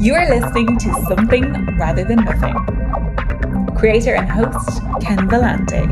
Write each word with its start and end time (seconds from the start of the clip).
You 0.00 0.14
are 0.14 0.28
listening 0.28 0.78
to 0.78 0.92
Something 1.08 1.76
Rather 1.76 2.04
Than 2.04 2.24
Nothing. 2.24 2.54
Creator 3.76 4.14
and 4.14 4.30
host, 4.30 4.80
Ken 5.00 5.28
Vellante. 5.28 5.84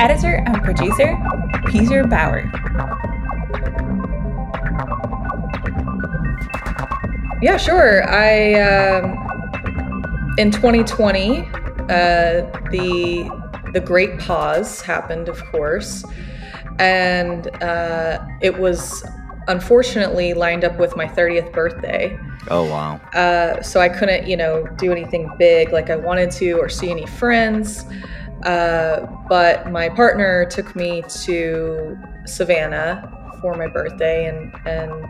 Editor 0.00 0.42
and 0.44 0.60
producer, 0.64 1.16
Peter 1.66 2.02
Bauer. 2.02 2.50
Yeah, 7.40 7.56
sure. 7.56 8.02
I 8.10 8.54
um, 8.54 10.34
in 10.36 10.50
2020, 10.50 11.38
uh, 11.38 11.46
the 12.72 13.30
the 13.72 13.80
Great 13.80 14.18
Pause 14.18 14.82
happened, 14.82 15.28
of 15.28 15.44
course, 15.52 16.04
and 16.80 17.46
uh, 17.62 18.26
it 18.40 18.58
was 18.58 19.04
unfortunately 19.48 20.34
lined 20.34 20.64
up 20.64 20.78
with 20.78 20.96
my 20.96 21.06
30th 21.06 21.52
birthday. 21.52 22.18
Oh, 22.48 22.64
wow. 22.64 22.96
Uh, 23.12 23.62
so 23.62 23.80
I 23.80 23.88
couldn't, 23.88 24.26
you 24.26 24.36
know, 24.36 24.66
do 24.78 24.92
anything 24.92 25.30
big 25.38 25.72
like 25.72 25.90
I 25.90 25.96
wanted 25.96 26.30
to 26.32 26.52
or 26.52 26.68
see 26.68 26.90
any 26.90 27.06
friends. 27.06 27.84
Uh, 28.44 29.06
but 29.28 29.70
my 29.70 29.88
partner 29.88 30.44
took 30.46 30.76
me 30.76 31.02
to 31.22 31.98
Savannah 32.26 33.10
for 33.40 33.54
my 33.54 33.66
birthday, 33.66 34.26
and, 34.26 34.54
and 34.66 35.08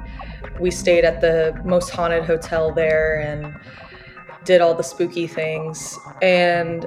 we 0.61 0.71
stayed 0.71 1.05
at 1.05 1.21
the 1.21 1.61
most 1.65 1.91
haunted 1.91 2.25
hotel 2.25 2.73
there 2.73 3.21
and 3.21 3.55
did 4.45 4.61
all 4.61 4.75
the 4.75 4.83
spooky 4.83 5.27
things. 5.27 5.99
And 6.23 6.87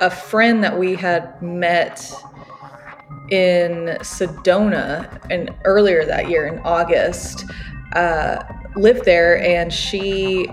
a 0.00 0.10
friend 0.10 0.64
that 0.64 0.78
we 0.78 0.94
had 0.94 1.40
met 1.42 2.12
in 3.30 3.96
Sedona 4.00 5.20
and 5.30 5.54
earlier 5.64 6.04
that 6.04 6.28
year 6.28 6.46
in 6.46 6.58
August 6.60 7.44
uh, 7.94 8.42
lived 8.76 9.04
there 9.04 9.40
and 9.42 9.72
she 9.72 10.48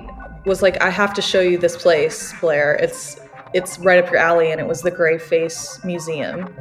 was 0.46 0.62
like 0.62 0.82
I 0.82 0.90
have 0.90 1.14
to 1.16 1.22
show 1.22 1.42
you 1.42 1.58
this 1.58 1.76
place 1.76 2.34
Blair. 2.40 2.76
It's 2.76 3.20
it's 3.54 3.80
right 3.80 4.04
up 4.04 4.12
your 4.12 4.20
alley 4.20 4.52
and 4.52 4.60
it 4.60 4.68
was 4.68 4.82
the 4.82 4.92
Graveface 4.92 5.84
Museum 5.84 6.54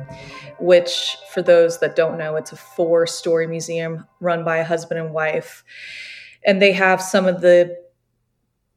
which 0.59 1.17
for 1.33 1.43
those 1.43 1.81
that 1.81 1.97
don't 1.97 2.17
know 2.17 2.37
it's 2.37 2.53
a 2.53 2.57
four 2.57 3.07
story 3.07 3.47
museum 3.47 4.07
run 4.21 4.45
by 4.45 4.57
a 4.59 4.65
husband 4.65 4.99
and 4.99 5.13
wife 5.13 5.65
and 6.47 6.63
they 6.63 6.73
have 6.73 7.03
some 7.03 7.27
of 7.27 7.41
the 7.41 7.77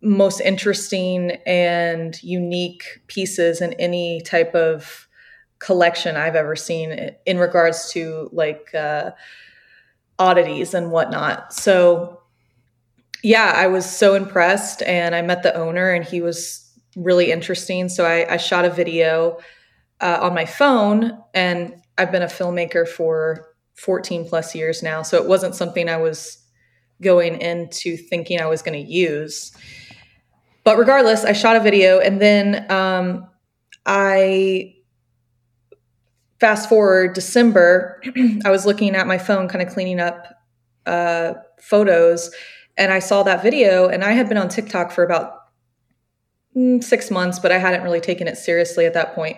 most 0.01 0.39
interesting 0.41 1.31
and 1.45 2.21
unique 2.23 2.83
pieces 3.07 3.61
in 3.61 3.73
any 3.73 4.21
type 4.21 4.55
of 4.55 5.08
collection 5.59 6.15
I've 6.15 6.35
ever 6.35 6.55
seen 6.55 7.11
in 7.25 7.37
regards 7.37 7.91
to 7.91 8.29
like 8.31 8.73
uh, 8.73 9.11
oddities 10.17 10.73
and 10.73 10.91
whatnot. 10.91 11.53
So, 11.53 12.21
yeah, 13.23 13.53
I 13.55 13.67
was 13.67 13.89
so 13.89 14.15
impressed, 14.15 14.81
and 14.83 15.13
I 15.13 15.21
met 15.21 15.43
the 15.43 15.53
owner, 15.53 15.91
and 15.91 16.05
he 16.05 16.21
was 16.21 16.65
really 16.95 17.31
interesting. 17.31 17.89
So 17.89 18.05
I, 18.05 18.33
I 18.33 18.37
shot 18.37 18.65
a 18.65 18.69
video 18.69 19.39
uh, 20.01 20.19
on 20.21 20.33
my 20.33 20.45
phone, 20.45 21.21
and 21.33 21.73
I've 21.97 22.11
been 22.11 22.21
a 22.21 22.27
filmmaker 22.27 22.87
for 22.87 23.47
14 23.75 24.27
plus 24.27 24.55
years 24.55 24.81
now. 24.81 25.01
So 25.01 25.17
it 25.17 25.27
wasn't 25.27 25.55
something 25.55 25.89
I 25.89 25.97
was 25.97 26.37
going 27.01 27.41
into 27.41 27.97
thinking 27.97 28.41
I 28.41 28.45
was 28.45 28.61
going 28.61 28.81
to 28.81 28.91
use. 28.91 29.51
But 30.63 30.77
regardless, 30.77 31.25
I 31.25 31.33
shot 31.33 31.55
a 31.55 31.59
video, 31.59 31.99
and 31.99 32.21
then 32.21 32.69
um, 32.71 33.27
I 33.85 34.75
fast 36.39 36.69
forward 36.69 37.13
December, 37.13 38.01
I 38.45 38.49
was 38.49 38.65
looking 38.65 38.95
at 38.95 39.07
my 39.07 39.17
phone, 39.17 39.47
kind 39.47 39.65
of 39.65 39.73
cleaning 39.73 39.99
up 39.99 40.27
uh, 40.85 41.33
photos, 41.61 42.31
and 42.77 42.91
I 42.91 42.99
saw 42.99 43.23
that 43.23 43.43
video. 43.43 43.87
And 43.87 44.03
I 44.03 44.13
had 44.13 44.29
been 44.29 44.37
on 44.37 44.49
TikTok 44.49 44.91
for 44.91 45.03
about 45.03 45.33
mm, 46.55 46.83
six 46.83 47.11
months, 47.11 47.39
but 47.39 47.51
I 47.51 47.57
hadn't 47.57 47.83
really 47.83 48.01
taken 48.01 48.27
it 48.27 48.37
seriously 48.37 48.85
at 48.85 48.93
that 48.93 49.13
point. 49.13 49.37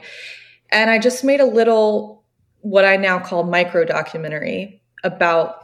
And 0.72 0.90
I 0.90 1.00
just 1.00 1.24
made 1.24 1.40
a 1.40 1.46
little, 1.46 2.24
what 2.60 2.86
I 2.86 2.98
now 2.98 3.20
call 3.20 3.44
micro 3.44 3.84
documentary 3.84 4.82
about 5.04 5.58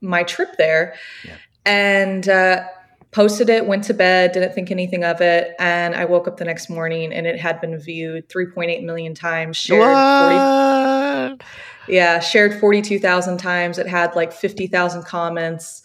my 0.00 0.22
trip 0.24 0.56
there. 0.58 0.94
Yeah. 1.24 1.36
And 1.64 2.28
uh, 2.28 2.64
posted 3.12 3.50
it, 3.50 3.66
went 3.66 3.84
to 3.84 3.94
bed, 3.94 4.32
didn't 4.32 4.54
think 4.54 4.70
anything 4.70 5.04
of 5.04 5.20
it, 5.20 5.54
and 5.58 5.94
I 5.94 6.04
woke 6.04 6.28
up 6.28 6.36
the 6.36 6.44
next 6.44 6.70
morning 6.70 7.12
and 7.12 7.26
it 7.26 7.38
had 7.38 7.60
been 7.60 7.76
viewed 7.78 8.28
3.8 8.28 8.84
million 8.84 9.14
times, 9.14 9.56
shared 9.56 9.96
40 10.18 11.40
Yeah, 11.88 12.20
shared 12.20 12.60
42,000 12.60 13.38
times. 13.38 13.78
It 13.78 13.88
had 13.88 14.14
like 14.14 14.32
50,000 14.32 15.04
comments 15.04 15.82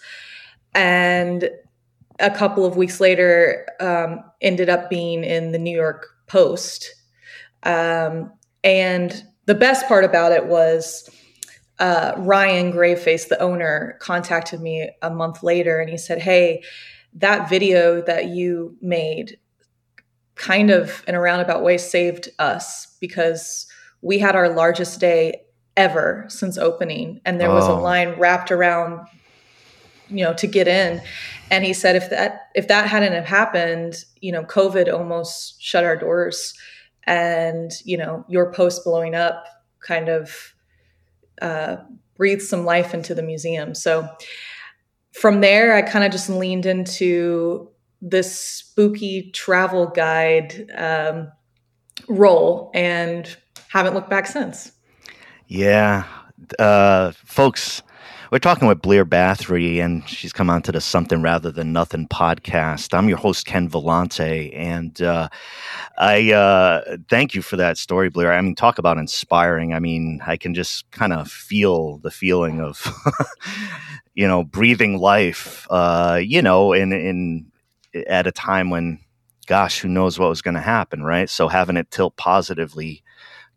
and 0.75 1.49
a 2.19 2.29
couple 2.29 2.65
of 2.65 2.77
weeks 2.77 2.99
later 2.99 3.67
um, 3.79 4.23
ended 4.41 4.69
up 4.69 4.89
being 4.89 5.23
in 5.23 5.51
the 5.51 5.57
New 5.57 5.75
York 5.75 6.07
Post. 6.27 6.93
Um, 7.63 8.31
and 8.63 9.23
the 9.45 9.55
best 9.55 9.87
part 9.87 10.03
about 10.03 10.31
it 10.31 10.45
was 10.45 11.09
uh, 11.79 12.13
Ryan 12.17 12.71
Graveface, 12.71 13.27
the 13.27 13.39
owner, 13.41 13.97
contacted 13.99 14.61
me 14.61 14.89
a 15.01 15.09
month 15.09 15.43
later 15.43 15.79
and 15.79 15.89
he 15.89 15.97
said, 15.97 16.21
Hey, 16.21 16.63
that 17.15 17.49
video 17.49 18.01
that 18.01 18.27
you 18.27 18.77
made 18.81 19.39
kind 20.35 20.69
of 20.69 21.03
in 21.07 21.15
a 21.15 21.19
roundabout 21.19 21.63
way 21.63 21.77
saved 21.77 22.29
us 22.39 22.97
because 22.99 23.67
we 24.01 24.19
had 24.19 24.35
our 24.35 24.49
largest 24.49 24.99
day 24.99 25.41
ever 25.77 26.25
since 26.27 26.57
opening 26.57 27.21
and 27.25 27.39
there 27.39 27.49
was 27.49 27.65
oh. 27.65 27.77
a 27.77 27.79
line 27.79 28.09
wrapped 28.19 28.51
around 28.51 29.05
you 30.07 30.23
know 30.23 30.33
to 30.33 30.47
get 30.47 30.67
in 30.67 31.01
and 31.51 31.65
he 31.65 31.73
said 31.73 31.95
if 31.95 32.09
that 32.09 32.49
if 32.53 32.67
that 32.67 32.87
hadn't 32.87 33.13
have 33.13 33.25
happened 33.25 34.05
you 34.21 34.31
know 34.31 34.43
covid 34.43 34.91
almost 34.93 35.61
shut 35.61 35.83
our 35.83 35.97
doors 35.97 36.53
and 37.05 37.71
you 37.83 37.97
know 37.97 38.25
your 38.27 38.51
post 38.51 38.83
blowing 38.83 39.15
up 39.15 39.45
kind 39.79 40.09
of 40.09 40.53
uh, 41.41 41.77
breathed 42.15 42.41
some 42.41 42.63
life 42.63 42.93
into 42.93 43.13
the 43.13 43.21
museum 43.21 43.75
so 43.75 44.07
from 45.15 45.39
there, 45.39 45.73
I 45.73 45.81
kind 45.81 46.03
of 46.03 46.11
just 46.11 46.29
leaned 46.29 46.65
into 46.65 47.69
this 48.01 48.37
spooky 48.37 49.31
travel 49.31 49.87
guide 49.87 50.69
um, 50.75 51.31
role 52.09 52.69
and 52.73 53.35
haven't 53.69 53.93
looked 53.93 54.09
back 54.09 54.27
since. 54.27 54.73
Yeah. 55.47 56.03
Uh, 56.59 57.11
folks, 57.13 57.81
we're 58.31 58.39
talking 58.39 58.67
with 58.67 58.81
Blair 58.81 59.05
Bathory, 59.05 59.83
and 59.83 60.07
she's 60.07 60.33
come 60.33 60.49
on 60.49 60.61
to 60.63 60.71
the 60.71 60.81
Something 60.81 61.21
Rather 61.21 61.51
Than 61.51 61.73
Nothing 61.73 62.07
podcast. 62.07 62.97
I'm 62.97 63.09
your 63.09 63.17
host, 63.17 63.45
Ken 63.45 63.69
Vellante, 63.69 64.55
and 64.55 65.01
uh, 65.01 65.29
I 65.97 66.31
uh, 66.31 66.97
thank 67.09 67.35
you 67.35 67.41
for 67.41 67.57
that 67.57 67.77
story, 67.77 68.09
Blair. 68.09 68.33
I 68.33 68.41
mean, 68.41 68.55
talk 68.55 68.77
about 68.77 68.97
inspiring. 68.97 69.73
I 69.73 69.79
mean, 69.79 70.21
I 70.25 70.37
can 70.37 70.53
just 70.53 70.89
kind 70.91 71.13
of 71.13 71.29
feel 71.29 71.97
the 71.99 72.11
feeling 72.11 72.61
of 72.61 72.91
you 74.15 74.27
know, 74.27 74.43
breathing 74.43 74.97
life, 74.97 75.67
uh, 75.69 76.19
you 76.23 76.41
know, 76.41 76.73
in, 76.73 76.91
in, 76.93 77.51
at 78.07 78.25
a 78.25 78.31
time 78.31 78.69
when, 78.69 78.99
gosh, 79.45 79.79
who 79.79 79.89
knows 79.89 80.17
what 80.17 80.29
was 80.29 80.41
going 80.41 80.55
to 80.55 80.61
happen, 80.61 81.03
right? 81.03 81.29
So 81.29 81.49
having 81.49 81.77
it 81.77 81.91
tilt 81.91 82.15
positively, 82.15 83.03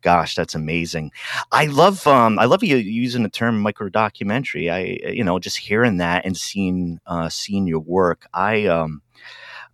gosh, 0.03 0.35
that's 0.35 0.55
amazing. 0.55 1.13
I 1.53 1.67
love, 1.67 2.07
um, 2.07 2.39
I 2.39 2.45
love 2.45 2.63
you 2.63 2.77
using 2.77 3.23
the 3.23 3.29
term 3.29 3.61
micro 3.61 3.89
documentary. 3.89 4.71
I, 4.71 4.99
you 5.11 5.25
know, 5.25 5.39
just 5.39 5.59
hearing 5.59 5.99
that 5.99 6.25
and 6.25 6.37
seeing, 6.37 7.01
uh, 7.07 7.29
seeing 7.29 7.67
your 7.67 7.81
work. 7.81 8.27
I, 8.33 8.67
um, 8.67 9.03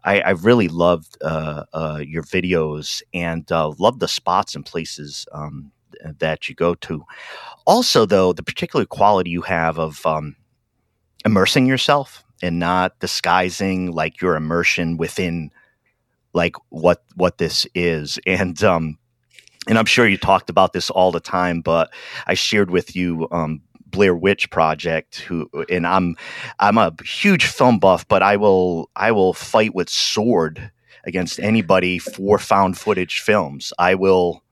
I, 0.05 0.21
I 0.21 0.31
really 0.31 0.69
loved 0.69 1.17
uh, 1.23 1.65
uh, 1.73 2.01
your 2.07 2.23
videos 2.23 3.03
and 3.13 3.51
uh, 3.51 3.73
love 3.79 3.99
the 3.99 4.09
spots 4.09 4.55
and 4.55 4.65
places 4.65 5.27
um, 5.33 5.73
that 6.19 6.49
you 6.49 6.55
go 6.55 6.75
to. 6.75 7.05
Also, 7.67 8.05
though, 8.05 8.33
the 8.33 8.43
particular 8.43 8.85
quality 8.85 9.31
you 9.31 9.43
have 9.43 9.79
of 9.79 10.05
um, 10.05 10.37
immersing 11.25 11.67
yourself 11.67 12.25
and 12.43 12.59
not 12.59 12.99
disguising 13.01 13.93
like 13.93 14.21
your 14.21 14.37
immersion 14.37 14.97
within 14.97 15.51
like 16.35 16.57
what 16.69 17.03
what 17.15 17.39
this 17.39 17.67
is 17.75 18.19
and 18.27 18.63
um 18.65 18.99
and 19.69 19.79
i'm 19.79 19.87
sure 19.87 20.07
you 20.07 20.19
talked 20.19 20.51
about 20.51 20.73
this 20.73 20.91
all 20.91 21.13
the 21.13 21.21
time 21.21 21.61
but 21.61 21.93
i 22.27 22.35
shared 22.35 22.71
with 22.71 22.95
you 22.97 23.29
um 23.31 23.61
Blair 23.95 24.17
Witch 24.17 24.51
Project, 24.51 25.21
who 25.21 25.49
and 25.71 25.87
I'm 25.87 26.17
I'm 26.59 26.77
a 26.79 26.93
huge 27.05 27.47
film 27.47 27.79
buff, 27.79 28.07
but 28.09 28.23
I 28.25 28.37
will 28.37 28.91
I 28.97 29.13
will 29.13 29.33
fight 29.33 29.73
with 29.73 29.89
sword 29.89 30.71
against 31.07 31.39
anybody 31.39 31.99
for 31.99 32.39
found 32.39 32.77
footage 32.77 33.21
films. 33.21 33.73
I 33.79 33.95
will 33.95 34.43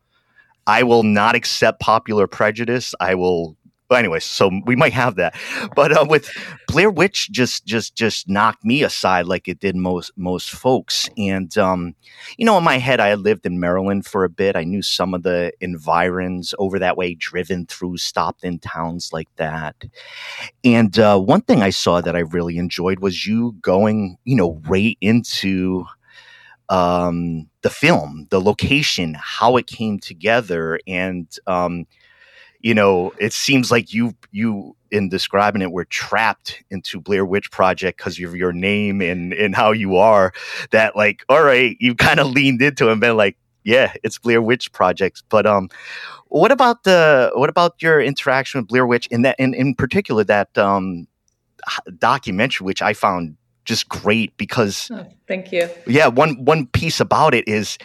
I 0.66 0.84
will 0.84 1.02
not 1.02 1.34
accept 1.34 1.80
popular 1.80 2.28
prejudice. 2.28 2.94
I 3.00 3.16
will 3.16 3.56
well, 3.92 3.98
anyway, 3.98 4.20
so 4.20 4.50
we 4.64 4.74
might 4.74 4.94
have 4.94 5.16
that, 5.16 5.34
but 5.76 5.92
uh, 5.92 6.06
with 6.08 6.30
Blair 6.66 6.90
Witch, 6.90 7.30
just 7.30 7.66
just 7.66 7.94
just 7.94 8.26
knocked 8.26 8.64
me 8.64 8.82
aside 8.82 9.26
like 9.26 9.48
it 9.48 9.60
did 9.60 9.76
most 9.76 10.12
most 10.16 10.50
folks. 10.50 11.10
And 11.18 11.54
um, 11.58 11.94
you 12.38 12.46
know, 12.46 12.56
in 12.56 12.64
my 12.64 12.78
head, 12.78 13.00
I 13.00 13.12
lived 13.12 13.44
in 13.44 13.60
Maryland 13.60 14.06
for 14.06 14.24
a 14.24 14.30
bit. 14.30 14.56
I 14.56 14.64
knew 14.64 14.80
some 14.80 15.12
of 15.12 15.24
the 15.24 15.52
environs 15.60 16.54
over 16.58 16.78
that 16.78 16.96
way, 16.96 17.12
driven 17.14 17.66
through, 17.66 17.98
stopped 17.98 18.44
in 18.44 18.60
towns 18.60 19.12
like 19.12 19.28
that. 19.36 19.76
And 20.64 20.98
uh, 20.98 21.18
one 21.18 21.42
thing 21.42 21.62
I 21.62 21.68
saw 21.68 22.00
that 22.00 22.16
I 22.16 22.20
really 22.20 22.56
enjoyed 22.56 23.00
was 23.00 23.26
you 23.26 23.52
going, 23.60 24.16
you 24.24 24.36
know, 24.36 24.58
right 24.68 24.96
into 25.02 25.84
um, 26.70 27.46
the 27.60 27.68
film, 27.68 28.26
the 28.30 28.40
location, 28.40 29.18
how 29.20 29.58
it 29.58 29.66
came 29.66 29.98
together, 29.98 30.80
and 30.86 31.28
um, 31.46 31.86
you 32.62 32.74
know, 32.74 33.12
it 33.18 33.32
seems 33.32 33.70
like 33.70 33.92
you 33.92 34.14
you 34.30 34.76
in 34.90 35.08
describing 35.08 35.62
it 35.62 35.72
were 35.72 35.84
trapped 35.84 36.62
into 36.70 37.00
Blair 37.00 37.24
Witch 37.24 37.50
Project 37.50 37.98
because 37.98 38.18
of 38.20 38.36
your 38.36 38.52
name 38.52 39.00
and 39.00 39.32
and 39.32 39.54
how 39.54 39.72
you 39.72 39.96
are. 39.96 40.32
That 40.70 40.94
like, 40.96 41.24
all 41.28 41.42
right, 41.42 41.76
you 41.80 41.94
kind 41.94 42.20
of 42.20 42.28
leaned 42.28 42.62
into 42.62 42.88
it 42.88 42.92
and 42.92 43.00
been 43.00 43.16
like, 43.16 43.36
yeah, 43.64 43.92
it's 44.04 44.18
Blair 44.18 44.40
Witch 44.40 44.72
Project. 44.72 45.24
But 45.28 45.44
um, 45.44 45.68
what 46.28 46.52
about 46.52 46.84
the 46.84 47.32
what 47.34 47.50
about 47.50 47.82
your 47.82 48.00
interaction 48.00 48.60
with 48.60 48.68
Blair 48.68 48.86
Witch 48.86 49.08
in 49.08 49.22
that 49.22 49.36
in 49.38 49.54
in 49.54 49.74
particular 49.74 50.22
that 50.24 50.56
um 50.56 51.08
documentary, 51.98 52.64
which 52.64 52.82
I 52.82 52.92
found 52.92 53.36
just 53.64 53.88
great 53.88 54.36
because 54.36 54.88
oh, 54.92 55.06
thank 55.26 55.52
you. 55.52 55.68
Yeah, 55.86 56.06
one 56.06 56.44
one 56.44 56.66
piece 56.66 57.00
about 57.00 57.34
it 57.34 57.46
is 57.48 57.76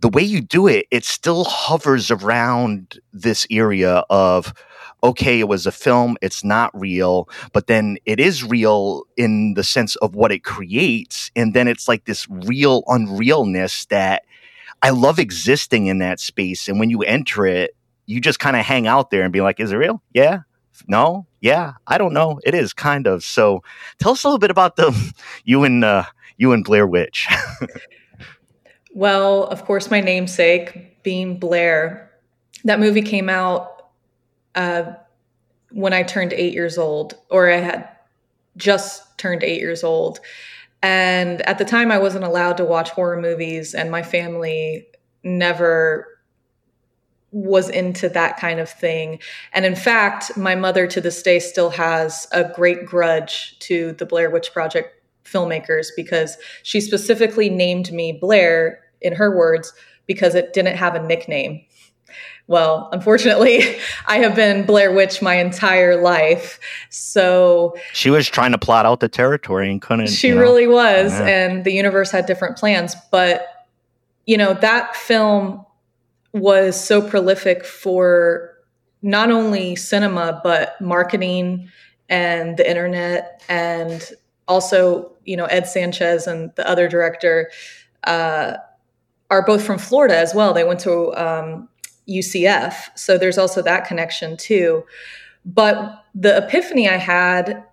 the 0.00 0.08
way 0.08 0.22
you 0.22 0.40
do 0.40 0.66
it, 0.66 0.86
it 0.90 1.04
still 1.04 1.44
hovers 1.44 2.10
around 2.10 3.00
this 3.12 3.46
area 3.50 4.04
of, 4.10 4.54
okay, 5.02 5.40
it 5.40 5.48
was 5.48 5.66
a 5.66 5.72
film, 5.72 6.16
it's 6.22 6.44
not 6.44 6.70
real, 6.78 7.28
but 7.52 7.66
then 7.66 7.98
it 8.04 8.20
is 8.20 8.44
real 8.44 9.04
in 9.16 9.54
the 9.54 9.64
sense 9.64 9.96
of 9.96 10.14
what 10.14 10.32
it 10.32 10.44
creates. 10.44 11.30
And 11.34 11.52
then 11.54 11.66
it's 11.68 11.88
like 11.88 12.04
this 12.04 12.28
real 12.28 12.82
unrealness 12.84 13.86
that 13.88 14.22
I 14.82 14.90
love 14.90 15.18
existing 15.18 15.86
in 15.86 15.98
that 15.98 16.20
space. 16.20 16.68
And 16.68 16.78
when 16.78 16.90
you 16.90 17.02
enter 17.02 17.46
it, 17.46 17.74
you 18.06 18.20
just 18.20 18.38
kind 18.38 18.56
of 18.56 18.64
hang 18.64 18.86
out 18.86 19.10
there 19.10 19.22
and 19.22 19.32
be 19.32 19.40
like, 19.40 19.60
is 19.60 19.72
it 19.72 19.76
real? 19.76 20.02
Yeah. 20.14 20.40
No. 20.86 21.26
Yeah. 21.40 21.72
I 21.86 21.98
don't 21.98 22.14
know. 22.14 22.40
It 22.44 22.54
is 22.54 22.72
kind 22.72 23.06
of. 23.06 23.24
So 23.24 23.62
tell 23.98 24.12
us 24.12 24.22
a 24.22 24.28
little 24.28 24.38
bit 24.38 24.50
about 24.50 24.76
the 24.76 25.12
you 25.44 25.64
and 25.64 25.84
uh, 25.84 26.04
you 26.36 26.52
and 26.52 26.64
Blair 26.64 26.86
Witch. 26.86 27.28
Well, 28.98 29.44
of 29.44 29.64
course, 29.64 29.92
my 29.92 30.00
namesake, 30.00 31.04
being 31.04 31.38
Blair, 31.38 32.10
that 32.64 32.80
movie 32.80 33.02
came 33.02 33.28
out 33.28 33.90
uh, 34.56 34.94
when 35.70 35.92
I 35.92 36.02
turned 36.02 36.32
eight 36.32 36.52
years 36.52 36.76
old, 36.76 37.14
or 37.30 37.48
I 37.48 37.58
had 37.58 37.88
just 38.56 39.16
turned 39.16 39.44
eight 39.44 39.60
years 39.60 39.84
old. 39.84 40.18
And 40.82 41.42
at 41.42 41.58
the 41.58 41.64
time, 41.64 41.92
I 41.92 41.98
wasn't 41.98 42.24
allowed 42.24 42.56
to 42.56 42.64
watch 42.64 42.90
horror 42.90 43.20
movies, 43.20 43.72
and 43.72 43.88
my 43.88 44.02
family 44.02 44.88
never 45.22 46.18
was 47.30 47.68
into 47.68 48.08
that 48.08 48.36
kind 48.36 48.58
of 48.58 48.68
thing. 48.68 49.20
And 49.52 49.64
in 49.64 49.76
fact, 49.76 50.36
my 50.36 50.56
mother 50.56 50.88
to 50.88 51.00
this 51.00 51.22
day 51.22 51.38
still 51.38 51.70
has 51.70 52.26
a 52.32 52.50
great 52.52 52.84
grudge 52.84 53.60
to 53.60 53.92
the 53.92 54.06
Blair 54.06 54.28
Witch 54.28 54.52
Project 54.52 55.00
filmmakers 55.24 55.88
because 55.94 56.36
she 56.64 56.80
specifically 56.80 57.48
named 57.48 57.92
me 57.92 58.10
Blair 58.10 58.80
in 59.00 59.14
her 59.14 59.36
words, 59.36 59.72
because 60.06 60.34
it 60.34 60.52
didn't 60.52 60.76
have 60.76 60.94
a 60.94 61.06
nickname. 61.06 61.64
Well, 62.48 62.88
unfortunately, 62.92 63.76
I 64.06 64.18
have 64.18 64.34
been 64.34 64.64
Blair 64.64 64.90
Witch 64.90 65.22
my 65.22 65.34
entire 65.34 66.00
life. 66.00 66.58
So 66.88 67.76
she 67.92 68.10
was 68.10 68.26
trying 68.26 68.52
to 68.52 68.58
plot 68.58 68.86
out 68.86 69.00
the 69.00 69.08
territory 69.08 69.70
and 69.70 69.80
couldn't. 69.80 70.08
She 70.08 70.32
really 70.32 70.66
know. 70.66 70.72
was. 70.72 71.12
Yeah. 71.12 71.26
And 71.26 71.64
the 71.64 71.72
universe 71.72 72.10
had 72.10 72.26
different 72.26 72.56
plans. 72.56 72.96
But, 73.12 73.46
you 74.26 74.36
know, 74.38 74.54
that 74.54 74.96
film 74.96 75.64
was 76.32 76.82
so 76.82 77.06
prolific 77.06 77.64
for 77.64 78.54
not 79.02 79.30
only 79.30 79.76
cinema, 79.76 80.40
but 80.42 80.80
marketing 80.80 81.68
and 82.08 82.56
the 82.56 82.68
internet. 82.68 83.42
And 83.50 84.02
also, 84.48 85.12
you 85.24 85.36
know, 85.36 85.44
Ed 85.46 85.66
Sanchez 85.66 86.26
and 86.26 86.50
the 86.56 86.66
other 86.66 86.88
director. 86.88 87.50
Uh, 88.04 88.54
are 89.30 89.44
both 89.44 89.62
from 89.62 89.78
Florida 89.78 90.16
as 90.16 90.34
well. 90.34 90.52
They 90.52 90.64
went 90.64 90.80
to 90.80 91.14
um, 91.14 91.68
UCF. 92.08 92.74
So 92.96 93.18
there's 93.18 93.38
also 93.38 93.62
that 93.62 93.86
connection 93.86 94.36
too. 94.36 94.84
But 95.44 96.04
the 96.14 96.36
epiphany 96.38 96.88
I 96.88 96.96
had 96.96 97.64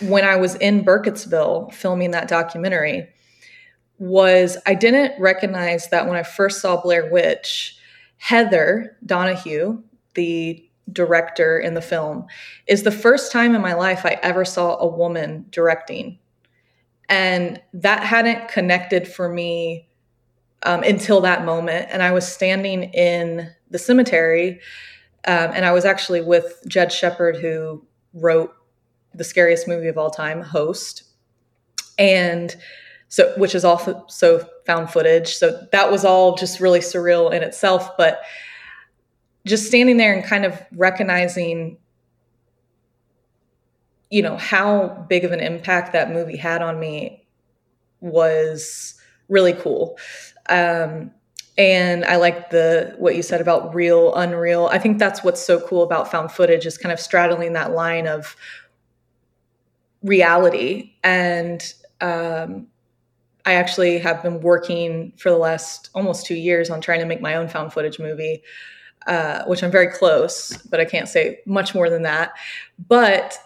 when 0.00 0.24
I 0.24 0.36
was 0.36 0.54
in 0.56 0.84
Burkittsville 0.84 1.72
filming 1.72 2.10
that 2.12 2.28
documentary 2.28 3.08
was 3.98 4.56
I 4.66 4.74
didn't 4.74 5.20
recognize 5.20 5.88
that 5.88 6.06
when 6.06 6.16
I 6.16 6.22
first 6.22 6.60
saw 6.60 6.80
Blair 6.80 7.10
Witch, 7.10 7.76
Heather 8.18 8.96
Donahue, 9.04 9.82
the 10.14 10.68
director 10.92 11.58
in 11.58 11.74
the 11.74 11.82
film, 11.82 12.26
is 12.66 12.82
the 12.82 12.90
first 12.90 13.30
time 13.30 13.54
in 13.54 13.60
my 13.60 13.74
life 13.74 14.04
I 14.04 14.18
ever 14.22 14.44
saw 14.44 14.76
a 14.78 14.86
woman 14.86 15.46
directing. 15.50 16.18
And 17.08 17.60
that 17.74 18.02
hadn't 18.02 18.48
connected 18.48 19.06
for 19.06 19.28
me 19.28 19.88
um, 20.64 20.82
until 20.82 21.20
that 21.22 21.44
moment. 21.44 21.88
And 21.90 22.02
I 22.02 22.12
was 22.12 22.26
standing 22.26 22.84
in 22.94 23.50
the 23.70 23.78
cemetery, 23.78 24.60
um, 25.26 25.50
and 25.54 25.64
I 25.64 25.72
was 25.72 25.84
actually 25.84 26.20
with 26.20 26.62
Jed 26.68 26.92
Shepherd, 26.92 27.36
who 27.36 27.84
wrote 28.14 28.54
the 29.14 29.24
scariest 29.24 29.68
movie 29.68 29.88
of 29.88 29.98
all 29.98 30.10
time, 30.10 30.42
Host, 30.42 31.04
and 31.98 32.54
so 33.08 33.32
which 33.36 33.54
is 33.54 33.64
also 33.64 34.06
found 34.66 34.90
footage. 34.90 35.34
So 35.34 35.66
that 35.72 35.90
was 35.90 36.04
all 36.04 36.34
just 36.36 36.60
really 36.60 36.80
surreal 36.80 37.32
in 37.32 37.42
itself, 37.42 37.96
but 37.98 38.22
just 39.46 39.66
standing 39.66 39.96
there 39.96 40.14
and 40.14 40.24
kind 40.24 40.44
of 40.44 40.60
recognizing 40.72 41.78
you 44.10 44.22
know 44.22 44.36
how 44.36 45.06
big 45.08 45.24
of 45.24 45.32
an 45.32 45.40
impact 45.40 45.94
that 45.94 46.10
movie 46.10 46.36
had 46.36 46.60
on 46.60 46.78
me 46.78 47.26
was 48.00 48.94
really 49.28 49.54
cool 49.54 49.96
um, 50.48 51.10
and 51.58 52.04
I 52.04 52.16
like 52.16 52.50
the 52.50 52.94
what 52.98 53.14
you 53.14 53.22
said 53.22 53.40
about 53.40 53.74
real, 53.74 54.14
unreal. 54.14 54.68
I 54.72 54.78
think 54.78 54.98
that's 54.98 55.22
what's 55.22 55.40
so 55.40 55.60
cool 55.60 55.82
about 55.82 56.10
found 56.10 56.32
footage 56.32 56.64
is 56.64 56.78
kind 56.78 56.92
of 56.92 56.98
straddling 56.98 57.52
that 57.52 57.72
line 57.72 58.06
of 58.06 58.36
reality. 60.02 60.94
And 61.04 61.62
um, 62.00 62.68
I 63.44 63.54
actually 63.54 63.98
have 63.98 64.22
been 64.22 64.40
working 64.40 65.12
for 65.16 65.30
the 65.30 65.36
last 65.36 65.90
almost 65.94 66.26
two 66.26 66.34
years 66.34 66.70
on 66.70 66.80
trying 66.80 67.00
to 67.00 67.06
make 67.06 67.20
my 67.20 67.34
own 67.34 67.48
found 67.48 67.72
footage 67.72 67.98
movie, 67.98 68.42
uh, 69.06 69.44
which 69.44 69.62
I'm 69.62 69.70
very 69.70 69.88
close, 69.88 70.56
but 70.56 70.80
I 70.80 70.84
can't 70.84 71.08
say 71.08 71.40
much 71.44 71.74
more 71.74 71.90
than 71.90 72.02
that. 72.02 72.32
But 72.88 73.38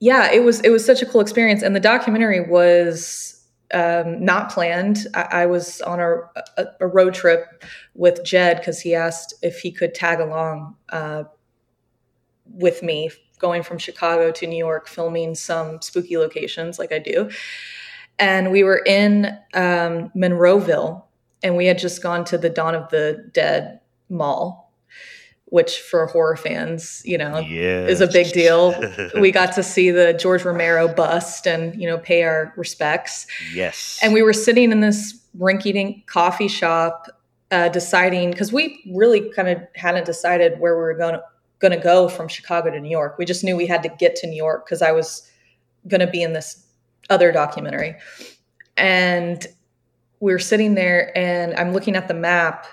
yeah, 0.00 0.30
it 0.30 0.42
was 0.42 0.60
it 0.60 0.70
was 0.70 0.84
such 0.84 1.00
a 1.00 1.06
cool 1.06 1.20
experience, 1.20 1.62
and 1.62 1.74
the 1.76 1.80
documentary 1.80 2.40
was 2.40 3.41
um, 3.72 4.24
not 4.24 4.50
planned. 4.50 5.06
I, 5.14 5.22
I 5.22 5.46
was 5.46 5.80
on 5.82 6.00
a, 6.00 6.20
a, 6.56 6.66
a, 6.80 6.86
road 6.86 7.14
trip 7.14 7.64
with 7.94 8.22
Jed 8.24 8.58
because 8.58 8.80
he 8.80 8.94
asked 8.94 9.34
if 9.42 9.60
he 9.60 9.72
could 9.72 9.94
tag 9.94 10.20
along 10.20 10.76
uh, 10.90 11.24
with 12.46 12.82
me 12.82 13.10
going 13.38 13.62
from 13.62 13.78
Chicago 13.78 14.30
to 14.30 14.46
New 14.46 14.56
York, 14.56 14.88
filming 14.88 15.34
some 15.34 15.80
spooky 15.82 16.16
locations 16.16 16.78
like 16.78 16.92
I 16.92 16.98
do. 16.98 17.30
And 18.18 18.52
we 18.52 18.62
were 18.62 18.82
in 18.86 19.26
um, 19.54 20.10
Monroeville, 20.14 21.02
and 21.42 21.56
we 21.56 21.66
had 21.66 21.78
just 21.78 22.02
gone 22.02 22.24
to 22.26 22.38
the 22.38 22.50
Dawn 22.50 22.74
of 22.74 22.88
the 22.90 23.28
Dead 23.32 23.80
mall 24.08 24.61
which 25.52 25.80
for 25.80 26.06
horror 26.06 26.34
fans, 26.34 27.02
you 27.04 27.18
know, 27.18 27.38
yes. 27.40 27.90
is 27.90 28.00
a 28.00 28.06
big 28.06 28.32
deal. 28.32 28.74
we 29.20 29.30
got 29.30 29.52
to 29.52 29.62
see 29.62 29.90
the 29.90 30.14
George 30.14 30.46
Romero 30.46 30.88
bust 30.88 31.46
and, 31.46 31.78
you 31.78 31.86
know, 31.86 31.98
pay 31.98 32.22
our 32.22 32.54
respects. 32.56 33.26
Yes. 33.52 33.98
And 34.02 34.14
we 34.14 34.22
were 34.22 34.32
sitting 34.32 34.72
in 34.72 34.80
this 34.80 35.20
rinky 35.36 35.74
dink 35.74 36.06
coffee 36.06 36.48
shop 36.48 37.06
uh, 37.50 37.68
deciding, 37.68 38.30
because 38.30 38.50
we 38.50 38.82
really 38.94 39.28
kind 39.28 39.48
of 39.48 39.58
hadn't 39.74 40.06
decided 40.06 40.58
where 40.58 40.74
we 40.74 40.80
were 40.80 40.94
going 40.94 41.16
to, 41.16 41.22
going 41.58 41.72
to 41.72 41.84
go 41.84 42.08
from 42.08 42.28
Chicago 42.28 42.70
to 42.70 42.80
New 42.80 42.88
York. 42.88 43.18
We 43.18 43.26
just 43.26 43.44
knew 43.44 43.54
we 43.54 43.66
had 43.66 43.82
to 43.82 43.90
get 43.90 44.16
to 44.16 44.26
New 44.26 44.36
York 44.36 44.64
because 44.64 44.80
I 44.80 44.92
was 44.92 45.30
going 45.86 46.00
to 46.00 46.06
be 46.06 46.22
in 46.22 46.32
this 46.32 46.66
other 47.10 47.30
documentary. 47.30 47.96
And 48.78 49.46
we 50.20 50.32
were 50.32 50.38
sitting 50.38 50.76
there 50.76 51.12
and 51.14 51.52
I'm 51.56 51.74
looking 51.74 51.94
at 51.94 52.08
the 52.08 52.14
map 52.14 52.66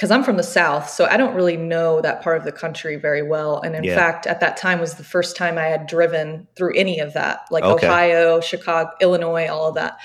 because 0.00 0.10
I'm 0.10 0.24
from 0.24 0.38
the 0.38 0.42
South, 0.42 0.88
so 0.88 1.04
I 1.04 1.18
don't 1.18 1.34
really 1.34 1.58
know 1.58 2.00
that 2.00 2.22
part 2.22 2.38
of 2.38 2.44
the 2.44 2.52
country 2.52 2.96
very 2.96 3.22
well. 3.22 3.60
And 3.60 3.76
in 3.76 3.84
yeah. 3.84 3.94
fact, 3.94 4.26
at 4.26 4.40
that 4.40 4.56
time 4.56 4.80
was 4.80 4.94
the 4.94 5.04
first 5.04 5.36
time 5.36 5.58
I 5.58 5.64
had 5.64 5.86
driven 5.86 6.48
through 6.56 6.74
any 6.74 7.00
of 7.00 7.12
that, 7.12 7.40
like 7.50 7.64
okay. 7.64 7.86
Ohio, 7.86 8.40
Chicago, 8.40 8.92
Illinois, 9.02 9.48
all 9.48 9.68
of 9.68 9.74
that. 9.74 9.98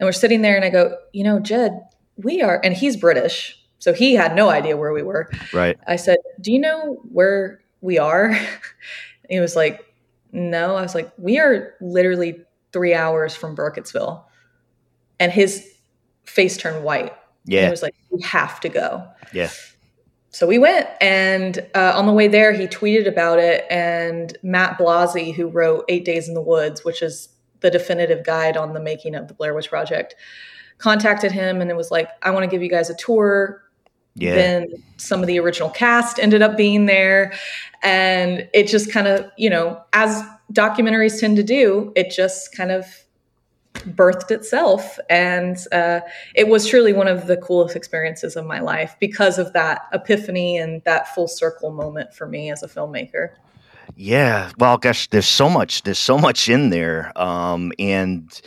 And 0.00 0.06
we're 0.06 0.12
sitting 0.12 0.40
there, 0.40 0.56
and 0.56 0.64
I 0.64 0.70
go, 0.70 0.96
you 1.12 1.24
know, 1.24 1.40
Jed, 1.40 1.78
we 2.16 2.40
are, 2.40 2.58
and 2.64 2.72
he's 2.72 2.96
British. 2.96 3.62
So 3.80 3.92
he 3.92 4.14
had 4.14 4.34
no 4.34 4.48
idea 4.48 4.78
where 4.78 4.94
we 4.94 5.02
were. 5.02 5.30
Right. 5.52 5.76
I 5.86 5.96
said, 5.96 6.16
Do 6.40 6.50
you 6.50 6.58
know 6.58 6.98
where 7.12 7.60
we 7.82 7.98
are? 7.98 8.34
he 9.28 9.40
was 9.40 9.54
like, 9.54 9.84
No. 10.32 10.74
I 10.74 10.80
was 10.80 10.94
like, 10.94 11.12
We 11.18 11.38
are 11.38 11.74
literally 11.82 12.46
three 12.72 12.94
hours 12.94 13.36
from 13.36 13.54
Burkittsville. 13.54 14.24
And 15.20 15.30
his 15.30 15.70
face 16.24 16.56
turned 16.56 16.82
white. 16.82 17.12
Yeah. 17.48 17.64
He 17.64 17.70
was 17.70 17.82
like, 17.82 17.94
We 18.10 18.22
have 18.22 18.60
to 18.60 18.68
go. 18.68 19.06
Yeah. 19.32 19.50
So 20.30 20.46
we 20.46 20.58
went, 20.58 20.86
and 21.00 21.58
uh, 21.74 21.94
on 21.96 22.06
the 22.06 22.12
way 22.12 22.28
there, 22.28 22.52
he 22.52 22.66
tweeted 22.66 23.08
about 23.08 23.38
it. 23.38 23.64
And 23.70 24.36
Matt 24.42 24.78
Blazi, 24.78 25.34
who 25.34 25.48
wrote 25.48 25.84
Eight 25.88 26.04
Days 26.04 26.28
in 26.28 26.34
the 26.34 26.42
Woods, 26.42 26.84
which 26.84 27.02
is 27.02 27.30
the 27.60 27.70
definitive 27.70 28.24
guide 28.24 28.56
on 28.56 28.74
the 28.74 28.80
making 28.80 29.14
of 29.14 29.26
the 29.26 29.34
Blair 29.34 29.54
Witch 29.54 29.70
Project, 29.70 30.14
contacted 30.76 31.32
him 31.32 31.60
and 31.60 31.70
it 31.70 31.76
was 31.76 31.90
like, 31.90 32.08
I 32.22 32.30
want 32.30 32.44
to 32.44 32.48
give 32.48 32.62
you 32.62 32.70
guys 32.70 32.88
a 32.88 32.94
tour. 32.94 33.64
Yeah. 34.14 34.34
Then 34.34 34.68
some 34.96 35.20
of 35.20 35.26
the 35.26 35.40
original 35.40 35.70
cast 35.70 36.18
ended 36.18 36.42
up 36.42 36.56
being 36.56 36.86
there. 36.86 37.32
And 37.82 38.48
it 38.52 38.68
just 38.68 38.92
kind 38.92 39.08
of, 39.08 39.28
you 39.36 39.50
know, 39.50 39.80
as 39.92 40.22
documentaries 40.52 41.18
tend 41.18 41.36
to 41.36 41.42
do, 41.42 41.92
it 41.96 42.10
just 42.10 42.54
kind 42.54 42.70
of 42.70 42.86
birthed 43.80 44.30
itself. 44.30 44.98
And 45.08 45.56
uh, 45.72 46.00
it 46.34 46.48
was 46.48 46.66
truly 46.66 46.92
one 46.92 47.08
of 47.08 47.26
the 47.26 47.36
coolest 47.36 47.76
experiences 47.76 48.36
of 48.36 48.46
my 48.46 48.60
life 48.60 48.96
because 49.00 49.38
of 49.38 49.52
that 49.52 49.82
epiphany 49.92 50.58
and 50.58 50.82
that 50.84 51.14
full 51.14 51.28
circle 51.28 51.70
moment 51.70 52.12
for 52.12 52.26
me 52.26 52.50
as 52.50 52.62
a 52.62 52.68
filmmaker. 52.68 53.30
Yeah. 53.96 54.50
Well, 54.58 54.78
gosh, 54.78 55.08
there's 55.08 55.26
so 55.26 55.48
much. 55.48 55.82
There's 55.82 55.98
so 55.98 56.18
much 56.18 56.48
in 56.48 56.70
there. 56.70 57.12
Um, 57.20 57.72
and 57.78 58.40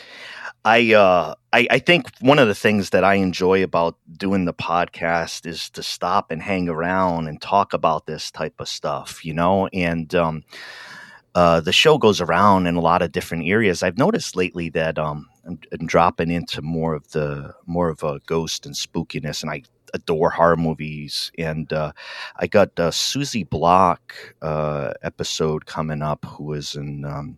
I, 0.63 0.93
uh, 0.93 1.35
I, 1.51 1.67
I 1.69 1.79
think 1.79 2.11
one 2.19 2.39
of 2.39 2.47
the 2.47 2.55
things 2.55 2.91
that 2.91 3.03
I 3.03 3.15
enjoy 3.15 3.63
about 3.63 3.97
doing 4.15 4.45
the 4.45 4.53
podcast 4.53 5.45
is 5.45 5.69
to 5.71 5.83
stop 5.83 6.31
and 6.31 6.41
hang 6.41 6.69
around 6.69 7.27
and 7.27 7.41
talk 7.41 7.73
about 7.73 8.05
this 8.05 8.31
type 8.31 8.59
of 8.59 8.69
stuff, 8.69 9.25
you 9.25 9.33
know. 9.33 9.67
And 9.73 10.13
um, 10.13 10.43
uh, 11.35 11.61
the 11.61 11.71
show 11.71 11.97
goes 11.97 12.19
around 12.19 12.67
in 12.67 12.75
a 12.75 12.81
lot 12.81 13.01
of 13.01 13.11
different 13.11 13.47
areas. 13.47 13.83
I've 13.83 13.97
noticed 13.97 14.35
lately 14.35 14.69
that 14.69 14.99
um, 14.99 15.29
I'm, 15.45 15.59
I'm 15.71 15.87
dropping 15.87 16.29
into 16.29 16.61
more 16.61 16.93
of 16.93 17.09
the 17.11 17.53
more 17.65 17.89
of 17.89 18.03
a 18.03 18.19
ghost 18.25 18.65
and 18.65 18.75
spookiness, 18.75 19.41
and 19.41 19.51
I 19.51 19.63
adore 19.93 20.29
horror 20.29 20.57
movies. 20.57 21.31
And 21.37 21.71
uh, 21.71 21.93
I 22.37 22.47
got 22.47 22.69
uh, 22.79 22.91
Suziey 22.91 23.49
Block 23.49 24.13
uh, 24.41 24.93
episode 25.03 25.65
coming 25.65 26.01
up, 26.01 26.25
who 26.25 26.53
is 26.53 26.75
in 26.75 27.05
um, 27.05 27.37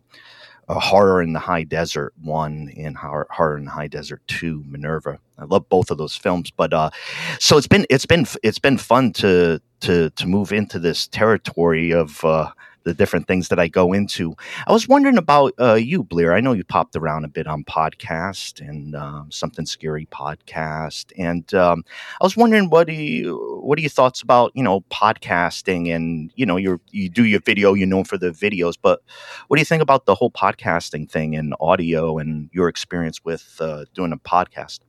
a 0.68 0.80
Horror 0.80 1.22
in 1.22 1.32
the 1.32 1.38
High 1.38 1.64
Desert 1.64 2.14
one 2.22 2.72
and 2.76 2.96
Horror, 2.96 3.26
horror 3.30 3.58
in 3.58 3.66
the 3.66 3.70
High 3.70 3.88
Desert 3.88 4.22
two, 4.26 4.64
Minerva. 4.66 5.18
I 5.38 5.44
love 5.44 5.68
both 5.68 5.90
of 5.90 5.98
those 5.98 6.16
films, 6.16 6.50
but 6.50 6.72
uh, 6.72 6.90
so 7.38 7.58
it's 7.58 7.68
been 7.68 7.86
it's 7.90 8.06
been 8.06 8.26
it's 8.42 8.58
been 8.58 8.78
fun 8.78 9.12
to 9.14 9.60
to 9.80 10.10
to 10.10 10.26
move 10.26 10.52
into 10.52 10.78
this 10.78 11.06
territory 11.06 11.92
of. 11.92 12.24
Uh, 12.24 12.50
the 12.84 12.94
different 12.94 13.26
things 13.26 13.48
that 13.48 13.58
I 13.58 13.68
go 13.68 13.92
into. 13.92 14.34
I 14.66 14.72
was 14.72 14.86
wondering 14.86 15.18
about 15.18 15.52
uh, 15.58 15.74
you, 15.74 16.04
Blair. 16.04 16.34
I 16.34 16.40
know 16.40 16.52
you 16.52 16.64
popped 16.64 16.96
around 16.96 17.24
a 17.24 17.28
bit 17.28 17.46
on 17.46 17.64
podcast 17.64 18.60
and 18.66 18.94
um, 18.94 19.30
something 19.30 19.66
scary 19.66 20.06
podcast, 20.06 21.12
and 21.18 21.52
um, 21.54 21.84
I 22.20 22.24
was 22.24 22.36
wondering 22.36 22.70
what 22.70 22.86
do 22.86 22.92
you 22.92 23.60
what 23.62 23.78
are 23.78 23.82
your 23.82 23.90
thoughts 23.90 24.22
about 24.22 24.52
you 24.54 24.62
know 24.62 24.82
podcasting 24.82 25.94
and 25.94 26.32
you 26.36 26.46
know 26.46 26.56
you 26.56 26.80
you 26.90 27.08
do 27.08 27.24
your 27.24 27.40
video, 27.40 27.74
you're 27.74 27.88
known 27.88 28.04
for 28.04 28.18
the 28.18 28.30
videos, 28.30 28.76
but 28.80 29.02
what 29.48 29.56
do 29.56 29.60
you 29.60 29.66
think 29.66 29.82
about 29.82 30.06
the 30.06 30.14
whole 30.14 30.30
podcasting 30.30 31.10
thing 31.10 31.34
and 31.34 31.54
audio 31.60 32.18
and 32.18 32.50
your 32.52 32.68
experience 32.68 33.24
with 33.24 33.56
uh, 33.60 33.84
doing 33.94 34.12
a 34.12 34.18
podcast? 34.18 34.80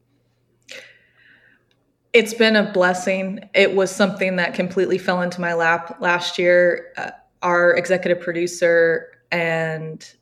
It's 2.14 2.34
been 2.34 2.56
a 2.56 2.72
blessing. 2.72 3.42
It 3.54 3.76
was 3.76 3.92
something 3.92 4.38
that 4.38 4.54
completely 4.54 4.98
fell 4.98 5.22
into 5.22 5.42
my 5.42 5.54
lap 5.54 5.98
last 6.00 6.40
year. 6.40 6.94
Uh, 6.96 7.12
our 7.46 7.76
executive 7.76 8.20
producer 8.20 9.12
and 9.32 10.16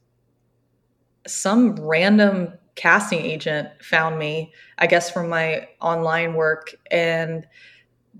some 1.25 1.75
random 1.77 2.53
casting 2.75 3.19
agent 3.19 3.69
found 3.81 4.19
me, 4.19 4.51
I 4.77 4.87
guess 4.87 5.09
from 5.09 5.29
my 5.29 5.69
online 5.79 6.33
work, 6.33 6.75
and 6.91 7.47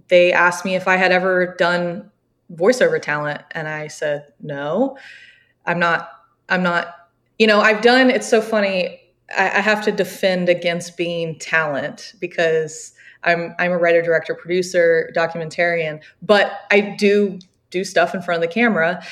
they 0.08 0.32
asked 0.32 0.64
me 0.64 0.76
if 0.76 0.88
I 0.88 0.96
had 0.96 1.12
ever 1.12 1.54
done 1.60 2.10
voiceover 2.54 3.02
talent, 3.02 3.42
and 3.52 3.68
I 3.68 3.88
said 3.88 4.28
no. 4.42 4.98
I'm 5.66 5.80
not. 5.80 6.10
I'm 6.48 6.64
not. 6.64 6.96
You 7.40 7.48
know, 7.48 7.60
I've 7.60 7.82
done. 7.82 8.10
It's 8.10 8.30
so 8.30 8.42
funny. 8.42 9.02
I, 9.38 9.62
have 9.62 9.84
to 9.86 9.92
defend 9.92 10.48
against 10.48 10.96
being 10.96 11.40
talent 11.40 12.14
because 12.20 12.94
I'm 13.24 13.54
I'm 13.60 13.72
a 13.72 13.78
writer, 13.78 14.02
director, 14.02 14.36
producer, 14.36 15.12
documentarian, 15.16 16.02
but 16.22 16.62
I 16.72 16.96
do 16.98 17.40
do 17.74 17.84
stuff 17.84 18.16
in 18.16 18.22
front 18.22 18.42
of 18.42 18.50
the 18.50 18.54
camera. 18.54 19.04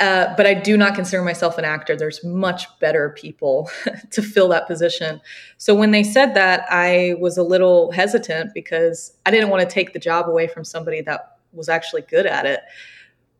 Uh, 0.00 0.34
but 0.34 0.46
I 0.46 0.54
do 0.54 0.78
not 0.78 0.94
consider 0.94 1.22
myself 1.22 1.58
an 1.58 1.66
actor. 1.66 1.94
There's 1.94 2.24
much 2.24 2.66
better 2.78 3.10
people 3.10 3.70
to 4.10 4.22
fill 4.22 4.48
that 4.48 4.66
position. 4.66 5.20
So 5.58 5.74
when 5.74 5.90
they 5.90 6.02
said 6.02 6.32
that, 6.34 6.64
I 6.70 7.16
was 7.20 7.36
a 7.36 7.42
little 7.42 7.92
hesitant 7.92 8.54
because 8.54 9.12
I 9.26 9.30
didn't 9.30 9.50
want 9.50 9.60
to 9.62 9.72
take 9.72 9.92
the 9.92 9.98
job 9.98 10.26
away 10.26 10.48
from 10.48 10.64
somebody 10.64 11.02
that 11.02 11.36
was 11.52 11.68
actually 11.68 12.02
good 12.02 12.24
at 12.24 12.46
it. 12.46 12.60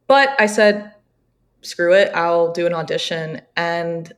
But 0.07 0.39
I 0.39 0.45
said, 0.45 0.93
screw 1.63 1.95
it, 1.95 2.11
I'll 2.15 2.53
do 2.53 2.67
an 2.67 2.75
audition. 2.75 3.41
And 3.57 4.13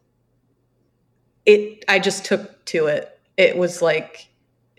it, 1.47 1.85
I 1.87 2.01
just 2.01 2.25
took 2.25 2.65
to 2.67 2.87
it. 2.87 3.21
It 3.37 3.57
was 3.57 3.83
like 3.83 4.29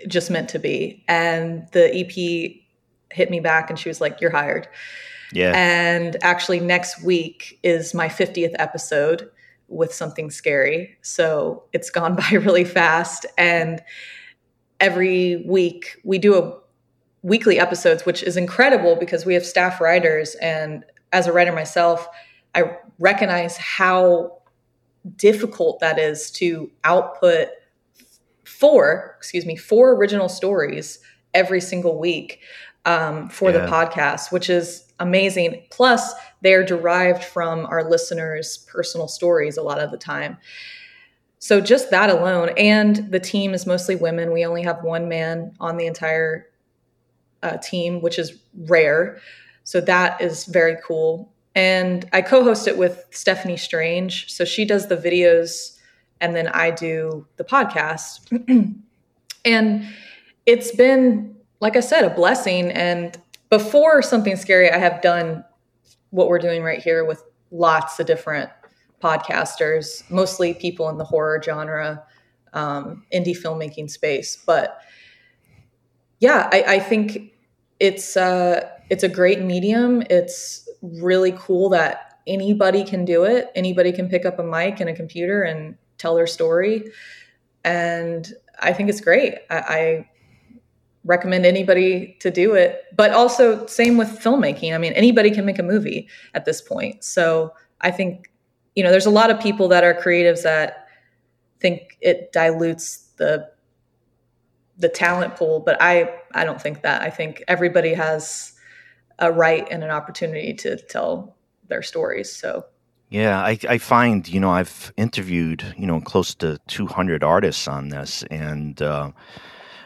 just 0.07 0.29
meant 0.29 0.49
to 0.49 0.59
be. 0.59 1.05
And 1.07 1.65
the 1.71 1.95
EP 1.95 2.59
hit 3.13 3.29
me 3.29 3.39
back 3.39 3.69
and 3.69 3.79
she 3.79 3.87
was 3.87 4.01
like, 4.01 4.19
you're 4.19 4.31
hired. 4.31 4.67
Yeah. 5.33 5.53
And 5.55 6.17
actually, 6.23 6.59
next 6.59 7.03
week 7.03 7.59
is 7.63 7.93
my 7.93 8.07
50th 8.07 8.55
episode 8.59 9.29
with 9.67 9.93
something 9.93 10.29
scary. 10.29 10.97
So 11.01 11.63
it's 11.73 11.89
gone 11.89 12.15
by 12.31 12.31
really 12.31 12.65
fast. 12.65 13.25
And 13.37 13.81
every 14.79 15.43
week 15.47 15.97
we 16.03 16.17
do 16.17 16.35
a 16.35 16.57
weekly 17.21 17.59
episodes, 17.59 18.05
which 18.05 18.21
is 18.21 18.37
incredible 18.37 18.95
because 18.95 19.25
we 19.25 19.33
have 19.33 19.45
staff 19.45 19.79
writers. 19.79 20.35
And 20.35 20.83
as 21.11 21.27
a 21.27 21.31
writer 21.31 21.53
myself, 21.53 22.07
I 22.53 22.77
recognize 22.99 23.57
how 23.57 24.39
difficult 25.15 25.79
that 25.79 25.97
is 25.97 26.31
to 26.31 26.71
output 26.83 27.47
four, 28.43 29.15
excuse 29.17 29.45
me, 29.45 29.55
four 29.55 29.93
original 29.93 30.29
stories 30.29 30.99
every 31.33 31.61
single 31.61 31.97
week 31.97 32.39
um, 32.85 33.29
for 33.29 33.51
yeah. 33.51 33.59
the 33.59 33.71
podcast, 33.71 34.31
which 34.31 34.49
is 34.49 34.92
amazing. 35.03 35.61
Plus, 35.69 36.13
they're 36.41 36.63
derived 36.63 37.23
from 37.23 37.65
our 37.65 37.87
listeners' 37.87 38.57
personal 38.71 39.07
stories 39.07 39.57
a 39.57 39.61
lot 39.61 39.79
of 39.79 39.91
the 39.91 39.97
time. 39.97 40.37
So, 41.39 41.59
just 41.59 41.91
that 41.91 42.09
alone, 42.09 42.51
and 42.57 43.11
the 43.11 43.19
team 43.19 43.53
is 43.53 43.67
mostly 43.67 43.97
women. 43.97 44.31
We 44.31 44.45
only 44.45 44.63
have 44.63 44.81
one 44.81 45.09
man 45.09 45.53
on 45.59 45.75
the 45.75 45.85
entire 45.85 46.47
uh, 47.43 47.57
team, 47.57 48.01
which 48.01 48.17
is 48.17 48.39
rare. 48.55 49.19
So, 49.65 49.81
that 49.81 50.21
is 50.21 50.45
very 50.45 50.77
cool. 50.83 51.33
And 51.53 52.09
I 52.13 52.21
co 52.21 52.43
host 52.43 52.67
it 52.67 52.77
with 52.77 53.05
Stephanie 53.11 53.57
Strange. 53.57 54.31
So, 54.31 54.45
she 54.45 54.63
does 54.63 54.87
the 54.87 54.95
videos, 54.95 55.77
and 56.21 56.33
then 56.33 56.47
I 56.47 56.71
do 56.71 57.27
the 57.35 57.43
podcast. 57.43 58.21
and 59.45 59.85
it's 60.45 60.71
been, 60.73 61.35
like 61.59 61.75
I 61.75 61.81
said, 61.81 62.05
a 62.05 62.09
blessing. 62.09 62.71
And 62.71 63.17
before 63.53 64.01
something 64.01 64.35
scary, 64.35 64.71
I 64.71 64.79
have 64.79 64.99
done 65.03 65.45
what 66.09 66.27
we're 66.27 66.39
doing 66.39 66.63
right 66.63 66.81
here 66.81 67.05
with 67.05 67.23
lots 67.51 67.99
of 67.99 68.07
different 68.07 68.49
podcasters, 68.99 70.09
mostly 70.09 70.55
people 70.55 70.89
in 70.89 70.97
the 70.97 71.03
horror 71.03 71.39
genre, 71.39 72.03
um, 72.53 73.05
indie 73.13 73.37
filmmaking 73.39 73.91
space. 73.91 74.35
But 74.43 74.79
yeah, 76.19 76.49
I, 76.51 76.63
I 76.63 76.79
think 76.79 77.31
it's 77.79 78.17
uh, 78.17 78.67
it's 78.89 79.03
a 79.03 79.07
great 79.07 79.39
medium. 79.41 80.01
It's 80.09 80.67
really 80.81 81.33
cool 81.33 81.69
that 81.69 82.21
anybody 82.25 82.83
can 82.83 83.05
do 83.05 83.23
it. 83.23 83.51
Anybody 83.53 83.91
can 83.91 84.09
pick 84.09 84.25
up 84.25 84.39
a 84.39 84.43
mic 84.43 84.79
and 84.79 84.89
a 84.89 84.95
computer 84.95 85.43
and 85.43 85.75
tell 85.99 86.15
their 86.15 86.25
story, 86.25 86.85
and 87.63 88.33
I 88.59 88.73
think 88.73 88.89
it's 88.89 89.01
great. 89.01 89.35
I, 89.51 89.57
I 89.57 90.09
recommend 91.05 91.45
anybody 91.45 92.15
to 92.19 92.31
do 92.31 92.53
it. 92.53 92.85
But 92.95 93.11
also, 93.11 93.65
same 93.65 93.97
with 93.97 94.09
filmmaking. 94.19 94.73
I 94.73 94.77
mean, 94.77 94.93
anybody 94.93 95.31
can 95.31 95.45
make 95.45 95.59
a 95.59 95.63
movie 95.63 96.07
at 96.33 96.45
this 96.45 96.61
point. 96.61 97.03
So 97.03 97.53
I 97.81 97.91
think, 97.91 98.31
you 98.75 98.83
know, 98.83 98.91
there's 98.91 99.05
a 99.05 99.11
lot 99.11 99.29
of 99.29 99.39
people 99.39 99.67
that 99.69 99.83
are 99.83 99.93
creatives 99.93 100.43
that 100.43 100.87
think 101.59 101.97
it 102.01 102.31
dilutes 102.31 103.09
the 103.17 103.49
the 104.77 104.89
talent 104.89 105.35
pool, 105.35 105.59
but 105.59 105.77
I 105.79 106.13
I 106.33 106.45
don't 106.45 106.61
think 106.61 106.81
that. 106.81 107.01
I 107.01 107.09
think 107.09 107.43
everybody 107.47 107.93
has 107.93 108.53
a 109.19 109.31
right 109.31 109.67
and 109.69 109.83
an 109.83 109.91
opportunity 109.91 110.53
to 110.55 110.77
tell 110.77 111.35
their 111.67 111.81
stories. 111.81 112.35
So 112.35 112.65
yeah, 113.09 113.39
I, 113.39 113.59
I 113.69 113.77
find 113.77 114.27
you 114.27 114.39
know 114.39 114.49
I've 114.49 114.91
interviewed 114.97 115.75
you 115.77 115.85
know 115.85 116.01
close 116.01 116.33
to 116.35 116.57
200 116.67 117.23
artists 117.23 117.67
on 117.67 117.89
this, 117.89 118.23
and 118.31 118.81
uh, 118.81 119.11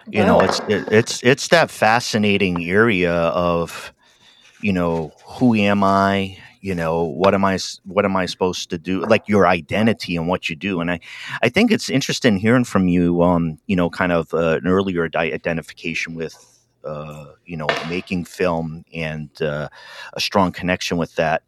You 0.09 0.23
know, 0.23 0.39
it's 0.39 0.59
it, 0.67 0.87
it's 0.91 1.23
it's 1.23 1.47
that 1.49 1.69
fascinating 1.69 2.63
area 2.63 3.13
of, 3.13 3.93
you 4.61 4.73
know, 4.73 5.11
who 5.25 5.55
am 5.55 5.83
I? 5.83 6.37
You 6.61 6.75
know, 6.75 7.03
what 7.03 7.33
am 7.33 7.45
I? 7.45 7.59
What 7.83 8.05
am 8.05 8.15
I 8.15 8.25
supposed 8.25 8.69
to 8.69 8.77
do? 8.77 9.05
Like 9.05 9.27
your 9.27 9.47
identity 9.47 10.15
and 10.15 10.27
what 10.27 10.49
you 10.49 10.55
do. 10.55 10.81
And 10.81 10.91
I, 10.91 10.99
I 11.41 11.49
think 11.49 11.71
it's 11.71 11.89
interesting 11.89 12.37
hearing 12.37 12.63
from 12.63 12.87
you. 12.87 13.21
Um, 13.21 13.59
you 13.67 13.75
know, 13.75 13.89
kind 13.89 14.11
of 14.11 14.33
uh, 14.33 14.59
an 14.61 14.67
earlier 14.67 15.09
identification 15.15 16.15
with 16.15 16.57
uh, 16.87 17.33
you 17.45 17.57
know, 17.57 17.67
making 17.89 18.25
film 18.25 18.83
and 18.93 19.41
uh, 19.41 19.67
a 20.13 20.19
strong 20.19 20.51
connection 20.51 20.97
with 20.97 21.15
that. 21.15 21.43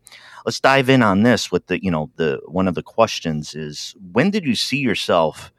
Let's 0.46 0.60
dive 0.60 0.90
in 0.90 1.02
on 1.02 1.24
this 1.24 1.52
with 1.52 1.68
the, 1.68 1.84
you 1.84 1.92
know, 1.92 2.12
the 2.16 2.42
one 2.46 2.68
of 2.68 2.76
the 2.76 2.84
questions 2.84 3.56
is 3.56 3.96
when 4.12 4.32
did 4.32 4.46
you 4.46 4.56
see 4.56 4.80
yourself 4.80 5.52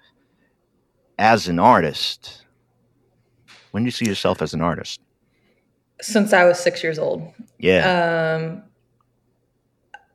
as 1.19 1.49
an 1.49 1.59
artist? 1.59 2.40
When 3.71 3.85
did 3.85 3.89
you 3.89 3.93
see 3.93 4.07
yourself 4.07 4.43
as 4.43 4.55
an 4.55 4.61
artist? 4.61 5.01
Since 6.01 6.33
I 6.33 6.45
was 6.45 6.59
six 6.59 6.83
years 6.83 6.99
old. 6.99 7.33
Yeah. 7.59 8.39
Um, 8.39 8.63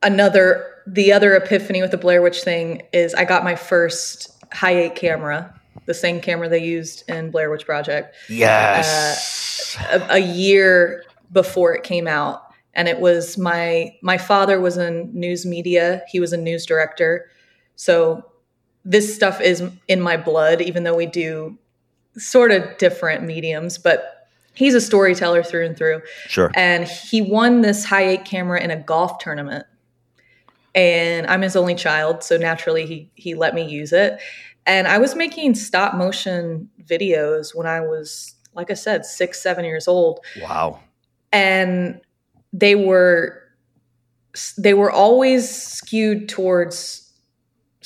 another, 0.01 0.81
the 0.87 1.13
other 1.13 1.35
epiphany 1.35 1.81
with 1.81 1.91
the 1.91 1.97
Blair 1.97 2.21
Witch 2.21 2.41
thing 2.41 2.83
is 2.91 3.13
I 3.13 3.25
got 3.25 3.43
my 3.43 3.55
first 3.55 4.31
Hi8 4.51 4.95
camera, 4.95 5.53
the 5.85 5.93
same 5.93 6.19
camera 6.21 6.49
they 6.49 6.63
used 6.63 7.07
in 7.09 7.31
Blair 7.31 7.49
Witch 7.49 7.65
Project. 7.65 8.15
Yes. 8.29 9.77
Uh, 9.79 10.07
a, 10.09 10.15
a 10.15 10.19
year 10.19 11.03
before 11.31 11.73
it 11.75 11.83
came 11.83 12.07
out 12.07 12.45
and 12.75 12.87
it 12.87 12.99
was 12.99 13.37
my 13.37 13.95
my 14.01 14.17
father 14.17 14.59
was 14.59 14.77
in 14.77 15.09
news 15.13 15.45
media 15.45 16.01
he 16.07 16.19
was 16.19 16.33
a 16.33 16.37
news 16.37 16.65
director 16.65 17.29
so 17.75 18.23
this 18.83 19.15
stuff 19.15 19.41
is 19.41 19.63
in 19.87 19.99
my 19.99 20.17
blood 20.17 20.61
even 20.61 20.83
though 20.83 20.95
we 20.95 21.05
do 21.05 21.57
sort 22.17 22.51
of 22.51 22.77
different 22.77 23.23
mediums 23.23 23.77
but 23.77 24.15
he's 24.55 24.73
a 24.73 24.81
storyteller 24.81 25.43
through 25.43 25.65
and 25.65 25.77
through. 25.77 26.01
Sure. 26.27 26.51
And 26.55 26.87
he 26.87 27.21
won 27.21 27.61
this 27.61 27.85
Hi8 27.85 28.25
camera 28.25 28.61
in 28.61 28.71
a 28.71 28.77
golf 28.77 29.19
tournament. 29.19 29.65
And 30.73 31.25
i'm 31.27 31.41
his 31.41 31.55
only 31.55 31.75
child 31.75 32.21
so 32.21 32.35
naturally 32.35 32.85
he 32.85 33.11
he 33.15 33.35
let 33.35 33.53
me 33.53 33.65
use 33.65 33.93
it. 33.93 34.19
And 34.65 34.87
i 34.87 34.97
was 34.97 35.15
making 35.15 35.55
stop 35.55 35.95
motion 35.95 36.69
videos 36.83 37.55
when 37.55 37.67
i 37.67 37.79
was 37.79 38.35
like 38.55 38.71
i 38.71 38.73
said 38.73 39.05
six 39.05 39.41
seven 39.41 39.63
years 39.63 39.87
old. 39.87 40.19
Wow. 40.41 40.79
And 41.31 42.01
they 42.51 42.75
were 42.75 43.41
they 44.57 44.73
were 44.73 44.91
always 44.91 45.49
skewed 45.49 46.27
towards 46.27 47.13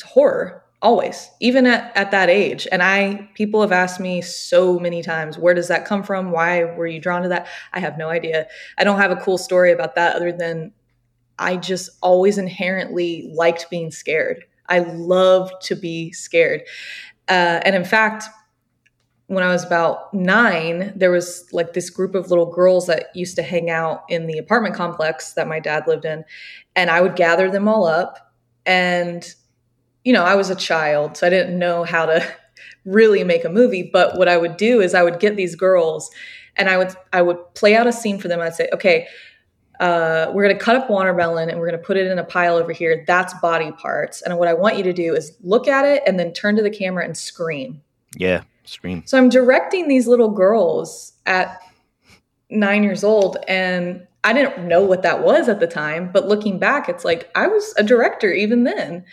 horror 0.04 0.64
always 0.82 1.30
even 1.42 1.66
at, 1.66 1.96
at 1.96 2.12
that 2.12 2.30
age 2.30 2.68
and 2.72 2.82
i 2.82 3.30
people 3.34 3.60
have 3.60 3.72
asked 3.72 4.00
me 4.00 4.22
so 4.22 4.80
many 4.80 5.02
times 5.02 5.38
where 5.38 5.54
does 5.54 5.68
that 5.68 5.86
come 5.86 6.02
from 6.02 6.32
why 6.32 6.64
were 6.64 6.88
you 6.88 7.02
drawn 7.02 7.22
to 7.22 7.28
that 7.28 7.48
i 7.74 7.80
have 7.80 7.98
no 7.98 8.10
idea 8.10 8.48
i 8.78 8.84
don't 8.84 9.00
have 9.00 9.12
a 9.12 9.18
cool 9.18 9.38
story 9.38 9.72
about 9.72 9.96
that 9.96 10.16
other 10.16 10.32
than 10.32 10.72
i 11.38 11.58
just 11.58 11.90
always 12.02 12.38
inherently 12.38 13.30
liked 13.34 13.70
being 13.70 13.92
scared 13.92 14.46
i 14.70 14.80
loved 14.80 15.54
to 15.62 15.76
be 15.76 16.12
scared 16.14 16.62
uh, 17.28 17.60
and 17.66 17.76
in 17.76 17.84
fact 17.84 18.26
when 19.28 19.44
I 19.44 19.52
was 19.52 19.64
about 19.64 20.12
nine, 20.12 20.92
there 20.96 21.12
was 21.12 21.48
like 21.54 21.74
this 21.74 21.92
group 21.92 22.16
of 22.16 22.32
little 22.32 22.48
girls 22.48 22.88
that 22.88 23.16
used 23.16 23.36
to 23.36 23.44
hang 23.44 23.70
out 23.70 24.04
in 24.10 24.26
the 24.26 24.40
apartment 24.40 24.74
complex 24.74 25.34
that 25.34 25.48
my 25.48 25.60
dad 25.60 25.84
lived 25.86 26.04
in. 26.04 26.26
And 26.76 26.90
I 26.90 27.00
would 27.00 27.16
gather 27.16 27.52
them 27.52 27.68
all 27.68 27.86
up. 27.86 28.34
And, 28.66 29.32
you 30.10 30.14
know, 30.14 30.24
I 30.24 30.34
was 30.34 30.50
a 30.50 30.56
child, 30.56 31.18
so 31.18 31.28
I 31.28 31.30
didn't 31.30 31.60
know 31.60 31.84
how 31.84 32.08
to 32.08 32.26
really 32.86 33.24
make 33.24 33.46
a 33.46 33.50
movie. 33.50 33.88
But 33.94 34.18
what 34.18 34.28
I 34.28 34.38
would 34.38 34.58
do 34.58 34.82
is 34.82 34.96
I 34.96 35.04
would 35.04 35.20
get 35.20 35.36
these 35.36 35.56
girls 35.56 36.10
and 36.58 36.68
I 36.68 36.78
would 36.78 36.96
I 37.14 37.22
would 37.22 37.38
play 37.54 37.76
out 37.76 37.86
a 37.86 37.94
scene 37.94 38.18
for 38.18 38.28
them. 38.28 38.40
I'd 38.40 38.56
say, 38.56 38.70
okay, 38.74 39.08
uh, 39.80 40.32
we're 40.34 40.44
going 40.44 40.58
to 40.58 40.64
cut 40.64 40.76
up 40.76 40.90
watermelon 40.90 41.50
and 41.50 41.60
we're 41.60 41.70
going 41.70 41.80
to 41.80 41.86
put 41.86 41.96
it 41.96 42.08
in 42.08 42.18
a 42.18 42.24
pile 42.24 42.56
over 42.56 42.72
here. 42.72 43.04
That's 43.06 43.34
body 43.36 43.72
parts. 43.72 44.24
And 44.24 44.38
what 44.40 44.48
I 44.48 44.54
want 44.54 44.78
you 44.78 44.84
to 44.84 44.94
do 44.94 45.14
is 45.14 45.38
look 45.42 45.68
at 45.68 45.86
it 45.86 46.02
and 46.06 46.20
then 46.20 46.34
turn 46.34 46.56
to 46.56 46.64
the 46.64 46.72
camera 46.72 47.06
and 47.06 47.16
scream. 47.16 47.82
Yeah 48.18 48.44
screen. 48.70 49.04
So 49.06 49.18
I'm 49.18 49.30
directing 49.30 49.88
these 49.88 50.08
little 50.08 50.30
girls 50.30 51.14
at 51.26 51.62
nine 52.50 52.84
years 52.84 53.04
old, 53.04 53.38
and 53.48 54.06
I 54.24 54.34
didn't 54.34 54.68
know 54.68 54.84
what 54.84 55.02
that 55.04 55.24
was 55.24 55.50
at 55.50 55.60
the 55.60 55.68
time. 55.68 56.12
But 56.12 56.28
looking 56.28 56.60
back, 56.60 56.88
it's 56.88 57.04
like 57.04 57.30
I 57.36 57.48
was 57.48 57.74
a 57.78 57.84
director 57.84 58.32
even 58.32 58.64
then. 58.64 59.06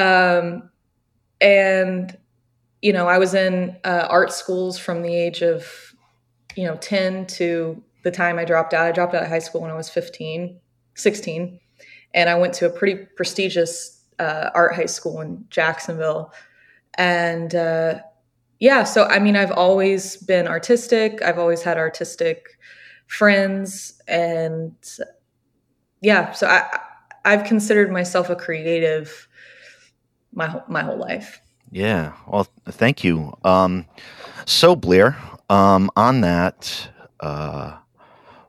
Um, 0.00 0.70
and 1.40 2.16
you 2.82 2.92
know, 2.92 3.08
I 3.08 3.18
was 3.18 3.34
in 3.34 3.76
uh, 3.84 4.06
art 4.08 4.32
schools 4.32 4.78
from 4.78 5.02
the 5.02 5.14
age 5.14 5.42
of 5.42 5.94
you 6.56 6.64
know 6.64 6.76
10 6.76 7.26
to 7.26 7.82
the 8.02 8.10
time 8.10 8.38
I 8.38 8.44
dropped 8.44 8.72
out. 8.72 8.86
I 8.86 8.92
dropped 8.92 9.14
out 9.14 9.22
of 9.22 9.28
high 9.28 9.38
school 9.38 9.60
when 9.60 9.70
I 9.70 9.76
was 9.76 9.90
15, 9.90 10.58
16, 10.94 11.60
and 12.14 12.30
I 12.30 12.34
went 12.34 12.54
to 12.54 12.66
a 12.66 12.70
pretty 12.70 13.06
prestigious 13.16 14.04
uh, 14.18 14.50
art 14.54 14.74
high 14.74 14.86
school 14.86 15.20
in 15.20 15.44
Jacksonville. 15.50 16.32
And 16.94 17.54
uh, 17.54 18.00
yeah, 18.58 18.84
so 18.84 19.04
I 19.04 19.18
mean, 19.18 19.36
I've 19.36 19.52
always 19.52 20.16
been 20.16 20.48
artistic. 20.48 21.22
I've 21.22 21.38
always 21.38 21.62
had 21.62 21.76
artistic 21.76 22.58
friends, 23.06 24.00
and 24.08 24.74
yeah, 26.00 26.32
so 26.32 26.46
I 26.46 26.80
I've 27.24 27.44
considered 27.44 27.90
myself 27.90 28.30
a 28.30 28.36
creative 28.36 29.28
my 30.32 30.60
my 30.68 30.82
whole 30.82 30.98
life. 30.98 31.40
Yeah, 31.70 32.12
well, 32.26 32.48
thank 32.66 33.04
you. 33.04 33.32
Um, 33.44 33.86
so 34.44 34.74
Blair, 34.74 35.16
um, 35.48 35.90
on 35.96 36.20
that, 36.22 36.88
uh, 37.20 37.76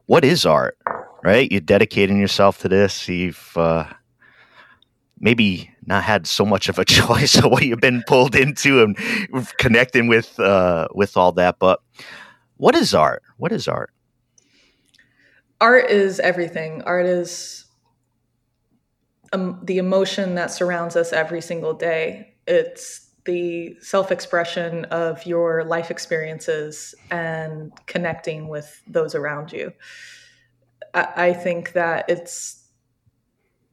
what 0.08 0.26
is 0.26 0.46
art? 0.46 0.78
Right, 1.24 1.52
you're 1.52 1.62
dedicating 1.62 2.20
yourself 2.20 2.60
to 2.60 2.68
this. 2.68 3.08
You've 3.08 3.52
uh, 3.56 3.86
maybe 5.20 5.70
not 5.86 6.04
had 6.04 6.26
so 6.26 6.46
much 6.46 6.68
of 6.68 6.80
a 6.80 6.86
choice 7.00 7.38
of 7.38 7.52
what 7.52 7.64
you've 7.64 7.80
been 7.80 8.04
pulled 8.08 8.36
into 8.36 8.84
and 8.84 8.98
connecting 9.58 10.08
with 10.08 10.40
uh, 10.40 10.88
with 10.94 11.16
all 11.16 11.32
that. 11.34 11.60
But 11.60 11.80
what 12.58 12.76
is 12.76 12.94
art? 12.94 13.24
What 13.38 13.52
is 13.52 13.68
art? 13.68 13.92
Art 15.60 15.92
is 15.92 16.20
everything. 16.20 16.82
Art 16.84 17.06
is 17.06 17.61
um, 19.34 19.60
the 19.64 19.78
emotion 19.78 20.36
that 20.36 20.52
surrounds 20.52 20.96
us 20.96 21.14
every 21.14 21.42
single 21.42 21.74
day. 21.74 22.34
It's 22.48 23.10
the 23.26 23.78
self 23.82 24.12
expression 24.12 24.86
of 24.86 25.26
your 25.26 25.64
life 25.64 25.92
experiences 25.92 26.96
and 27.12 27.72
connecting 27.86 28.48
with 28.48 28.82
those 28.88 29.16
around 29.16 29.52
you. 29.52 29.72
I, 30.94 31.08
I 31.16 31.34
think 31.34 31.74
that 31.74 32.06
it's 32.10 32.62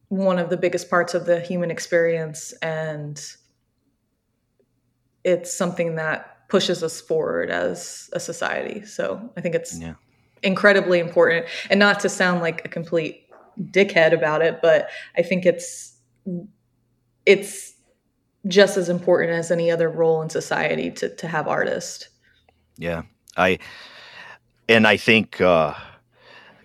one 0.08 0.38
of 0.38 0.50
the 0.50 0.56
biggest 0.56 0.88
parts 0.88 1.14
of 1.14 1.26
the 1.26 1.40
human 1.40 1.70
experience 1.70 2.52
and 2.62 3.20
it's 5.24 5.52
something 5.52 5.96
that 5.96 6.48
pushes 6.48 6.82
us 6.82 7.00
forward 7.00 7.50
as 7.50 8.08
a 8.14 8.20
society 8.20 8.84
so 8.86 9.30
i 9.36 9.40
think 9.42 9.54
it's 9.54 9.78
yeah. 9.78 9.94
incredibly 10.42 10.98
important 10.98 11.44
and 11.68 11.78
not 11.78 12.00
to 12.00 12.08
sound 12.08 12.40
like 12.40 12.64
a 12.64 12.68
complete 12.68 13.27
dickhead 13.60 14.12
about 14.12 14.42
it 14.42 14.60
but 14.62 14.88
i 15.16 15.22
think 15.22 15.44
it's 15.44 15.96
it's 17.26 17.74
just 18.46 18.76
as 18.76 18.88
important 18.88 19.32
as 19.32 19.50
any 19.50 19.70
other 19.70 19.88
role 19.88 20.22
in 20.22 20.30
society 20.30 20.90
to 20.90 21.14
to 21.16 21.28
have 21.28 21.48
artists. 21.48 22.08
Yeah. 22.76 23.02
I 23.36 23.58
and 24.68 24.86
i 24.86 24.96
think 24.96 25.40
uh 25.40 25.74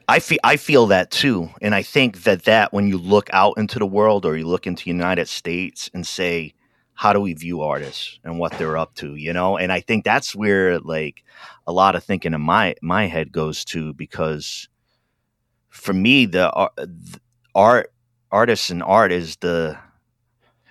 I 0.05 0.19
feel 0.19 0.39
I 0.43 0.57
feel 0.57 0.87
that 0.87 1.11
too, 1.11 1.49
and 1.61 1.73
I 1.73 1.81
think 1.81 2.23
that 2.23 2.43
that 2.43 2.73
when 2.73 2.87
you 2.87 2.97
look 2.97 3.29
out 3.31 3.57
into 3.57 3.79
the 3.79 3.85
world 3.85 4.25
or 4.25 4.35
you 4.35 4.45
look 4.45 4.67
into 4.67 4.83
the 4.83 4.89
United 4.89 5.29
States 5.29 5.89
and 5.93 6.05
say, 6.05 6.53
how 6.93 7.13
do 7.13 7.21
we 7.21 7.33
view 7.33 7.61
artists 7.61 8.19
and 8.25 8.37
what 8.37 8.51
they're 8.53 8.77
up 8.77 8.93
to, 8.95 9.15
you 9.15 9.31
know? 9.31 9.57
And 9.57 9.71
I 9.71 9.79
think 9.79 10.03
that's 10.03 10.35
where 10.35 10.77
like 10.79 11.23
a 11.65 11.71
lot 11.71 11.95
of 11.95 12.03
thinking 12.03 12.33
in 12.33 12.41
my 12.41 12.75
my 12.81 13.07
head 13.07 13.31
goes 13.31 13.63
to 13.65 13.93
because 13.93 14.67
for 15.73 15.93
me 15.93 16.25
the, 16.25 16.49
the 16.77 17.19
art 17.55 17.91
artists 18.31 18.69
and 18.69 18.83
art 18.83 19.11
is 19.11 19.35
the 19.37 19.77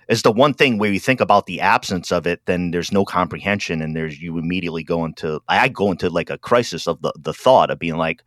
is 0.09 0.23
the 0.23 0.33
one 0.33 0.55
thing 0.55 0.79
where 0.79 0.93
you 0.93 1.01
think 1.01 1.21
about 1.21 1.47
the 1.47 1.61
absence 1.61 2.13
of 2.13 2.27
it, 2.27 2.41
then 2.47 2.71
there's 2.71 2.93
no 2.93 3.05
comprehension, 3.05 3.83
and 3.83 3.97
there's 3.97 4.21
you 4.21 4.39
immediately 4.39 4.85
go 4.85 5.05
into 5.05 5.41
I 5.49 5.69
go 5.69 5.91
into 5.91 6.09
like 6.09 6.31
a 6.31 6.39
crisis 6.39 6.87
of 6.87 7.03
the 7.03 7.13
the 7.19 7.35
thought 7.35 7.71
of 7.71 7.79
being 7.79 7.97
like, 7.97 8.23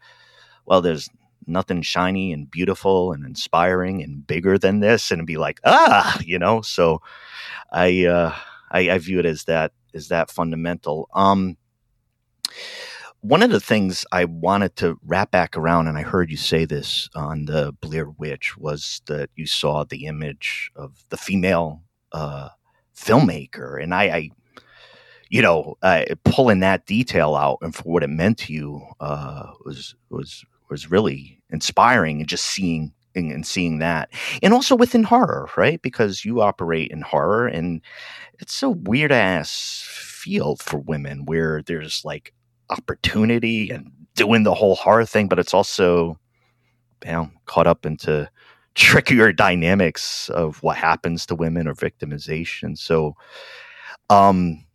well, 0.65 0.81
there's 0.81 1.09
nothing 1.47 1.81
shiny 1.81 2.33
and 2.33 2.49
beautiful 2.51 3.13
and 3.13 3.25
inspiring 3.25 4.03
and 4.03 4.25
bigger 4.27 4.57
than 4.57 4.79
this, 4.81 5.11
and 5.11 5.25
be 5.25 5.37
like, 5.37 5.61
ah, 5.63 6.19
you 6.23 6.39
know. 6.39 6.61
So, 6.61 7.01
I 7.71 8.05
uh, 8.05 8.35
I, 8.71 8.89
I 8.91 8.97
view 8.97 9.19
it 9.19 9.25
as 9.25 9.45
that 9.45 9.71
as 9.93 10.09
that 10.09 10.29
fundamental. 10.29 11.09
Um, 11.13 11.57
one 13.27 13.41
of 13.41 13.49
the 13.49 13.59
things 13.59 14.05
I 14.11 14.25
wanted 14.25 14.75
to 14.77 14.99
wrap 15.03 15.31
back 15.31 15.57
around, 15.57 15.87
and 15.87 15.97
I 15.97 16.03
heard 16.03 16.29
you 16.29 16.37
say 16.37 16.63
this 16.65 17.09
on 17.15 17.45
the 17.45 17.73
Blair 17.81 18.07
Witch, 18.07 18.55
was 18.55 19.01
that 19.07 19.31
you 19.35 19.47
saw 19.47 19.83
the 19.83 20.05
image 20.05 20.71
of 20.75 21.03
the 21.09 21.17
female 21.17 21.81
uh, 22.11 22.49
filmmaker, 22.95 23.81
and 23.81 23.95
I, 23.95 24.03
I 24.03 24.29
you 25.29 25.41
know, 25.41 25.75
uh, 25.81 26.05
pulling 26.23 26.59
that 26.59 26.85
detail 26.85 27.33
out 27.35 27.57
and 27.61 27.73
for 27.73 27.81
what 27.83 28.03
it 28.03 28.09
meant 28.09 28.37
to 28.39 28.53
you 28.53 28.85
uh, 28.99 29.47
was 29.65 29.95
was 30.09 30.45
was 30.69 30.91
really 30.91 31.41
inspiring, 31.49 32.19
and 32.19 32.29
just 32.29 32.45
seeing 32.45 32.93
and, 33.15 33.31
and 33.31 33.47
seeing 33.47 33.79
that, 33.79 34.09
and 34.43 34.53
also 34.53 34.75
within 34.75 35.03
horror, 35.03 35.49
right? 35.57 35.81
Because 35.81 36.25
you 36.25 36.41
operate 36.41 36.91
in 36.91 37.01
horror, 37.01 37.47
and 37.47 37.81
it's 38.39 38.61
a 38.61 38.69
weird 38.69 39.11
ass 39.11 39.83
field 39.89 40.61
for 40.61 40.77
women 40.77 41.25
where 41.25 41.63
there's 41.63 42.05
like 42.05 42.31
opportunity 42.69 43.69
and 43.69 43.91
doing 44.15 44.43
the 44.43 44.53
whole 44.53 44.75
horror 44.75 45.05
thing, 45.05 45.27
but 45.27 45.39
it's 45.39 45.53
also 45.53 46.19
you 47.05 47.11
know, 47.11 47.29
caught 47.45 47.67
up 47.67 47.85
into 47.85 48.29
trickier 48.75 49.31
dynamics 49.31 50.29
of 50.29 50.61
what 50.63 50.77
happens 50.77 51.25
to 51.25 51.35
women 51.35 51.67
or 51.67 51.73
victimization. 51.73 52.77
So, 52.77 53.15
um, 54.09 54.65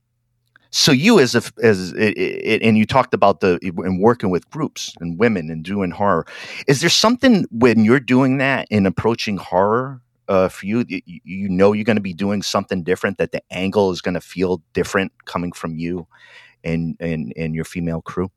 so 0.71 0.93
you 0.93 1.19
as 1.19 1.35
a 1.35 1.43
as 1.63 1.93
it, 1.93 2.17
it, 2.17 2.63
and 2.63 2.79
you 2.79 2.87
talked 2.87 3.13
about 3.13 3.41
the 3.41 3.59
in 3.63 3.99
working 4.01 4.31
with 4.31 4.49
groups 4.51 4.95
and 5.01 5.19
women 5.19 5.51
and 5.51 5.65
doing 5.65 5.91
horror 5.91 6.27
is 6.69 6.81
there 6.81 6.91
something 6.91 7.45
when 7.51 7.85
you're 7.85 7.99
doing 8.01 8.39
that 8.39 8.69
in 8.71 8.87
approaching 8.87 9.37
horror 9.37 10.01
uh, 10.29 10.49
for 10.49 10.67
you 10.67 10.85
you 10.87 11.49
know 11.49 11.73
you're 11.73 11.85
going 11.85 11.97
to 11.97 12.01
be 12.03 12.13
doing 12.13 12.41
something 12.41 12.85
different 12.85 13.19
that 13.19 13.33
the 13.33 13.43
angle 13.51 13.91
is 13.91 14.01
going 14.01 14.15
to 14.15 14.21
feel 14.21 14.63
different 14.73 15.13
coming 15.25 15.51
from 15.51 15.77
you 15.77 16.07
and 16.65 16.97
and 17.01 17.33
and 17.37 17.55
your 17.55 17.65
female 17.65 18.03
crew 18.03 18.31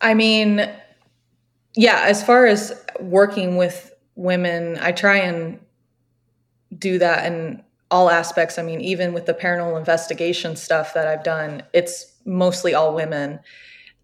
i 0.00 0.14
mean 0.14 0.68
yeah 1.76 2.02
as 2.06 2.22
far 2.22 2.46
as 2.46 2.72
working 3.00 3.56
with 3.56 3.92
women 4.16 4.78
i 4.80 4.92
try 4.92 5.16
and 5.16 5.58
do 6.78 6.98
that 6.98 7.26
in 7.26 7.62
all 7.90 8.08
aspects. 8.08 8.58
I 8.58 8.62
mean, 8.62 8.80
even 8.80 9.12
with 9.12 9.26
the 9.26 9.34
paranormal 9.34 9.78
investigation 9.78 10.56
stuff 10.56 10.94
that 10.94 11.06
I've 11.06 11.24
done, 11.24 11.62
it's 11.72 12.12
mostly 12.24 12.74
all 12.74 12.94
women. 12.94 13.40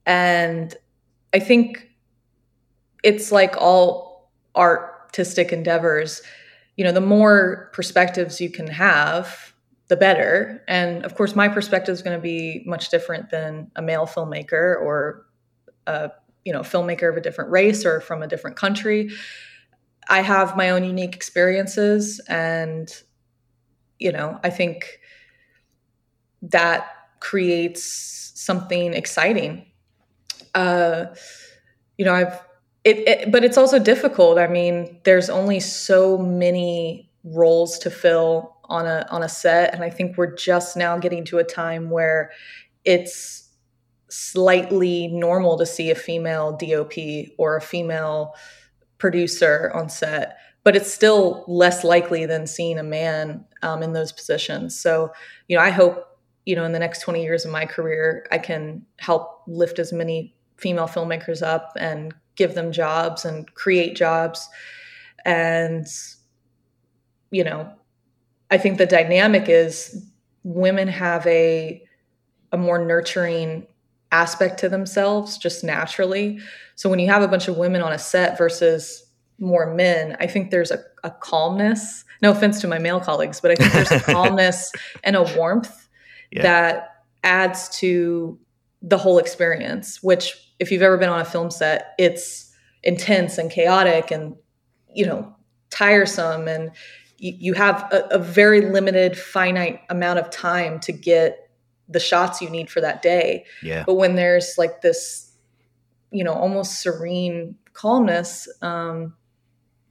And 0.05 0.75
I 1.33 1.39
think 1.39 1.89
it's 3.03 3.31
like 3.31 3.57
all 3.57 4.31
artistic 4.57 5.53
endeavors. 5.53 6.23
You 6.77 6.85
know, 6.85 6.93
the 6.93 7.01
more 7.01 7.71
perspectives 7.73 8.41
you 8.41 8.51
can 8.51 8.67
have, 8.67 9.53
the 9.89 9.97
better. 9.97 10.63
And 10.67 11.05
of 11.05 11.15
course, 11.15 11.37
my 11.37 11.49
perspective 11.49 11.93
is 11.93 12.03
going 12.03 12.17
to 12.17 12.23
be 12.23 12.63
much 12.67 12.89
different 12.91 13.31
than 13.31 13.71
a 13.77 13.83
male 13.83 14.07
filmmaker 14.07 14.81
or 14.81 15.27
a 15.87 16.11
you 16.45 16.53
know 16.53 16.61
filmmaker 16.61 17.09
of 17.11 17.17
a 17.17 17.21
different 17.21 17.51
race 17.51 17.85
or 17.85 18.01
from 18.01 18.23
a 18.23 18.27
different 18.27 18.57
country. 18.57 19.11
I 20.09 20.21
have 20.21 20.57
my 20.57 20.71
own 20.71 20.85
unique 20.85 21.15
experiences, 21.15 22.21
and 22.29 22.93
you 23.99 24.13
know, 24.13 24.39
I 24.43 24.51
think 24.51 25.01
that 26.43 26.89
creates 27.21 28.33
something 28.35 28.93
exciting. 28.93 29.67
Uh, 30.55 31.07
you 31.99 32.05
know, 32.05 32.15
I've 32.15 32.41
it, 32.85 32.99
it, 33.09 33.33
but 33.33 33.45
it's 33.45 33.59
also 33.59 33.81
difficult. 33.81 34.39
I 34.39 34.47
mean, 34.47 35.01
there's 35.03 35.29
only 35.29 35.59
so 35.59 36.17
many 36.19 37.11
roles 37.25 37.79
to 37.81 37.91
fill 37.91 38.56
on 38.69 38.87
a 38.87 39.07
on 39.11 39.23
a 39.23 39.29
set, 39.29 39.75
and 39.75 39.83
I 39.83 39.91
think 39.91 40.17
we're 40.17 40.35
just 40.35 40.77
now 40.77 40.99
getting 40.99 41.25
to 41.27 41.39
a 41.39 41.45
time 41.45 41.91
where 41.91 42.31
it's 42.85 43.51
slightly 44.09 45.09
normal 45.09 45.59
to 45.59 45.67
see 45.67 45.91
a 45.91 45.95
female 45.95 46.57
DOP 46.57 46.95
or 47.39 47.57
a 47.57 47.61
female 47.61 48.35
producer 48.99 49.71
on 49.75 49.89
set 49.89 50.39
but 50.67 50.75
it's 50.75 50.93
still 50.93 51.45
less 51.47 51.85
likely 51.85 52.27
than 52.27 52.45
seeing 52.45 52.77
a 52.77 52.83
man 52.83 53.45
um, 53.63 53.85
in 53.85 53.93
those 53.93 54.11
positions. 54.11 54.77
So, 54.77 55.13
you 55.47 55.57
know, 55.57 55.63
I 55.63 55.71
hope, 55.71 56.19
you 56.45 56.57
know, 56.57 56.65
in 56.65 56.73
the 56.73 56.81
next 56.81 57.03
20 57.03 57.23
years 57.23 57.45
of 57.45 57.53
my 57.53 57.65
career, 57.65 58.27
I 58.33 58.39
can 58.39 58.85
help 58.99 59.43
lift 59.47 59.79
as 59.79 59.93
many 59.93 60.35
female 60.57 60.89
filmmakers 60.89 61.41
up 61.41 61.71
and 61.79 62.13
give 62.35 62.57
them 62.57 62.73
jobs 62.73 63.25
and 63.25 63.55
create 63.55 63.95
jobs. 63.95 64.49
And, 65.25 65.87
you 67.31 67.45
know, 67.45 67.73
I 68.51 68.59
think 68.59 68.79
the 68.79 68.87
dynamic 68.87 69.49
is 69.49 70.05
women 70.45 70.89
have 70.89 71.27
a, 71.27 71.83
a 72.53 72.57
more 72.57 72.85
nurturing 72.85 73.67
aspect 74.13 74.59
to 74.61 74.69
themselves 74.69 75.37
just 75.37 75.65
naturally. 75.65 76.39
So 76.77 76.89
when 76.89 76.99
you 76.99 77.09
have 77.09 77.23
a 77.23 77.29
bunch 77.29 77.49
of 77.49 77.57
women 77.57 77.83
on 77.83 77.93
a 77.93 77.99
set 77.99 78.39
versus 78.39 79.05
more 79.39 79.75
men, 79.75 80.17
I 80.21 80.27
think 80.27 80.51
there's 80.51 80.71
a, 80.71 80.79
a 81.03 81.11
calmness. 81.11 82.05
No 82.23 82.31
offense 82.31 82.61
to 82.61 82.69
my 82.69 82.79
male 82.79 83.01
colleagues, 83.01 83.41
but 83.41 83.51
I 83.51 83.57
think 83.57 83.73
there's 83.73 83.91
a 83.91 84.01
calmness 84.13 84.73
and 85.03 85.17
a 85.17 85.23
warmth 85.37 85.89
yeah. 86.31 86.43
that 86.43 87.05
adds 87.25 87.69
to 87.81 88.39
the 88.83 88.97
whole 88.97 89.19
experience, 89.19 90.03
which 90.03 90.35
if 90.59 90.71
you've 90.71 90.83
ever 90.83 90.97
been 90.97 91.09
on 91.09 91.21
a 91.21 91.25
film 91.25 91.51
set, 91.51 91.95
it's 91.99 92.53
intense 92.83 93.37
and 93.37 93.51
chaotic 93.51 94.11
and, 94.11 94.37
you 94.95 95.05
know, 95.05 95.35
tiresome. 95.71 96.47
And 96.47 96.71
you, 97.19 97.35
you 97.39 97.53
have 97.55 97.89
a, 97.93 98.07
a 98.13 98.19
very 98.19 98.61
limited, 98.61 99.19
finite 99.19 99.81
amount 99.89 100.19
of 100.19 100.31
time 100.31 100.81
to 100.81 100.93
get 100.93 101.51
the 101.89 102.01
shots 102.01 102.41
you 102.41 102.51
need 102.51 102.71
for 102.71 102.81
that 102.81 103.03
day. 103.03 103.45
Yeah. 103.63 103.85
But 103.87 103.95
when 103.95 104.17
there's 104.17 104.59
like 104.59 104.81
this, 104.81 105.33
you 106.11 106.25
know, 106.25 106.33
almost 106.33 106.81
serene 106.81 107.57
calmness, 107.73 108.49
um, 108.63 109.15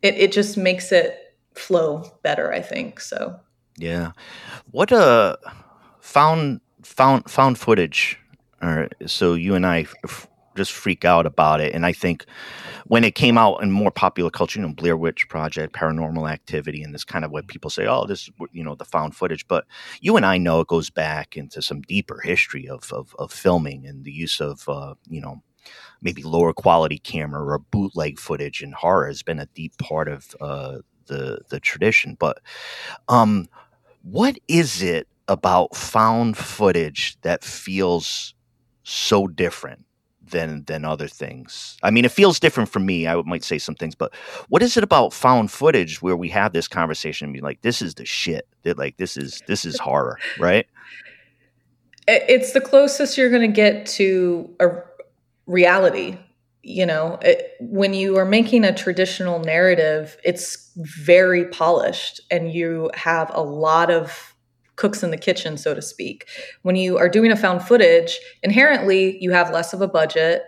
it, 0.02 0.16
it 0.16 0.32
just 0.32 0.58
makes 0.58 0.92
it 0.92 1.18
flow 1.54 2.04
better, 2.22 2.52
I 2.52 2.62
think. 2.62 3.00
So 3.00 3.40
yeah. 3.78 4.12
What 4.72 4.92
uh 4.92 5.38
found 6.00 6.62
found 6.84 7.30
found 7.30 7.58
footage 7.58 8.20
or 8.62 8.90
so 9.06 9.34
you 9.34 9.56
and 9.56 9.66
I 9.66 9.88
f- 10.04 10.28
just 10.56 10.72
freak 10.72 11.06
out 11.06 11.26
about 11.26 11.62
it 11.62 11.74
and 11.74 11.86
I 11.86 11.94
think 11.94 12.26
when 12.88 13.04
it 13.04 13.16
came 13.16 13.38
out 13.38 13.62
in 13.64 13.72
more 13.72 13.92
popular 13.92 14.30
culture, 14.30 14.60
you 14.60 14.66
know, 14.68 14.74
Blair 14.74 14.98
Witch 14.98 15.28
Project, 15.30 15.74
Paranormal 15.74 16.30
Activity, 16.30 16.84
and 16.84 16.94
this 16.94 17.04
kind 17.04 17.26
of 17.26 17.32
what 17.32 17.48
people 17.48 17.70
say, 17.70 17.88
oh, 17.88 18.06
this, 18.06 18.30
you 18.52 18.64
know, 18.64 18.76
the 18.76 18.86
found 18.86 19.16
footage. 19.16 19.48
But 19.48 19.66
you 20.02 20.16
and 20.18 20.26
I 20.26 20.38
know 20.38 20.62
it 20.62 20.68
goes 20.68 20.90
back 20.90 21.36
into 21.36 21.62
some 21.62 21.82
deeper 21.82 22.22
history 22.24 22.68
of 22.68 22.92
of, 22.94 23.16
of 23.20 23.32
filming 23.32 23.86
and 23.86 24.04
the 24.04 24.12
use 24.12 24.40
of, 24.40 24.68
uh, 24.70 24.96
you 25.10 25.22
know, 25.22 25.42
maybe 26.02 26.24
lower 26.24 26.54
quality 26.54 27.00
camera 27.00 27.44
or 27.44 27.60
bootleg 27.60 28.20
footage 28.20 28.62
in 28.62 28.72
horror 28.72 29.08
has 29.08 29.24
been 29.24 29.40
a 29.40 29.48
deep 29.48 29.78
part 29.80 30.08
of 30.08 30.36
uh, 30.42 30.80
the 31.08 31.40
the 31.50 31.60
tradition. 31.60 32.16
But 32.20 32.40
um, 33.10 33.48
what 34.04 34.38
is 34.48 34.82
it 34.82 35.08
about 35.28 35.76
found 35.76 36.38
footage 36.38 37.18
that 37.22 37.44
feels 37.44 38.36
so 38.84 39.28
different 39.28 39.84
than 40.30 40.64
than 40.66 40.86
other 40.86 41.08
things? 41.08 41.78
I 41.84 41.92
mean, 41.92 42.06
it 42.06 42.12
feels 42.12 42.40
different 42.40 42.70
for 42.70 42.80
me. 42.80 43.08
I 43.08 43.22
might 43.24 43.44
say 43.44 43.58
some 43.58 43.76
things, 43.76 43.96
but 43.96 44.14
what 44.50 44.62
is 44.62 44.78
it 44.78 44.84
about 44.84 45.14
found 45.14 45.52
footage 45.52 46.02
where 46.02 46.16
we 46.16 46.30
have 46.30 46.54
this 46.54 46.68
conversation 46.68 47.26
and 47.26 47.34
be 47.34 47.42
like, 47.42 47.62
"This 47.62 47.82
is 47.82 47.96
the 47.96 48.06
shit." 48.06 48.48
That 48.64 48.78
like 48.78 48.98
this 48.98 49.18
is 49.18 49.42
this 49.48 49.66
is 49.66 49.80
horror, 49.80 50.18
right? 50.40 50.68
It's 52.08 52.54
the 52.54 52.62
closest 52.62 53.18
you're 53.18 53.32
going 53.32 53.42
to 53.42 53.56
get 53.56 53.88
to 53.88 54.56
a 54.60 54.70
reality 55.48 56.18
you 56.66 56.86
know 56.86 57.20
it, 57.22 57.52
when 57.60 57.94
you 57.94 58.18
are 58.18 58.26
making 58.26 58.66
a 58.66 58.74
traditional 58.74 59.40
narrative 59.40 60.18
it's 60.24 60.72
very 60.76 61.46
polished 61.46 62.20
and 62.32 62.52
you 62.52 62.90
have 62.96 63.32
a 63.34 63.42
lot 63.42 63.92
of 63.92 64.35
cooks 64.76 65.04
in 65.04 65.12
the 65.12 65.18
kitchen 65.18 65.58
so 65.58 65.74
to 65.74 65.82
speak. 65.82 66.28
When 66.64 66.76
you 66.76 66.98
are 66.98 67.10
doing 67.10 67.32
a 67.32 67.36
found 67.36 67.62
footage 67.64 68.20
inherently 68.44 69.18
you 69.22 69.32
have 69.32 69.52
less 69.52 69.74
of 69.74 69.82
a 69.82 69.88
budget 69.88 70.44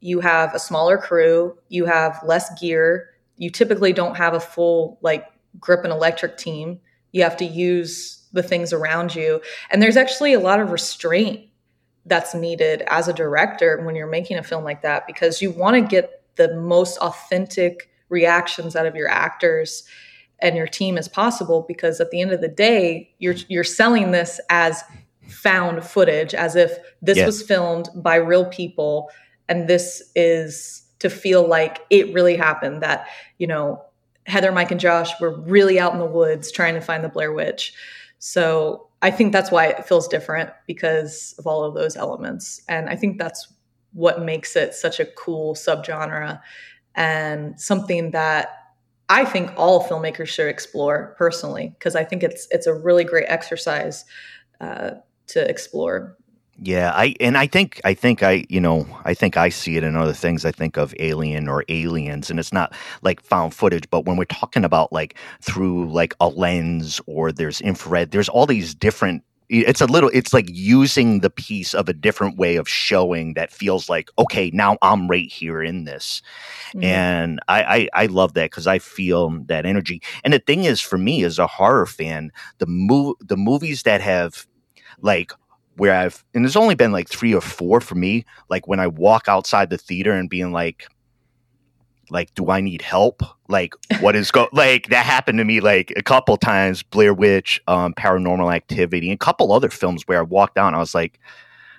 you 0.00 0.20
have 0.20 0.54
a 0.54 0.58
smaller 0.58 0.98
crew 0.98 1.56
you 1.68 1.86
have 1.86 2.20
less 2.24 2.58
gear 2.60 3.10
you 3.36 3.50
typically 3.50 3.92
don't 3.92 4.16
have 4.16 4.34
a 4.34 4.40
full 4.40 4.98
like 5.02 5.26
grip 5.60 5.84
and 5.84 5.92
electric 5.92 6.36
team. 6.36 6.80
You 7.12 7.22
have 7.22 7.36
to 7.38 7.44
use 7.44 8.26
the 8.32 8.42
things 8.42 8.72
around 8.72 9.14
you 9.14 9.40
and 9.70 9.80
there's 9.80 9.96
actually 9.96 10.34
a 10.34 10.40
lot 10.40 10.60
of 10.60 10.70
restraint 10.70 11.48
that's 12.04 12.34
needed 12.34 12.82
as 12.88 13.08
a 13.08 13.12
director 13.12 13.80
when 13.82 13.96
you're 13.96 14.06
making 14.06 14.36
a 14.36 14.42
film 14.42 14.62
like 14.62 14.82
that 14.82 15.06
because 15.06 15.40
you 15.40 15.50
want 15.50 15.74
to 15.74 15.80
get 15.80 16.22
the 16.36 16.54
most 16.54 16.98
authentic 16.98 17.90
reactions 18.08 18.76
out 18.76 18.86
of 18.86 18.94
your 18.94 19.08
actors 19.08 19.84
and 20.40 20.56
your 20.56 20.66
team 20.66 20.98
as 20.98 21.08
possible 21.08 21.64
because 21.66 22.00
at 22.00 22.10
the 22.10 22.20
end 22.20 22.32
of 22.32 22.40
the 22.40 22.48
day 22.48 23.10
you're 23.18 23.36
you're 23.48 23.64
selling 23.64 24.10
this 24.10 24.40
as 24.50 24.82
found 25.28 25.82
footage 25.82 26.34
as 26.34 26.54
if 26.56 26.78
this 27.02 27.24
was 27.24 27.42
filmed 27.42 27.88
by 27.96 28.16
real 28.16 28.44
people 28.46 29.10
and 29.48 29.68
this 29.68 30.02
is 30.14 30.82
to 30.98 31.10
feel 31.10 31.46
like 31.46 31.80
it 31.90 32.12
really 32.14 32.36
happened 32.36 32.82
that 32.82 33.06
you 33.38 33.46
know 33.46 33.82
Heather 34.26 34.50
Mike 34.50 34.72
and 34.72 34.80
Josh 34.80 35.12
were 35.20 35.40
really 35.40 35.78
out 35.78 35.92
in 35.92 36.00
the 36.00 36.04
woods 36.04 36.50
trying 36.50 36.74
to 36.74 36.80
find 36.80 37.02
the 37.02 37.08
Blair 37.08 37.32
Witch 37.32 37.74
so 38.18 38.86
I 39.02 39.10
think 39.10 39.32
that's 39.32 39.50
why 39.50 39.66
it 39.66 39.86
feels 39.86 40.08
different 40.08 40.50
because 40.66 41.34
of 41.38 41.46
all 41.46 41.64
of 41.64 41.74
those 41.74 41.96
elements. 41.96 42.62
And 42.68 42.88
I 42.88 42.96
think 42.96 43.18
that's 43.18 43.46
what 43.92 44.22
makes 44.22 44.56
it 44.56 44.74
such 44.74 45.00
a 45.00 45.06
cool 45.06 45.54
subgenre 45.54 46.40
and 46.94 47.60
something 47.60 48.10
that 48.12 48.48
I 49.08 49.24
think 49.24 49.52
all 49.56 49.84
filmmakers 49.84 50.28
should 50.28 50.48
explore 50.48 51.14
personally 51.16 51.74
because 51.78 51.94
I 51.94 52.04
think 52.04 52.22
it's 52.22 52.48
it's 52.50 52.66
a 52.66 52.74
really 52.74 53.04
great 53.04 53.26
exercise 53.28 54.04
uh, 54.60 54.92
to 55.28 55.48
explore. 55.48 56.16
Yeah, 56.62 56.90
I 56.94 57.14
and 57.20 57.36
I 57.36 57.46
think 57.46 57.80
I 57.84 57.92
think 57.94 58.22
I 58.22 58.46
you 58.48 58.60
know 58.60 58.86
I 59.04 59.12
think 59.14 59.36
I 59.36 59.50
see 59.50 59.76
it 59.76 59.84
in 59.84 59.94
other 59.94 60.14
things. 60.14 60.44
I 60.44 60.52
think 60.52 60.76
of 60.76 60.94
Alien 60.98 61.48
or 61.48 61.64
Aliens, 61.68 62.30
and 62.30 62.40
it's 62.40 62.52
not 62.52 62.74
like 63.02 63.20
found 63.20 63.54
footage, 63.54 63.88
but 63.90 64.06
when 64.06 64.16
we're 64.16 64.24
talking 64.24 64.64
about 64.64 64.92
like 64.92 65.16
through 65.42 65.90
like 65.92 66.14
a 66.18 66.28
lens 66.28 67.00
or 67.06 67.30
there's 67.30 67.60
infrared, 67.60 68.10
there's 68.10 68.30
all 68.30 68.46
these 68.46 68.74
different 68.74 69.22
it's 69.48 69.80
a 69.80 69.86
little 69.86 70.10
it's 70.12 70.32
like 70.32 70.46
using 70.48 71.20
the 71.20 71.30
piece 71.30 71.74
of 71.74 71.88
a 71.88 71.92
different 71.92 72.36
way 72.36 72.56
of 72.56 72.68
showing 72.68 73.34
that 73.34 73.52
feels 73.52 73.88
like 73.88 74.10
okay 74.18 74.50
now 74.52 74.76
i'm 74.82 75.08
right 75.08 75.30
here 75.30 75.62
in 75.62 75.84
this 75.84 76.22
mm-hmm. 76.70 76.84
and 76.84 77.40
i 77.48 77.88
i, 77.94 78.02
I 78.02 78.06
love 78.06 78.34
that 78.34 78.50
because 78.50 78.66
i 78.66 78.78
feel 78.78 79.30
that 79.46 79.66
energy 79.66 80.02
and 80.24 80.32
the 80.32 80.38
thing 80.38 80.64
is 80.64 80.80
for 80.80 80.98
me 80.98 81.22
as 81.24 81.38
a 81.38 81.46
horror 81.46 81.86
fan 81.86 82.32
the 82.58 82.66
move 82.66 83.16
the 83.20 83.36
movies 83.36 83.82
that 83.84 84.00
have 84.00 84.46
like 85.00 85.32
where 85.76 85.94
i've 85.94 86.24
and 86.34 86.44
there's 86.44 86.56
only 86.56 86.74
been 86.74 86.92
like 86.92 87.08
three 87.08 87.34
or 87.34 87.40
four 87.40 87.80
for 87.80 87.94
me 87.94 88.24
like 88.48 88.66
when 88.66 88.80
i 88.80 88.86
walk 88.86 89.28
outside 89.28 89.70
the 89.70 89.78
theater 89.78 90.12
and 90.12 90.30
being 90.30 90.52
like 90.52 90.88
like 92.10 92.34
do 92.34 92.50
i 92.50 92.60
need 92.60 92.82
help? 92.82 93.22
Like 93.48 93.74
what 94.00 94.16
is 94.16 94.30
go 94.30 94.48
like 94.52 94.88
that 94.88 95.06
happened 95.06 95.38
to 95.38 95.44
me 95.44 95.60
like 95.60 95.92
a 95.96 96.02
couple 96.02 96.36
times 96.36 96.82
blair 96.82 97.14
witch 97.14 97.60
um 97.66 97.94
paranormal 97.94 98.54
activity 98.54 99.08
and 99.08 99.14
a 99.14 99.24
couple 99.24 99.52
other 99.52 99.70
films 99.70 100.02
where 100.06 100.18
i 100.18 100.22
walked 100.22 100.56
down 100.56 100.74
i 100.74 100.78
was 100.78 100.94
like 100.94 101.20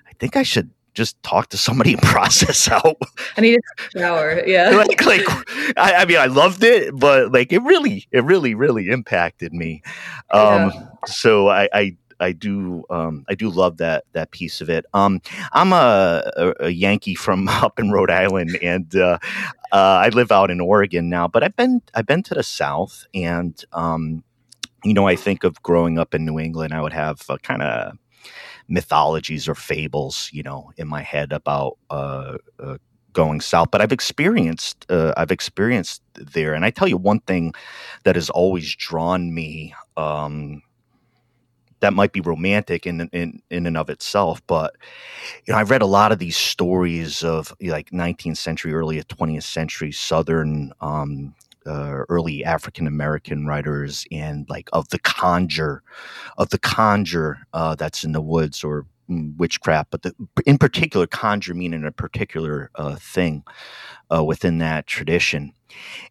i 0.08 0.14
think 0.14 0.36
i 0.38 0.44
should 0.44 0.70
just 0.94 1.22
talk 1.22 1.50
to 1.50 1.58
somebody 1.58 1.94
and 1.94 2.02
process 2.16 2.68
out. 2.70 2.98
I 3.38 3.42
need 3.42 3.60
a 3.60 4.00
shower 4.00 4.44
yeah. 4.48 4.72
Like, 4.76 5.06
like 5.06 5.78
I, 5.78 5.94
I, 5.94 6.06
mean 6.06 6.18
i 6.18 6.26
loved 6.26 6.64
it 6.64 6.98
but 6.98 7.32
like 7.32 7.54
it 7.54 7.62
really 7.62 8.08
it 8.12 8.24
really 8.24 8.56
really 8.56 8.90
impacted 8.90 9.54
me. 9.54 9.84
Um 10.32 10.72
yeah. 10.74 10.88
so 11.06 11.50
i 11.50 11.70
i 11.72 11.98
I 12.20 12.32
do 12.32 12.84
um, 12.90 13.26
I 13.30 13.36
do 13.36 13.50
love 13.50 13.78
that 13.78 14.06
that 14.14 14.32
piece 14.32 14.62
of 14.62 14.70
it. 14.70 14.86
Um, 14.94 15.22
I'm 15.54 15.74
a, 15.74 16.30
a, 16.36 16.54
a, 16.66 16.70
Yankee 16.70 17.16
from 17.16 17.48
up 17.50 17.80
in 17.80 17.92
Rhode 17.92 18.12
Island, 18.12 18.58
and 18.62 18.96
uh, 18.96 19.20
uh, 19.72 20.02
I 20.04 20.10
live 20.10 20.32
out 20.32 20.52
in 20.52 20.60
Oregon 20.60 21.10
now. 21.10 21.28
But 21.28 21.44
I've 21.44 21.56
been 21.56 21.82
I've 21.94 22.06
been 22.06 22.24
to 22.24 22.34
the 22.34 22.44
South, 22.44 23.06
and 23.14 23.64
um, 23.74 24.24
you 24.84 24.94
know 24.94 25.08
I 25.08 25.16
think 25.16 25.44
of 25.44 25.62
growing 25.64 25.98
up 25.98 26.14
in 26.14 26.26
New 26.26 26.40
England, 26.40 26.74
I 26.74 26.82
would 26.82 26.94
have 26.94 27.22
kind 27.44 27.62
of 27.62 27.98
mythologies 28.68 29.48
or 29.48 29.56
fables, 29.56 30.30
you 30.34 30.44
know, 30.44 30.72
in 30.78 30.88
my 30.88 31.02
head 31.02 31.32
about 31.32 31.78
uh, 31.90 32.38
uh, 32.60 32.78
going 33.14 33.42
south. 33.42 33.72
But 33.72 33.82
I've 33.82 33.92
experienced 33.92 34.86
uh, 34.90 35.14
I've 35.18 35.32
experienced 35.32 36.02
there, 36.16 36.54
and 36.54 36.66
I 36.66 36.70
tell 36.70 36.88
you 36.88 36.98
one 36.98 37.20
thing 37.22 37.54
that 38.04 38.16
has 38.16 38.30
always 38.30 38.76
drawn 38.76 39.34
me. 39.34 39.74
Um, 39.96 40.62
that 41.80 41.94
might 41.94 42.14
be 42.14 42.22
romantic 42.22 42.86
in 42.86 43.10
in 43.14 43.42
in 43.50 43.66
and 43.66 43.78
of 43.78 43.90
itself 43.90 44.42
but 44.48 44.76
you 45.46 45.54
know 45.54 45.60
i've 45.60 45.70
read 45.70 45.82
a 45.82 45.88
lot 45.88 46.12
of 46.12 46.20
these 46.20 46.38
stories 46.38 47.24
of 47.24 47.54
like 47.62 47.90
19th 47.92 48.38
century 48.38 48.74
early 48.74 49.02
20th 49.04 49.44
century 49.44 49.92
southern 49.92 50.72
um, 50.82 51.34
uh, 51.68 52.04
early 52.10 52.46
African 52.46 52.88
American 52.88 53.46
writers 53.46 54.06
and 54.12 54.50
like 54.50 54.70
of 54.74 54.88
the 54.90 55.00
conjure, 55.00 55.84
of 56.38 56.50
the 56.50 56.58
conjure 56.58 57.40
uh, 57.54 57.76
that's 57.76 58.04
in 58.04 58.14
the 58.14 58.22
woods 58.22 58.64
or 58.64 58.86
witchcraft, 59.10 59.92
but 59.92 60.02
the, 60.02 60.14
in 60.46 60.58
particular, 60.58 61.08
conjure 61.08 61.54
meaning 61.54 61.86
a 61.86 61.92
particular 61.92 62.70
uh, 62.76 62.96
thing 62.96 63.44
uh, 64.14 64.24
within 64.24 64.58
that 64.60 64.88
tradition. 64.88 65.54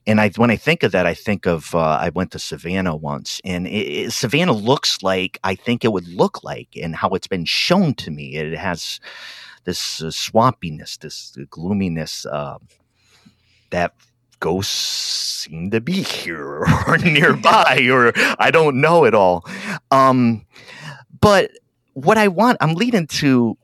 And 0.07 0.21
I, 0.21 0.31
when 0.37 0.51
I 0.51 0.57
think 0.57 0.83
of 0.83 0.93
that, 0.93 1.07
I 1.07 1.15
think 1.15 1.47
of 1.47 1.75
uh, 1.75 1.79
I 1.79 2.11
went 2.11 2.31
to 2.33 2.39
Savannah 2.39 2.95
once, 2.95 3.41
and 3.45 3.67
it, 3.67 3.71
it, 3.71 4.13
Savannah 4.13 4.53
looks 4.53 5.03
like 5.03 5.39
I 5.45 5.55
think 5.55 5.85
it 5.85 5.93
would 5.93 6.09
look 6.09 6.45
like, 6.45 6.69
and 6.81 6.95
how 6.95 7.11
it's 7.11 7.27
been 7.27 7.45
shown 7.45 7.95
to 7.95 8.11
me. 8.11 8.37
It 8.37 8.57
has 8.57 9.01
this 9.65 10.03
uh, 10.03 10.07
swampiness, 10.07 10.99
this 10.99 11.37
gloominess 11.51 12.27
uh, 12.27 12.59
that 13.71 13.95
ghosts 14.41 15.47
seem 15.47 15.71
to 15.71 15.81
be 15.81 16.03
here 16.03 16.65
or 16.87 16.99
nearby, 16.99 17.89
or 17.91 18.13
I 18.39 18.51
don't 18.51 18.81
know 18.81 19.05
at 19.05 19.15
all. 19.15 19.45
Um, 19.91 20.47
but 21.21 21.51
what 21.97 22.19
I 22.19 22.29
want, 22.29 22.59
I'm 22.61 22.75
leading 22.75 23.07
to 23.07 23.57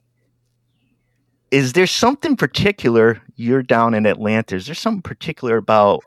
is 1.50 1.74
there 1.74 1.86
something 1.86 2.34
particular 2.34 3.20
you're 3.36 3.62
down 3.62 3.92
in 3.92 4.06
atlanta 4.06 4.56
is 4.56 4.64
there 4.64 4.74
something 4.74 5.02
particular 5.02 5.58
about 5.58 6.02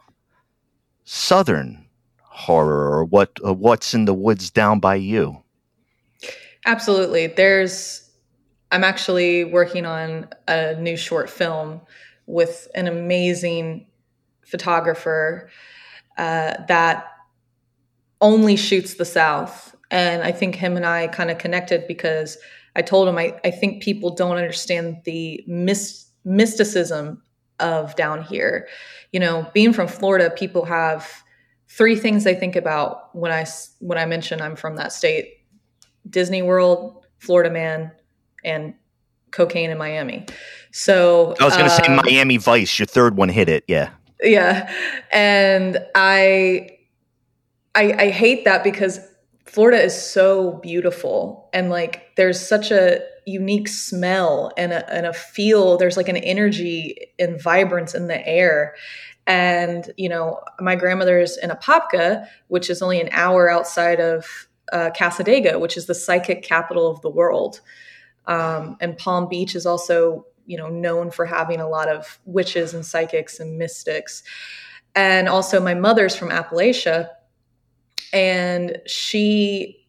southern 1.04 1.86
horror 2.18 2.90
or 2.90 3.06
what 3.06 3.30
what's 3.44 3.94
in 3.94 4.06
the 4.06 4.14
woods 4.14 4.50
down 4.50 4.80
by 4.80 4.96
you? 4.96 5.38
Absolutely. 6.66 7.28
There's 7.28 8.10
i'm 8.72 8.84
actually 8.84 9.44
working 9.44 9.86
on 9.86 10.28
a 10.48 10.76
new 10.78 10.98
short 10.98 11.30
film 11.30 11.80
with 12.26 12.68
an 12.74 12.88
amazing 12.88 13.86
photographer 14.44 15.48
uh, 16.18 16.56
that 16.68 17.06
only 18.20 18.56
shoots 18.56 18.96
the 18.96 19.06
south 19.06 19.75
and 19.92 20.24
i 20.24 20.32
think 20.32 20.56
him 20.56 20.76
and 20.76 20.86
i 20.86 21.08
kind 21.08 21.30
of 21.30 21.38
connected 21.38 21.88
because 21.88 22.38
I 22.76 22.82
told 22.82 23.08
him 23.08 23.18
I, 23.18 23.40
I 23.44 23.52
think 23.52 23.82
people 23.82 24.14
don't 24.14 24.36
understand 24.36 24.98
the 25.06 25.44
mis- 25.48 26.08
mysticism 26.26 27.22
of 27.60 27.96
down 27.96 28.22
here. 28.22 28.68
You 29.12 29.22
know, 29.22 29.50
being 29.54 29.72
from 29.72 29.88
Florida, 29.88 30.30
people 30.30 30.66
have 30.66 31.10
three 31.70 31.96
things 31.96 32.24
they 32.24 32.36
think 32.36 32.56
about 32.56 33.16
when 33.16 33.32
I 33.32 33.46
when 33.80 33.98
I 33.98 34.06
mention 34.06 34.42
I'm 34.42 34.56
from 34.56 34.76
that 34.76 34.92
state: 34.92 35.38
Disney 36.10 36.42
World, 36.42 37.06
Florida 37.20 37.50
Man, 37.50 37.92
and 38.44 38.74
cocaine 39.32 39.70
in 39.70 39.78
Miami. 39.78 40.26
So 40.72 41.34
I 41.40 41.46
was 41.46 41.56
going 41.56 41.70
to 41.70 41.76
um, 41.76 42.00
say 42.00 42.12
Miami 42.12 42.38
Vice. 42.38 42.78
Your 42.78 42.86
third 42.86 43.16
one 43.16 43.30
hit 43.30 43.48
it. 43.48 43.64
Yeah. 43.68 43.92
Yeah, 44.24 44.72
and 45.12 45.78
I, 45.94 46.70
I, 47.76 47.94
I 47.94 48.10
hate 48.10 48.46
that 48.46 48.64
because 48.64 49.00
Florida 49.46 49.82
is 49.82 50.00
so 50.00 50.54
beautiful 50.64 51.50
and 51.54 51.70
like 51.70 52.16
there's 52.16 52.46
such 52.46 52.72
a 52.72 53.00
unique 53.26 53.68
smell 53.68 54.52
and 54.58 54.72
a, 54.72 54.94
and 54.94 55.06
a 55.06 55.14
feel. 55.14 55.78
There's 55.78 55.98
like 55.98 56.10
an 56.10 56.18
energy 56.18 57.08
and 57.20 57.42
vibrance 57.42 57.96
in 57.96 58.08
the 58.08 58.26
air. 58.28 58.76
And, 59.28 59.92
you 59.98 60.10
know, 60.10 60.40
my 60.60 60.76
grandmother's 60.76 61.38
in 61.38 61.50
Apopka, 61.50 62.28
which 62.48 62.70
is 62.70 62.82
only 62.82 63.02
an 63.02 63.10
hour 63.12 63.50
outside 63.50 64.00
of 64.00 64.48
uh, 64.72 64.92
Cassadaga, 64.96 65.60
which 65.60 65.78
is 65.78 65.88
the 65.88 65.96
psychic 65.96 66.44
capital 66.44 66.90
of 66.90 67.02
the 67.02 67.10
world. 67.10 67.62
Um, 68.28 68.78
and 68.80 68.98
Palm 68.98 69.28
Beach 69.28 69.56
is 69.56 69.66
also, 69.66 70.26
you 70.46 70.58
know, 70.58 70.70
known 70.70 71.12
for 71.12 71.26
having 71.26 71.60
a 71.60 71.70
lot 71.70 71.88
of 71.90 72.20
witches 72.26 72.74
and 72.74 72.86
psychics 72.86 73.40
and 73.40 73.58
mystics. 73.58 74.24
And 74.94 75.28
also, 75.28 75.60
my 75.60 75.74
mother's 75.74 76.16
from 76.16 76.30
Appalachia, 76.30 77.10
and 78.16 78.82
she 78.88 79.88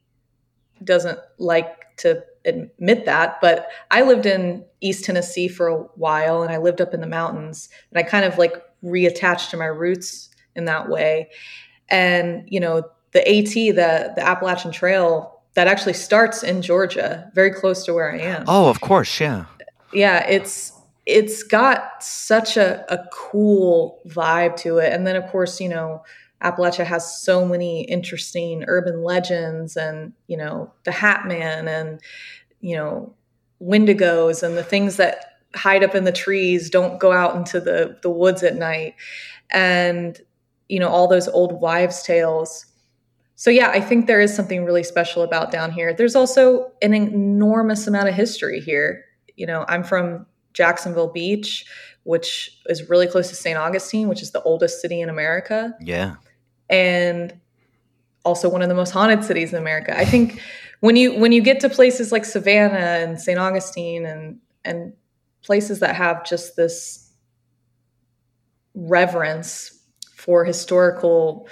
doesn't 0.84 1.18
like 1.38 1.96
to 1.96 2.22
admit 2.44 3.06
that 3.06 3.38
but 3.40 3.68
i 3.90 4.02
lived 4.02 4.26
in 4.26 4.64
east 4.80 5.04
tennessee 5.04 5.48
for 5.48 5.68
a 5.68 5.78
while 5.94 6.42
and 6.42 6.52
i 6.52 6.58
lived 6.58 6.80
up 6.80 6.92
in 6.92 7.00
the 7.00 7.06
mountains 7.06 7.68
and 7.90 7.98
i 7.98 8.02
kind 8.02 8.24
of 8.24 8.36
like 8.36 8.62
reattached 8.84 9.50
to 9.50 9.56
my 9.56 9.66
roots 9.66 10.30
in 10.54 10.64
that 10.66 10.88
way. 10.88 11.30
And 11.88 12.44
you 12.48 12.60
know 12.60 12.82
the 13.12 13.20
at 13.20 13.44
the 13.46 14.12
the 14.16 14.26
appalachian 14.26 14.72
trail 14.72 15.40
that 15.54 15.68
actually 15.68 15.94
starts 15.94 16.42
in 16.42 16.60
georgia 16.60 17.30
very 17.34 17.50
close 17.50 17.84
to 17.84 17.94
where 17.94 18.12
i 18.12 18.18
am. 18.18 18.44
Oh 18.48 18.68
of 18.68 18.80
course 18.80 19.20
yeah. 19.20 19.44
Yeah 19.92 20.26
it's 20.28 20.72
it's 21.06 21.44
got 21.44 22.02
such 22.02 22.56
a, 22.56 22.84
a 22.92 23.06
cool 23.12 24.00
vibe 24.08 24.56
to 24.56 24.78
it. 24.78 24.92
And 24.92 25.06
then 25.06 25.14
of 25.14 25.26
course 25.30 25.60
you 25.60 25.68
know 25.68 26.02
Appalachia 26.42 26.84
has 26.84 27.22
so 27.22 27.46
many 27.46 27.82
interesting 27.82 28.64
urban 28.68 29.02
legends 29.02 29.76
and, 29.76 30.12
you 30.26 30.36
know, 30.36 30.72
the 30.84 30.92
Hat 30.92 31.26
Man 31.26 31.66
and, 31.66 32.00
you 32.60 32.76
know, 32.76 33.14
wendigos 33.62 34.42
and 34.42 34.56
the 34.56 34.62
things 34.62 34.96
that 34.96 35.24
hide 35.54 35.82
up 35.82 35.94
in 35.94 36.04
the 36.04 36.12
trees 36.12 36.68
don't 36.68 37.00
go 37.00 37.12
out 37.12 37.36
into 37.36 37.58
the, 37.58 37.96
the 38.02 38.10
woods 38.10 38.42
at 38.42 38.56
night. 38.56 38.94
And, 39.50 40.20
you 40.68 40.78
know, 40.78 40.88
all 40.88 41.08
those 41.08 41.28
old 41.28 41.60
wives' 41.60 42.02
tales. 42.02 42.66
So, 43.36 43.50
yeah, 43.50 43.70
I 43.70 43.80
think 43.80 44.06
there 44.06 44.20
is 44.20 44.34
something 44.34 44.64
really 44.64 44.82
special 44.82 45.22
about 45.22 45.50
down 45.50 45.70
here. 45.70 45.94
There's 45.94 46.16
also 46.16 46.70
an 46.82 46.92
enormous 46.92 47.86
amount 47.86 48.08
of 48.08 48.14
history 48.14 48.60
here. 48.60 49.04
You 49.36 49.46
know, 49.46 49.64
I'm 49.68 49.84
from 49.84 50.26
Jacksonville 50.52 51.12
Beach, 51.12 51.64
which 52.02 52.58
is 52.66 52.90
really 52.90 53.06
close 53.06 53.28
to 53.28 53.34
St. 53.34 53.56
Augustine, 53.56 54.08
which 54.08 54.22
is 54.22 54.32
the 54.32 54.42
oldest 54.42 54.80
city 54.82 55.00
in 55.00 55.08
America. 55.08 55.74
Yeah 55.80 56.16
and 56.68 57.38
also 58.24 58.48
one 58.48 58.62
of 58.62 58.68
the 58.68 58.74
most 58.74 58.90
haunted 58.90 59.24
cities 59.24 59.52
in 59.52 59.58
America. 59.58 59.96
I 59.96 60.04
think 60.04 60.40
when 60.80 60.96
you 60.96 61.18
when 61.18 61.32
you 61.32 61.40
get 61.42 61.60
to 61.60 61.68
places 61.68 62.12
like 62.12 62.24
Savannah 62.24 62.76
and 62.76 63.20
St. 63.20 63.38
Augustine 63.38 64.04
and 64.04 64.38
and 64.64 64.92
places 65.42 65.80
that 65.80 65.94
have 65.94 66.24
just 66.24 66.56
this 66.56 67.10
reverence 68.74 69.80
for 70.14 70.44
historical 70.44 71.48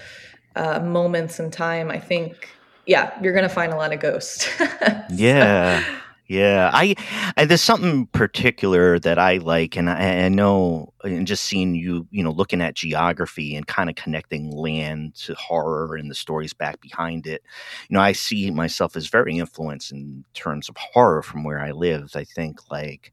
uh, 0.57 0.81
moments 0.81 1.38
in 1.38 1.50
time, 1.50 1.90
I 1.90 1.98
think 1.98 2.50
yeah, 2.87 3.16
you're 3.22 3.33
gonna 3.33 3.48
find 3.48 3.72
a 3.72 3.77
lot 3.77 3.92
of 3.92 4.00
ghosts. 4.00 4.48
yeah. 5.11 5.83
Yeah, 6.27 6.70
I, 6.72 6.94
I, 7.37 7.44
there's 7.44 7.61
something 7.61 8.07
particular 8.07 8.98
that 9.00 9.18
I 9.18 9.37
like, 9.37 9.77
and 9.77 9.90
I, 9.90 10.24
I, 10.24 10.29
know, 10.31 10.94
and 11.05 11.27
just 11.27 11.45
seeing 11.45 11.75
you, 11.75 12.07
you 12.11 12.23
know, 12.23 12.31
looking 12.31 12.61
at 12.61 12.75
geography 12.75 13.55
and 13.55 13.67
kind 13.67 13.90
of 13.90 13.97
connecting 13.97 14.51
land 14.51 15.14
to 15.14 15.35
horror 15.35 15.97
and 15.97 16.11
the 16.11 16.14
stories 16.14 16.53
back 16.53 16.81
behind 16.81 17.27
it. 17.27 17.43
You 17.88 17.95
know, 17.95 18.01
I 18.01 18.12
see 18.12 18.51
myself 18.51 18.97
as 18.97 19.09
very 19.09 19.38
influenced 19.38 19.93
in 19.93 20.25
terms 20.35 20.69
of 20.69 20.77
horror 20.77 21.23
from 21.23 21.45
where 21.45 21.61
I 21.61 21.73
live. 21.73 22.12
I 22.14 22.25
think 22.25 22.71
like 22.71 23.12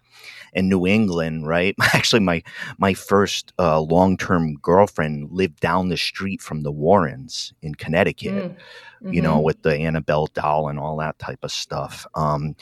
in 0.54 0.70
New 0.70 0.88
England, 0.88 1.48
right? 1.48 1.76
Actually, 1.94 2.22
my 2.22 2.44
my 2.78 2.94
first 2.94 3.54
uh, 3.60 3.82
long 3.82 4.18
term 4.18 4.56
girlfriend 4.56 5.32
lived 5.32 5.60
down 5.60 5.90
the 5.90 5.98
street 5.98 6.42
from 6.42 6.64
the 6.64 6.72
Warrens 6.72 7.54
in 7.62 7.76
Connecticut. 7.76 8.52
Mm 8.52 8.58
mm-hmm. 9.04 9.14
you 9.14 9.22
know, 9.22 9.36
mm-hmm. 9.36 9.44
with 9.44 9.62
the 9.64 9.76
Annabelle 9.76 10.28
doll 10.28 10.70
and 10.70 10.80
all 10.80 10.98
that 10.98 11.20
type 11.20 11.40
of 11.44 11.52
stuff. 11.52 12.06
Um, 12.16 12.56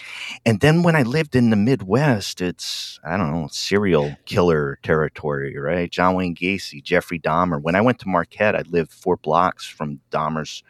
and 0.46 0.60
then 0.60 0.84
when 0.84 0.96
I 0.96 1.04
lived 1.04 1.36
in 1.36 1.50
the 1.50 1.56
Midwest, 1.56 2.42
it's, 2.42 3.00
I 3.04 3.18
don't 3.18 3.32
know, 3.32 3.48
serial 3.52 4.16
killer 4.26 4.80
territory, 4.84 5.10
right? 5.24 5.90
John 5.90 6.16
Wayne 6.16 6.36
Gacy, 6.36 6.84
Jeffrey 6.84 7.20
Dahmer. 7.20 7.62
When 7.62 7.76
I 7.76 7.82
went 7.82 8.00
to 8.00 8.08
Marquette, 8.08 8.56
I 8.56 8.64
lived 8.70 8.92
four 8.92 9.18
blocks 9.18 9.66
from 9.66 10.00
Dahmer's 10.12 10.64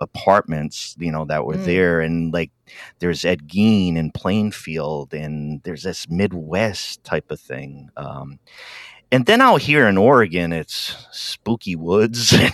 apartments, 0.00 0.96
you 0.98 1.12
know, 1.12 1.24
that 1.26 1.44
were 1.44 1.54
mm. 1.54 1.64
there. 1.64 2.00
And 2.00 2.32
like, 2.32 2.50
there's 2.98 3.24
Ed 3.24 3.48
Gein 3.48 3.96
in 3.96 4.10
Plainfield, 4.10 5.14
and 5.14 5.62
there's 5.62 5.82
this 5.82 6.08
Midwest 6.08 7.04
type 7.04 7.30
of 7.30 7.40
thing. 7.40 7.90
Um, 7.96 8.38
and 9.12 9.26
then 9.26 9.40
out 9.40 9.62
here 9.62 9.86
in 9.86 9.96
Oregon, 9.96 10.52
it's 10.52 10.96
spooky 11.12 11.76
woods. 11.76 12.34
And 12.44 12.52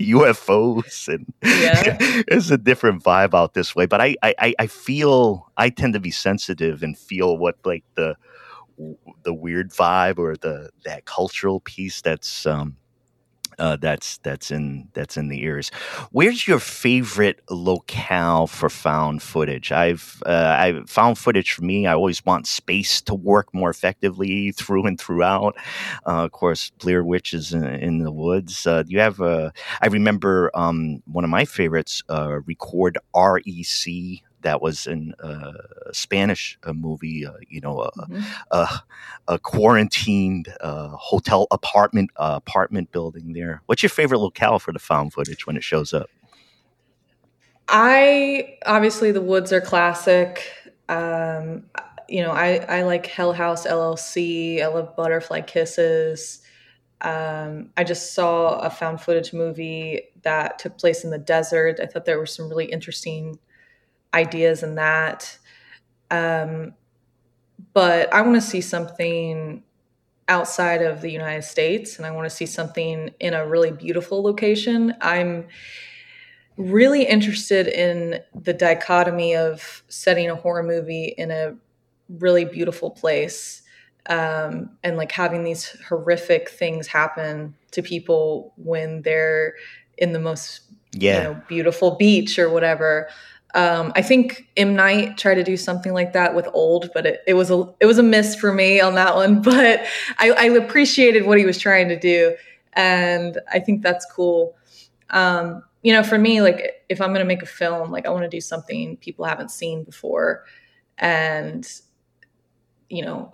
UFOs 0.00 1.08
and 1.08 1.32
yeah. 1.42 1.96
it's 2.28 2.50
a 2.50 2.58
different 2.58 3.02
vibe 3.02 3.34
out 3.34 3.54
this 3.54 3.74
way. 3.74 3.86
But 3.86 4.00
I, 4.00 4.16
I, 4.22 4.54
I 4.58 4.66
feel 4.66 5.50
I 5.56 5.70
tend 5.70 5.94
to 5.94 6.00
be 6.00 6.10
sensitive 6.10 6.82
and 6.82 6.96
feel 6.96 7.38
what 7.38 7.56
like 7.64 7.84
the 7.94 8.16
the 9.24 9.34
weird 9.34 9.70
vibe 9.70 10.18
or 10.18 10.36
the 10.36 10.70
that 10.84 11.04
cultural 11.04 11.60
piece 11.60 12.00
that's 12.02 12.46
um 12.46 12.76
uh, 13.58 13.76
that's 13.76 14.18
that's 14.18 14.50
in 14.50 14.88
that's 14.92 15.16
in 15.16 15.28
the 15.28 15.42
ears. 15.42 15.70
Where's 16.10 16.46
your 16.46 16.58
favorite 16.58 17.40
locale 17.50 18.46
for 18.46 18.68
found 18.68 19.22
footage? 19.22 19.72
I've 19.72 20.22
uh, 20.26 20.56
I 20.58 20.82
found 20.86 21.18
footage 21.18 21.52
for 21.52 21.62
me. 21.62 21.86
I 21.86 21.94
always 21.94 22.24
want 22.24 22.46
space 22.46 23.00
to 23.02 23.14
work 23.14 23.52
more 23.54 23.70
effectively 23.70 24.52
through 24.52 24.86
and 24.86 24.98
throughout. 25.00 25.56
Uh, 26.06 26.24
of 26.24 26.32
course, 26.32 26.70
Blair 26.70 27.04
Witch 27.04 27.34
is 27.34 27.52
in, 27.52 27.64
in 27.64 27.98
the 27.98 28.12
woods. 28.12 28.66
Uh, 28.66 28.84
you 28.86 29.00
have 29.00 29.20
a? 29.20 29.52
I 29.80 29.86
remember 29.88 30.50
um, 30.54 31.02
one 31.06 31.24
of 31.24 31.30
my 31.30 31.44
favorites. 31.44 32.02
Uh, 32.08 32.40
record 32.46 32.98
REC 33.14 34.22
that 34.42 34.62
was 34.62 34.86
in 34.86 35.14
uh, 35.22 35.52
a 35.86 35.94
Spanish 35.94 36.58
uh, 36.64 36.72
movie, 36.72 37.26
uh, 37.26 37.32
you 37.48 37.60
know, 37.60 37.90
mm-hmm. 37.96 38.20
a, 38.50 38.82
a, 39.28 39.38
quarantined 39.38 40.54
uh, 40.60 40.88
hotel 40.88 41.46
apartment 41.50 42.10
uh, 42.16 42.34
apartment 42.36 42.92
building 42.92 43.32
there. 43.32 43.62
What's 43.66 43.82
your 43.82 43.90
favorite 43.90 44.18
locale 44.18 44.58
for 44.58 44.72
the 44.72 44.78
found 44.78 45.12
footage 45.12 45.46
when 45.46 45.56
it 45.56 45.64
shows 45.64 45.92
up? 45.92 46.08
I 47.68 48.58
obviously 48.66 49.12
the 49.12 49.22
woods 49.22 49.52
are 49.52 49.60
classic. 49.60 50.42
Um, 50.88 51.64
you 52.08 52.22
know, 52.22 52.32
I, 52.32 52.56
I 52.68 52.82
like 52.82 53.06
Hell 53.06 53.32
House 53.32 53.66
LLC. 53.66 54.62
I 54.62 54.66
love 54.66 54.94
Butterfly 54.96 55.42
Kisses. 55.42 56.42
Um, 57.00 57.70
I 57.76 57.84
just 57.84 58.14
saw 58.14 58.60
a 58.60 58.70
found 58.70 59.00
footage 59.00 59.32
movie 59.32 60.02
that 60.22 60.58
took 60.58 60.78
place 60.78 61.04
in 61.04 61.10
the 61.10 61.18
desert. 61.18 61.80
I 61.82 61.86
thought 61.86 62.04
there 62.04 62.18
were 62.18 62.26
some 62.26 62.48
really 62.48 62.66
interesting 62.66 63.38
ideas 64.14 64.62
in 64.62 64.74
that. 64.76 65.38
Um, 66.10 66.74
but 67.72 68.12
I 68.12 68.20
want 68.22 68.34
to 68.34 68.46
see 68.46 68.60
something 68.60 69.62
outside 70.28 70.82
of 70.82 71.00
the 71.00 71.10
United 71.10 71.42
States 71.42 71.96
and 71.96 72.06
I 72.06 72.10
want 72.10 72.26
to 72.26 72.34
see 72.34 72.46
something 72.46 73.10
in 73.20 73.34
a 73.34 73.46
really 73.46 73.70
beautiful 73.70 74.22
location. 74.22 74.94
I'm 75.00 75.46
really 76.56 77.04
interested 77.04 77.66
in 77.66 78.20
the 78.34 78.52
dichotomy 78.52 79.34
of 79.34 79.82
setting 79.88 80.30
a 80.30 80.36
horror 80.36 80.62
movie 80.62 81.14
in 81.16 81.30
a 81.30 81.54
really 82.08 82.44
beautiful 82.44 82.90
place 82.90 83.62
um, 84.08 84.70
and 84.82 84.96
like 84.96 85.12
having 85.12 85.44
these 85.44 85.76
horrific 85.88 86.50
things 86.50 86.86
happen 86.86 87.54
to 87.70 87.82
people 87.82 88.52
when 88.56 89.02
they're 89.02 89.54
in 89.98 90.12
the 90.12 90.18
most 90.18 90.62
yeah. 90.92 91.16
you 91.16 91.24
know, 91.24 91.42
beautiful 91.48 91.92
beach 91.92 92.38
or 92.38 92.50
whatever. 92.50 93.08
Um, 93.54 93.92
I 93.94 94.02
think 94.02 94.48
M 94.56 94.74
Night 94.74 95.18
tried 95.18 95.34
to 95.34 95.44
do 95.44 95.56
something 95.56 95.92
like 95.92 96.14
that 96.14 96.34
with 96.34 96.48
Old, 96.54 96.90
but 96.94 97.04
it, 97.04 97.20
it 97.26 97.34
was 97.34 97.50
a 97.50 97.66
it 97.80 97.86
was 97.86 97.98
a 97.98 98.02
miss 98.02 98.34
for 98.34 98.52
me 98.52 98.80
on 98.80 98.94
that 98.94 99.14
one. 99.14 99.42
But 99.42 99.84
I, 100.18 100.30
I 100.30 100.44
appreciated 100.44 101.26
what 101.26 101.38
he 101.38 101.44
was 101.44 101.58
trying 101.58 101.88
to 101.88 101.98
do, 101.98 102.34
and 102.72 103.38
I 103.52 103.58
think 103.60 103.82
that's 103.82 104.06
cool. 104.06 104.56
Um, 105.10 105.62
you 105.82 105.92
know, 105.92 106.02
for 106.02 106.16
me, 106.16 106.40
like 106.40 106.84
if 106.88 107.00
I'm 107.00 107.08
going 107.08 107.20
to 107.20 107.26
make 107.26 107.42
a 107.42 107.46
film, 107.46 107.90
like 107.90 108.06
I 108.06 108.10
want 108.10 108.22
to 108.24 108.28
do 108.28 108.40
something 108.40 108.96
people 108.98 109.24
haven't 109.26 109.50
seen 109.50 109.84
before, 109.84 110.44
and 110.96 111.68
you 112.88 113.04
know, 113.04 113.32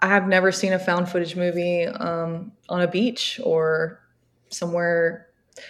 I 0.00 0.08
have 0.08 0.28
never 0.28 0.52
seen 0.52 0.72
a 0.72 0.78
found 0.78 1.08
footage 1.08 1.34
movie 1.34 1.86
um, 1.86 2.52
on 2.68 2.82
a 2.82 2.88
beach 2.88 3.40
or 3.42 4.00
somewhere. 4.50 5.28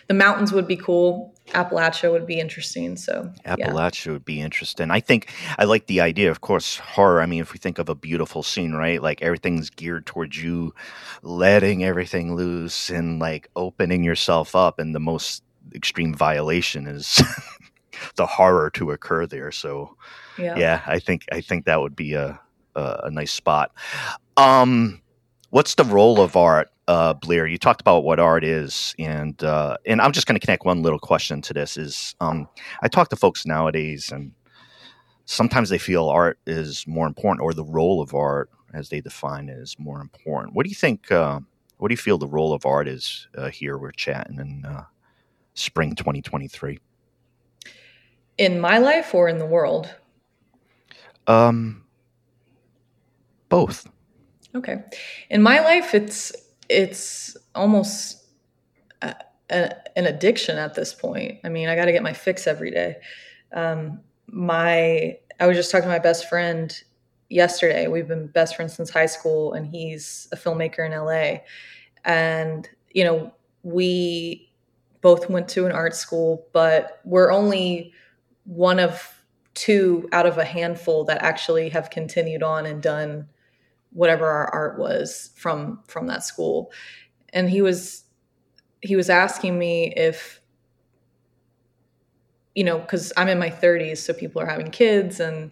The 0.08 0.14
mountains 0.14 0.52
would 0.52 0.66
be 0.66 0.76
cool 0.76 1.33
Appalachia 1.48 2.10
would 2.10 2.26
be 2.26 2.40
interesting. 2.40 2.96
So 2.96 3.30
Appalachia 3.46 4.06
yeah. 4.06 4.12
would 4.12 4.24
be 4.24 4.40
interesting. 4.40 4.90
I 4.90 5.00
think 5.00 5.32
I 5.58 5.64
like 5.64 5.86
the 5.86 6.00
idea. 6.00 6.30
Of 6.30 6.40
course, 6.40 6.78
horror. 6.78 7.20
I 7.20 7.26
mean, 7.26 7.40
if 7.40 7.52
we 7.52 7.58
think 7.58 7.78
of 7.78 7.88
a 7.88 7.94
beautiful 7.94 8.42
scene, 8.42 8.72
right? 8.72 9.02
Like 9.02 9.22
everything's 9.22 9.70
geared 9.70 10.06
towards 10.06 10.42
you, 10.42 10.74
letting 11.22 11.84
everything 11.84 12.34
loose 12.34 12.90
and 12.90 13.18
like 13.18 13.48
opening 13.56 14.04
yourself 14.04 14.56
up. 14.56 14.78
And 14.78 14.94
the 14.94 15.00
most 15.00 15.42
extreme 15.74 16.14
violation 16.14 16.86
is 16.86 17.22
the 18.16 18.26
horror 18.26 18.70
to 18.70 18.90
occur 18.92 19.26
there. 19.26 19.52
So, 19.52 19.96
yeah. 20.38 20.56
yeah, 20.56 20.82
I 20.86 20.98
think 20.98 21.26
I 21.30 21.40
think 21.40 21.66
that 21.66 21.80
would 21.80 21.94
be 21.94 22.14
a 22.14 22.40
a, 22.74 23.00
a 23.04 23.10
nice 23.10 23.32
spot. 23.32 23.72
Um, 24.36 25.00
what's 25.54 25.76
the 25.76 25.84
role 25.84 26.20
of 26.20 26.36
art 26.36 26.68
uh, 26.88 27.14
Blair, 27.14 27.46
you 27.46 27.58
talked 27.58 27.80
about 27.80 28.04
what 28.04 28.18
art 28.18 28.44
is, 28.44 28.94
and 28.98 29.42
uh, 29.42 29.76
and 29.86 30.00
I'm 30.00 30.12
just 30.12 30.26
going 30.26 30.38
to 30.38 30.44
connect 30.44 30.64
one 30.64 30.82
little 30.82 30.98
question 30.98 31.40
to 31.42 31.54
this. 31.54 31.76
Is 31.76 32.14
um, 32.20 32.48
I 32.82 32.88
talk 32.88 33.08
to 33.10 33.16
folks 33.16 33.46
nowadays, 33.46 34.10
and 34.12 34.32
sometimes 35.24 35.70
they 35.70 35.78
feel 35.78 36.08
art 36.08 36.38
is 36.46 36.86
more 36.86 37.06
important, 37.06 37.42
or 37.42 37.54
the 37.54 37.64
role 37.64 38.02
of 38.02 38.14
art, 38.14 38.50
as 38.74 38.88
they 38.88 39.00
define 39.00 39.48
it, 39.48 39.58
is 39.58 39.76
more 39.78 40.00
important. 40.00 40.54
What 40.54 40.64
do 40.64 40.68
you 40.70 40.74
think? 40.74 41.10
Uh, 41.10 41.40
what 41.78 41.88
do 41.88 41.92
you 41.94 41.98
feel 41.98 42.18
the 42.18 42.28
role 42.28 42.52
of 42.52 42.66
art 42.66 42.88
is 42.88 43.28
uh, 43.38 43.48
here? 43.48 43.78
We're 43.78 43.92
chatting 43.92 44.38
in 44.38 44.64
uh, 44.66 44.84
spring 45.54 45.94
2023. 45.94 46.78
In 48.36 48.60
my 48.60 48.78
life, 48.78 49.14
or 49.14 49.28
in 49.28 49.38
the 49.38 49.46
world? 49.46 49.94
Um, 51.26 51.84
both. 53.48 53.88
Okay. 54.54 54.82
In 55.30 55.42
my 55.42 55.60
life, 55.60 55.94
it's 55.94 56.32
it's 56.68 57.36
almost 57.54 58.24
a, 59.02 59.14
a, 59.50 59.98
an 59.98 60.06
addiction 60.06 60.56
at 60.58 60.74
this 60.74 60.94
point. 60.94 61.40
I 61.44 61.48
mean, 61.48 61.68
I 61.68 61.76
got 61.76 61.86
to 61.86 61.92
get 61.92 62.02
my 62.02 62.12
fix 62.12 62.46
every 62.46 62.70
day. 62.70 62.96
Um, 63.52 64.00
my 64.28 65.18
I 65.40 65.46
was 65.46 65.56
just 65.56 65.70
talking 65.70 65.88
to 65.88 65.92
my 65.92 65.98
best 65.98 66.28
friend 66.28 66.74
yesterday. 67.28 67.88
We've 67.88 68.06
been 68.06 68.28
best 68.28 68.54
friends 68.54 68.74
since 68.74 68.90
high 68.90 69.06
school, 69.06 69.52
and 69.54 69.66
he's 69.66 70.28
a 70.32 70.36
filmmaker 70.36 70.86
in 70.86 70.92
LA. 70.92 71.40
And 72.04 72.68
you 72.92 73.04
know, 73.04 73.34
we 73.64 74.50
both 75.00 75.28
went 75.28 75.48
to 75.48 75.66
an 75.66 75.72
art 75.72 75.96
school, 75.96 76.46
but 76.52 77.00
we're 77.04 77.32
only 77.32 77.92
one 78.44 78.78
of 78.78 79.20
two 79.54 80.08
out 80.12 80.26
of 80.26 80.38
a 80.38 80.44
handful 80.44 81.04
that 81.04 81.22
actually 81.22 81.68
have 81.70 81.90
continued 81.90 82.42
on 82.42 82.66
and 82.66 82.82
done 82.82 83.28
whatever 83.94 84.26
our 84.26 84.52
art 84.52 84.78
was 84.78 85.30
from 85.36 85.80
from 85.88 86.06
that 86.08 86.22
school. 86.22 86.70
And 87.32 87.48
he 87.48 87.62
was 87.62 88.04
he 88.82 88.96
was 88.96 89.08
asking 89.08 89.58
me 89.58 89.94
if 89.96 90.40
you 92.54 92.62
know 92.62 92.78
because 92.78 93.12
i'm 93.16 93.28
in 93.28 93.38
my 93.38 93.50
30s 93.50 93.98
so 93.98 94.12
people 94.12 94.40
are 94.40 94.46
having 94.46 94.70
kids 94.70 95.18
and 95.18 95.50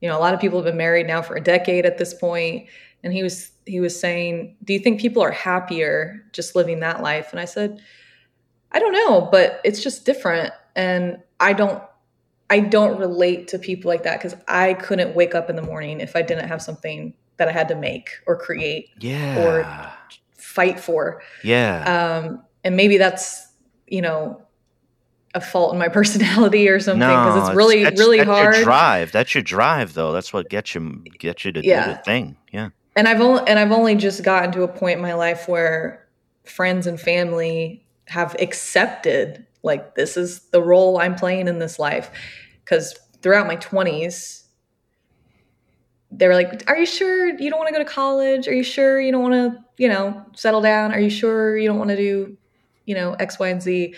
you 0.00 0.08
know 0.08 0.18
a 0.18 0.20
lot 0.20 0.34
of 0.34 0.40
people 0.40 0.58
have 0.58 0.64
been 0.64 0.76
married 0.76 1.06
now 1.06 1.22
for 1.22 1.36
a 1.36 1.40
decade 1.40 1.86
at 1.86 1.98
this 1.98 2.14
point. 2.14 2.68
And 3.04 3.12
he 3.12 3.22
was 3.22 3.50
he 3.66 3.80
was 3.80 3.98
saying 3.98 4.56
do 4.64 4.72
you 4.72 4.78
think 4.78 5.00
people 5.00 5.22
are 5.22 5.30
happier 5.30 6.24
just 6.32 6.56
living 6.56 6.80
that 6.80 7.02
life? 7.02 7.28
And 7.30 7.40
i 7.40 7.44
said 7.44 7.80
i 8.72 8.78
don't 8.78 8.92
know 8.92 9.28
but 9.30 9.60
it's 9.64 9.82
just 9.82 10.06
different. 10.06 10.52
And 10.74 11.18
i 11.38 11.52
don't 11.52 11.82
i 12.48 12.58
don't 12.58 12.98
relate 12.98 13.48
to 13.48 13.58
people 13.58 13.90
like 13.90 14.04
that 14.04 14.18
because 14.18 14.38
i 14.48 14.74
couldn't 14.74 15.14
wake 15.14 15.34
up 15.34 15.50
in 15.50 15.56
the 15.56 15.62
morning 15.62 16.00
if 16.00 16.16
i 16.16 16.22
didn't 16.22 16.48
have 16.48 16.62
something 16.62 17.12
that 17.36 17.48
I 17.48 17.52
had 17.52 17.68
to 17.68 17.74
make 17.74 18.10
or 18.26 18.36
create 18.36 18.90
yeah. 19.00 19.44
or 19.44 19.92
fight 20.36 20.78
for. 20.78 21.22
Yeah. 21.42 22.22
Um, 22.24 22.42
and 22.64 22.76
maybe 22.76 22.98
that's, 22.98 23.48
you 23.86 24.02
know, 24.02 24.42
a 25.34 25.40
fault 25.40 25.72
in 25.72 25.78
my 25.78 25.88
personality 26.00 26.68
or 26.68 26.78
something 26.80 27.00
because 27.00 27.36
no, 27.36 27.46
it's 27.46 27.56
really 27.56 27.82
it's, 27.82 27.98
really 27.98 28.18
that's 28.18 28.28
hard. 28.28 28.54
Your 28.56 28.64
drive. 28.64 29.12
That's 29.12 29.34
your 29.34 29.42
drive, 29.42 29.94
though. 29.94 30.12
That's 30.12 30.32
what 30.32 30.48
gets 30.48 30.74
you 30.74 31.02
gets 31.18 31.44
you 31.44 31.52
to 31.52 31.64
yeah. 31.64 31.86
do 31.86 31.92
the 31.92 31.98
thing. 31.98 32.36
Yeah. 32.52 32.70
And 32.96 33.08
I've 33.08 33.20
only 33.20 33.42
and 33.46 33.58
I've 33.58 33.72
only 33.72 33.94
just 33.94 34.22
gotten 34.22 34.52
to 34.52 34.62
a 34.62 34.68
point 34.68 34.96
in 34.96 35.02
my 35.02 35.14
life 35.14 35.48
where 35.48 36.06
friends 36.44 36.86
and 36.86 37.00
family 37.00 37.84
have 38.06 38.36
accepted 38.40 39.46
like 39.62 39.94
this 39.94 40.16
is 40.16 40.40
the 40.50 40.62
role 40.62 40.98
I'm 40.98 41.14
playing 41.14 41.48
in 41.48 41.58
this 41.58 41.78
life. 41.78 42.10
Because 42.64 42.94
throughout 43.22 43.46
my 43.46 43.56
twenties, 43.56 44.41
they 46.12 46.28
were 46.28 46.34
like, 46.34 46.68
"Are 46.68 46.76
you 46.76 46.86
sure 46.86 47.28
you 47.28 47.50
don't 47.50 47.58
want 47.58 47.68
to 47.68 47.72
go 47.72 47.78
to 47.78 47.90
college? 47.90 48.46
Are 48.46 48.54
you 48.54 48.62
sure 48.62 49.00
you 49.00 49.10
don't 49.10 49.22
want 49.22 49.34
to, 49.34 49.64
you 49.78 49.88
know, 49.88 50.24
settle 50.34 50.60
down? 50.60 50.92
Are 50.92 51.00
you 51.00 51.10
sure 51.10 51.56
you 51.56 51.66
don't 51.66 51.78
want 51.78 51.90
to 51.90 51.96
do, 51.96 52.36
you 52.84 52.94
know, 52.94 53.14
X, 53.14 53.38
Y, 53.38 53.48
and 53.48 53.62
Z?" 53.62 53.94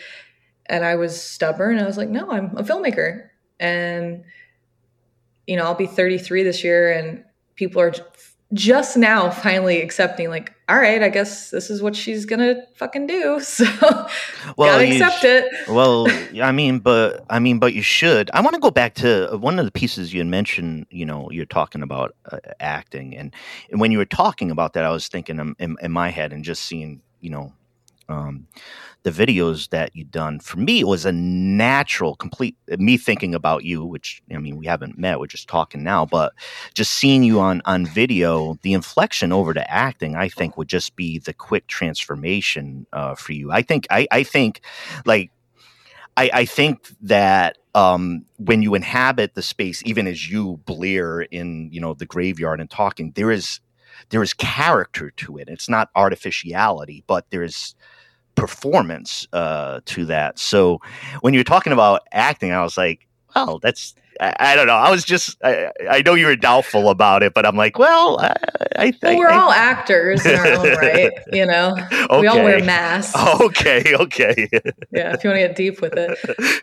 And 0.66 0.84
I 0.84 0.96
was 0.96 1.20
stubborn. 1.20 1.78
I 1.78 1.84
was 1.84 1.96
like, 1.96 2.08
no, 2.08 2.30
I'm 2.30 2.56
a 2.56 2.62
filmmaker. 2.62 3.28
And, 3.60 4.24
you 5.46 5.56
know, 5.56 5.64
I'll 5.64 5.74
be 5.74 5.86
33 5.86 6.42
this 6.42 6.64
year, 6.64 6.90
and 6.90 7.24
people 7.54 7.80
are 7.82 7.92
just 8.54 8.96
now 8.96 9.30
finally 9.30 9.82
accepting, 9.82 10.30
like, 10.30 10.54
all 10.68 10.76
right, 10.76 11.02
I 11.02 11.10
guess 11.10 11.50
this 11.50 11.68
is 11.68 11.82
what 11.82 11.94
she's 11.94 12.24
gonna 12.24 12.62
fucking 12.76 13.06
do. 13.06 13.40
So, 13.44 13.64
well, 14.56 14.78
gotta 14.78 14.90
accept 14.90 15.20
sh- 15.20 15.24
it. 15.24 15.68
well, 15.68 16.06
I 16.42 16.52
mean, 16.52 16.78
but 16.78 17.24
I 17.28 17.38
mean, 17.38 17.58
but 17.58 17.74
you 17.74 17.82
should. 17.82 18.30
I 18.32 18.40
want 18.40 18.54
to 18.54 18.60
go 18.60 18.70
back 18.70 18.94
to 18.96 19.36
one 19.38 19.58
of 19.58 19.64
the 19.64 19.70
pieces 19.70 20.14
you 20.14 20.24
mentioned. 20.24 20.86
You 20.90 21.04
know, 21.04 21.30
you're 21.30 21.44
talking 21.44 21.82
about 21.82 22.14
uh, 22.30 22.38
acting, 22.60 23.14
and, 23.16 23.34
and 23.70 23.80
when 23.80 23.92
you 23.92 23.98
were 23.98 24.04
talking 24.06 24.50
about 24.50 24.72
that, 24.72 24.84
I 24.84 24.90
was 24.90 25.08
thinking 25.08 25.38
in, 25.38 25.54
in, 25.58 25.76
in 25.82 25.92
my 25.92 26.08
head 26.08 26.32
and 26.32 26.44
just 26.44 26.64
seeing, 26.64 27.02
you 27.20 27.30
know, 27.30 27.52
um, 28.08 28.46
the 29.02 29.10
videos 29.10 29.68
that 29.70 29.94
you've 29.94 30.10
done 30.10 30.40
for 30.40 30.58
me 30.58 30.80
it 30.80 30.86
was 30.86 31.04
a 31.04 31.12
natural 31.12 32.16
complete 32.16 32.56
me 32.78 32.96
thinking 32.96 33.34
about 33.34 33.64
you 33.64 33.84
which 33.84 34.22
i 34.32 34.38
mean 34.38 34.56
we 34.56 34.66
haven't 34.66 34.98
met 34.98 35.20
we're 35.20 35.26
just 35.26 35.48
talking 35.48 35.82
now 35.82 36.06
but 36.06 36.32
just 36.74 36.92
seeing 36.92 37.22
you 37.22 37.38
on 37.40 37.60
on 37.64 37.86
video 37.86 38.58
the 38.62 38.72
inflection 38.72 39.32
over 39.32 39.52
to 39.52 39.70
acting 39.70 40.16
i 40.16 40.28
think 40.28 40.56
would 40.56 40.68
just 40.68 40.96
be 40.96 41.18
the 41.18 41.34
quick 41.34 41.66
transformation 41.66 42.86
uh, 42.92 43.14
for 43.14 43.32
you 43.32 43.52
i 43.52 43.62
think 43.62 43.86
i 43.90 44.06
i 44.10 44.22
think 44.22 44.60
like 45.04 45.30
i 46.16 46.30
i 46.32 46.44
think 46.44 46.88
that 47.00 47.58
um, 47.74 48.24
when 48.36 48.62
you 48.62 48.74
inhabit 48.74 49.34
the 49.34 49.42
space, 49.42 49.82
even 49.84 50.06
as 50.06 50.30
you 50.30 50.60
Blair 50.64 51.22
in 51.22 51.70
you 51.72 51.80
know 51.80 51.94
the 51.94 52.06
graveyard 52.06 52.60
and 52.60 52.70
talking, 52.70 53.12
there 53.16 53.30
is 53.30 53.60
there 54.10 54.22
is 54.22 54.32
character 54.32 55.10
to 55.10 55.38
it. 55.38 55.48
It's 55.48 55.68
not 55.68 55.90
artificiality, 55.94 57.04
but 57.06 57.26
there's 57.30 57.74
performance 58.34 59.26
uh, 59.32 59.80
to 59.86 60.04
that. 60.06 60.38
So 60.38 60.80
when 61.20 61.34
you're 61.34 61.44
talking 61.44 61.72
about 61.72 62.02
acting, 62.12 62.52
I 62.52 62.62
was 62.62 62.76
like, 62.76 63.06
oh, 63.36 63.58
that's 63.62 63.94
I, 64.20 64.34
I, 64.38 64.56
don't 64.56 64.66
know. 64.66 64.74
I 64.74 64.90
was 64.90 65.04
just 65.04 65.36
I, 65.42 65.70
I, 65.90 66.02
know 66.02 66.14
you 66.14 66.26
were 66.26 66.36
doubtful 66.36 66.88
about 66.88 67.22
it, 67.22 67.34
but 67.34 67.46
I'm 67.46 67.56
like, 67.56 67.78
well, 67.78 68.20
I, 68.20 68.34
I 68.76 68.90
think 68.90 69.02
well, 69.02 69.18
we're 69.18 69.28
all 69.28 69.50
actors 69.50 70.24
in 70.24 70.36
our 70.36 70.46
own 70.46 70.76
right. 70.76 71.12
You 71.32 71.46
know, 71.46 71.76
okay. 71.92 72.20
we 72.20 72.26
all 72.26 72.42
wear 72.42 72.62
masks. 72.64 73.14
Okay, 73.40 73.94
okay. 73.94 74.48
yeah, 74.92 75.12
if 75.12 75.24
you 75.24 75.30
want 75.30 75.40
to 75.40 75.48
get 75.48 75.56
deep 75.56 75.80
with 75.80 75.94
it. 75.96 76.62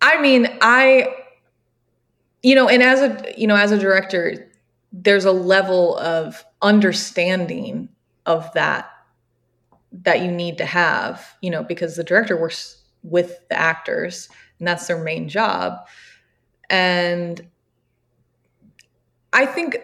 I 0.00 0.20
mean, 0.20 0.48
I, 0.60 1.14
you 2.42 2.54
know, 2.54 2.68
and 2.68 2.82
as 2.82 3.00
a 3.00 3.34
you 3.36 3.46
know, 3.46 3.56
as 3.56 3.70
a 3.70 3.78
director, 3.78 4.50
there's 4.92 5.24
a 5.24 5.32
level 5.32 5.98
of 5.98 6.44
understanding 6.62 7.88
of 8.26 8.50
that 8.54 8.90
that 10.02 10.20
you 10.20 10.30
need 10.30 10.58
to 10.58 10.66
have, 10.66 11.34
you 11.40 11.50
know, 11.50 11.62
because 11.62 11.96
the 11.96 12.04
director 12.04 12.36
works 12.36 12.82
with 13.02 13.46
the 13.48 13.58
actors 13.58 14.28
and 14.58 14.66
that's 14.66 14.86
their 14.86 15.02
main 15.02 15.28
job. 15.28 15.86
And 16.70 17.46
I 19.32 19.46
think 19.46 19.78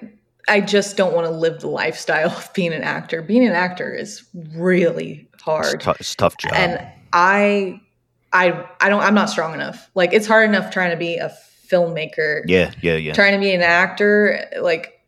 I 0.48 0.60
just 0.60 0.96
don't 0.96 1.14
want 1.14 1.26
to 1.26 1.30
live 1.30 1.60
the 1.60 1.68
lifestyle 1.68 2.30
of 2.36 2.52
being 2.54 2.72
an 2.72 2.82
actor. 2.82 3.22
Being 3.22 3.46
an 3.46 3.52
actor 3.52 3.92
is 3.92 4.24
really 4.54 5.28
hard. 5.40 5.74
It's, 5.74 5.84
t- 5.84 5.92
it's 6.00 6.14
tough 6.14 6.36
job. 6.36 6.52
And 6.54 6.86
I 7.12 7.80
I 8.32 8.66
I 8.80 8.88
don't 8.88 9.02
I'm 9.02 9.14
not 9.14 9.30
strong 9.30 9.54
enough. 9.54 9.90
Like 9.94 10.12
it's 10.12 10.26
hard 10.26 10.48
enough 10.48 10.72
trying 10.72 10.90
to 10.90 10.96
be 10.96 11.16
a 11.16 11.32
filmmaker. 11.68 12.42
Yeah, 12.46 12.72
yeah, 12.80 12.96
yeah. 12.96 13.12
Trying 13.12 13.34
to 13.34 13.38
be 13.38 13.52
an 13.52 13.62
actor 13.62 14.48
like 14.60 14.99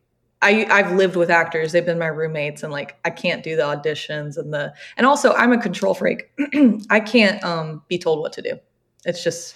I 0.42 0.66
I've 0.70 0.92
lived 0.92 1.16
with 1.16 1.30
actors. 1.30 1.72
They've 1.72 1.86
been 1.86 1.98
my 1.98 2.08
roommates, 2.08 2.62
and 2.62 2.72
like 2.72 2.96
I 3.04 3.10
can't 3.10 3.42
do 3.42 3.56
the 3.56 3.62
auditions 3.62 4.36
and 4.36 4.52
the 4.52 4.74
and 4.96 5.06
also 5.06 5.32
I'm 5.32 5.52
a 5.52 5.58
control 5.58 5.94
freak. 5.94 6.30
I 6.90 7.00
can't 7.00 7.42
um, 7.44 7.82
be 7.88 7.98
told 7.98 8.20
what 8.20 8.32
to 8.34 8.42
do. 8.42 8.58
It's 9.04 9.22
just 9.24 9.54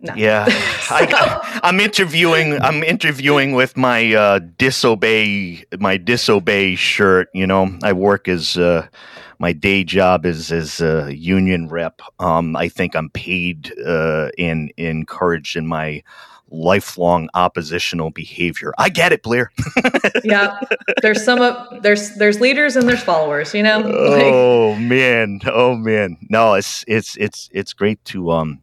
no. 0.00 0.14
Yeah, 0.14 0.44
so. 0.80 0.96
I, 0.96 1.60
am 1.62 1.80
interviewing. 1.80 2.60
I'm 2.60 2.82
interviewing 2.82 3.52
with 3.52 3.76
my 3.76 4.12
uh, 4.12 4.40
disobey 4.58 5.64
my 5.78 5.96
disobey 5.96 6.74
shirt. 6.74 7.28
You 7.32 7.46
know, 7.46 7.78
I 7.82 7.92
work 7.92 8.28
as 8.28 8.58
uh, 8.58 8.88
my 9.38 9.52
day 9.52 9.84
job 9.84 10.26
is 10.26 10.52
as 10.52 10.80
a 10.80 11.14
union 11.16 11.68
rep. 11.68 12.02
Um, 12.18 12.56
I 12.56 12.68
think 12.68 12.94
I'm 12.94 13.10
paid 13.10 13.72
uh, 13.84 14.30
and 14.38 14.72
encouraged 14.76 15.56
in 15.56 15.66
my 15.66 16.02
lifelong 16.54 17.28
oppositional 17.34 18.10
behavior. 18.10 18.72
I 18.78 18.88
get 18.88 19.12
it, 19.12 19.22
Blair. 19.22 19.50
yeah, 20.24 20.58
there's 21.02 21.24
some 21.24 21.40
of 21.40 21.82
there's 21.82 22.14
there's 22.16 22.40
leaders 22.40 22.76
and 22.76 22.88
there's 22.88 23.02
followers. 23.02 23.54
You 23.54 23.62
know. 23.62 23.82
oh 23.84 24.76
man, 24.76 25.40
oh 25.46 25.74
man. 25.74 26.16
No, 26.30 26.54
it's 26.54 26.84
it's 26.86 27.16
it's 27.16 27.50
it's 27.52 27.72
great 27.72 28.02
to 28.06 28.30
um. 28.30 28.60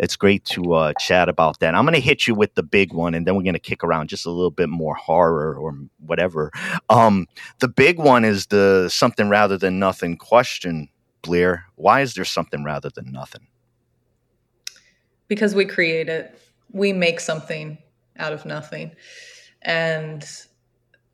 It's 0.00 0.14
great 0.14 0.44
to 0.44 0.74
uh, 0.74 0.92
chat 1.00 1.28
about 1.28 1.58
that. 1.58 1.74
I'm 1.74 1.82
going 1.82 1.94
to 1.94 2.00
hit 2.00 2.28
you 2.28 2.32
with 2.36 2.54
the 2.54 2.62
big 2.62 2.92
one, 2.92 3.14
and 3.14 3.26
then 3.26 3.34
we're 3.34 3.42
going 3.42 3.54
to 3.54 3.58
kick 3.58 3.82
around 3.82 4.08
just 4.08 4.26
a 4.26 4.30
little 4.30 4.52
bit 4.52 4.68
more 4.68 4.94
horror 4.94 5.56
or 5.58 5.76
whatever. 5.98 6.52
Um, 6.88 7.26
the 7.58 7.66
big 7.66 7.98
one 7.98 8.24
is 8.24 8.46
the 8.46 8.88
something 8.88 9.28
rather 9.28 9.58
than 9.58 9.80
nothing 9.80 10.16
question, 10.16 10.88
Blair. 11.22 11.64
Why 11.74 12.02
is 12.02 12.14
there 12.14 12.24
something 12.24 12.62
rather 12.62 12.90
than 12.90 13.10
nothing? 13.10 13.48
Because 15.26 15.52
we 15.52 15.64
create 15.64 16.08
it 16.08 16.38
we 16.72 16.92
make 16.92 17.20
something 17.20 17.78
out 18.18 18.32
of 18.32 18.44
nothing. 18.44 18.92
And 19.62 20.26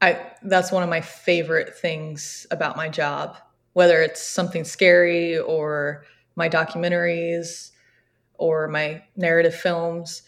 I 0.03 0.33
that's 0.43 0.73
one 0.73 0.83
of 0.83 0.89
my 0.89 1.01
favorite 1.01 1.77
things 1.77 2.47
about 2.51 2.77
my 2.77 2.89
job, 2.89 3.37
whether 3.73 4.03
it's 4.03 4.23
something 4.23 4.65
scary 4.65 5.39
or 5.39 6.05
my 6.37 6.49
documentaries 6.49 7.71
or 8.35 8.69
my 8.69 9.03
narrative 9.17 9.55
films. 9.55 10.23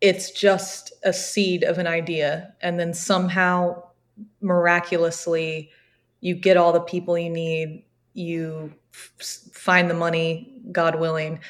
It's 0.00 0.30
just 0.30 0.92
a 1.02 1.12
seed 1.12 1.64
of 1.64 1.78
an 1.78 1.86
idea 1.86 2.54
and 2.62 2.78
then 2.78 2.94
somehow 2.94 3.82
miraculously 4.40 5.70
you 6.20 6.34
get 6.34 6.56
all 6.56 6.72
the 6.72 6.80
people 6.80 7.16
you 7.16 7.30
need, 7.30 7.84
you 8.14 8.72
f- 8.92 9.40
find 9.52 9.88
the 9.88 9.94
money, 9.94 10.60
God 10.72 10.98
willing, 10.98 11.40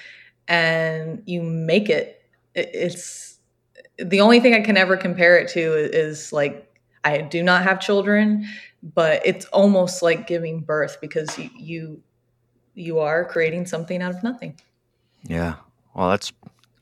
and 0.47 1.22
you 1.26 1.43
make 1.43 1.89
it 1.89 2.17
it's 2.59 3.38
the 3.98 4.20
only 4.20 4.40
thing 4.40 4.54
I 4.54 4.61
can 4.61 4.76
ever 4.76 4.96
compare 4.96 5.38
it 5.38 5.48
to 5.50 5.61
is 5.61 6.32
like 6.32 6.64
I 7.04 7.18
do 7.18 7.42
not 7.42 7.62
have 7.62 7.80
children, 7.80 8.46
but 8.82 9.22
it's 9.24 9.46
almost 9.46 10.02
like 10.02 10.26
giving 10.26 10.61
birth 10.61 10.98
because 11.00 11.38
you 11.38 11.50
you, 11.56 12.02
you 12.74 12.98
are 12.98 13.24
creating 13.24 13.66
something 13.66 14.02
out 14.02 14.14
of 14.14 14.22
nothing. 14.22 14.59
Yeah. 15.24 15.56
Well, 15.94 16.11
that's 16.11 16.32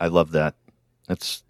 I 0.00 0.08
love 0.08 0.32
that. 0.32 0.54
That's 1.08 1.42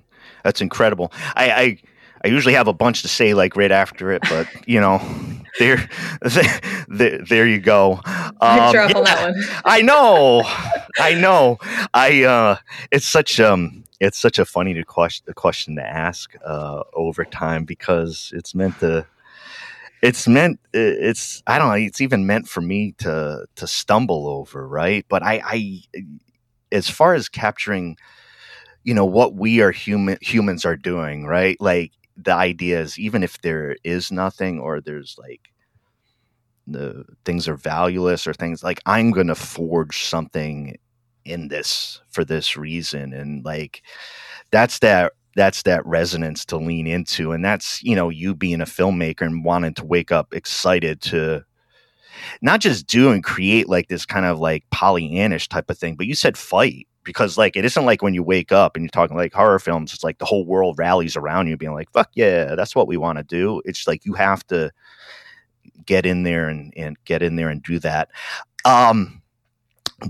that's 0.45 0.61
incredible. 0.61 1.13
I, 1.35 1.51
I 1.51 1.79
I 2.25 2.29
usually 2.29 2.55
have 2.55 2.69
a 2.69 2.73
bunch 2.73 3.03
to 3.03 3.09
say 3.09 3.35
like 3.35 3.57
right 3.57 3.71
after 3.71 4.13
it, 4.13 4.23
but 4.29 4.49
you 4.67 4.81
know, 4.81 5.01
there, 5.59 5.89
there, 6.89 7.19
there 7.19 7.47
you 7.47 7.59
go. 7.59 8.01
Um, 8.05 8.75
yeah, 8.75 8.93
on 8.95 9.05
that 9.05 9.33
one. 9.33 9.45
I 9.65 9.83
know, 9.83 10.43
I 10.99 11.15
know. 11.15 11.59
I 11.95 12.25
uh, 12.25 12.57
it's 12.91 13.07
such 13.07 13.41
um, 13.41 13.85
it's 14.01 14.19
such 14.19 14.39
a 14.39 14.45
funny 14.45 14.83
question, 14.85 15.25
question 15.35 15.77
to 15.77 15.87
ask 15.87 16.35
uh, 16.45 16.83
over 16.95 17.25
time 17.25 17.65
because 17.65 18.33
it's 18.35 18.55
meant 18.55 18.79
to 18.81 19.07
it's 20.03 20.29
meant 20.29 20.61
it's 20.75 21.43
i 21.47 21.59
don't 21.59 21.69
know 21.69 21.75
it's 21.75 22.03
even 22.03 22.27
meant 22.27 22.47
for 22.47 22.61
me 22.61 22.93
to 22.99 23.45
to 23.57 23.67
stumble 23.67 24.29
over 24.29 24.67
right? 24.69 25.07
But 25.09 25.23
i 25.23 25.41
i 25.45 25.83
as 26.71 26.89
far 26.91 27.15
as 27.15 27.29
capturing 27.29 27.97
you 28.85 28.95
know 28.95 29.07
what 29.07 29.35
we 29.35 29.61
are 29.61 29.73
human 29.73 30.19
humans 30.21 30.65
are 30.65 30.77
doing 30.77 31.27
right? 31.27 31.57
Like 31.61 31.93
the 32.17 32.33
idea 32.35 32.81
is 32.81 32.99
even 32.99 33.23
if 33.23 33.41
there 33.43 33.77
is 33.85 34.13
nothing 34.13 34.61
or 34.61 34.81
there's 34.81 35.17
like 35.19 35.51
the 36.67 37.05
things 37.25 37.47
are 37.49 37.57
valueless 37.57 38.27
or 38.27 38.35
things 38.35 38.63
like 38.63 38.81
i'm 38.87 39.13
going 39.13 39.29
to 39.29 39.35
forge 39.35 40.05
something 40.05 40.77
in 41.27 41.49
this 41.49 42.01
for 42.11 42.25
this 42.25 42.57
reason 42.57 43.13
and 43.13 43.45
like 43.45 43.83
that's 44.51 44.79
that 44.79 45.13
that's 45.35 45.63
that 45.65 45.85
resonance 45.85 46.45
to 46.45 46.57
lean 46.57 46.87
into 46.87 47.33
and 47.33 47.45
that's 47.45 47.83
you 47.83 47.95
know 47.95 48.09
you 48.09 48.35
being 48.35 48.61
a 48.61 48.67
filmmaker 48.67 49.23
and 49.23 49.45
wanting 49.45 49.75
to 49.75 49.85
wake 49.85 50.11
up 50.11 50.33
excited 50.33 51.01
to 51.01 51.45
not 52.41 52.61
just 52.61 52.87
do 52.87 53.11
and 53.11 53.23
create 53.23 53.69
like 53.69 53.89
this 53.89 54.07
kind 54.07 54.25
of 54.25 54.39
like 54.39 54.65
pollyannish 54.73 55.49
type 55.49 55.69
of 55.69 55.77
thing 55.77 55.97
but 55.97 56.07
you 56.07 56.15
said 56.15 56.39
fight 56.39 56.87
because 57.07 57.39
like 57.39 57.57
it 57.57 57.65
isn't 57.65 57.87
like 57.87 58.03
when 58.03 58.15
you 58.15 58.23
wake 58.23 58.53
up 58.53 58.77
and 58.77 58.85
you're 58.85 58.91
talking 58.91 59.17
like 59.17 59.33
horror 59.33 59.59
films 59.59 59.95
it's 59.95 60.05
like 60.05 60.19
the 60.19 60.25
whole 60.25 60.45
world 60.45 60.77
rallies 60.79 61.17
around 61.17 61.47
you 61.47 61.57
being 61.57 61.73
like 61.73 61.91
fuck 61.93 62.11
yeah 62.15 62.55
that's 62.55 62.75
what 62.75 62.89
we 62.89 62.97
want 62.97 63.17
to 63.17 63.25
do. 63.25 63.63
It's 63.65 63.87
like 63.87 64.05
you 64.05 64.13
have 64.15 64.47
to 64.49 64.71
get 65.87 66.05
in 66.05 66.25
there 66.25 66.49
and, 66.49 66.75
and 66.77 66.97
get 67.05 67.23
in 67.23 67.37
there 67.37 67.49
and 67.49 67.63
do 67.63 67.79
that. 67.79 68.11
Um 68.65 69.23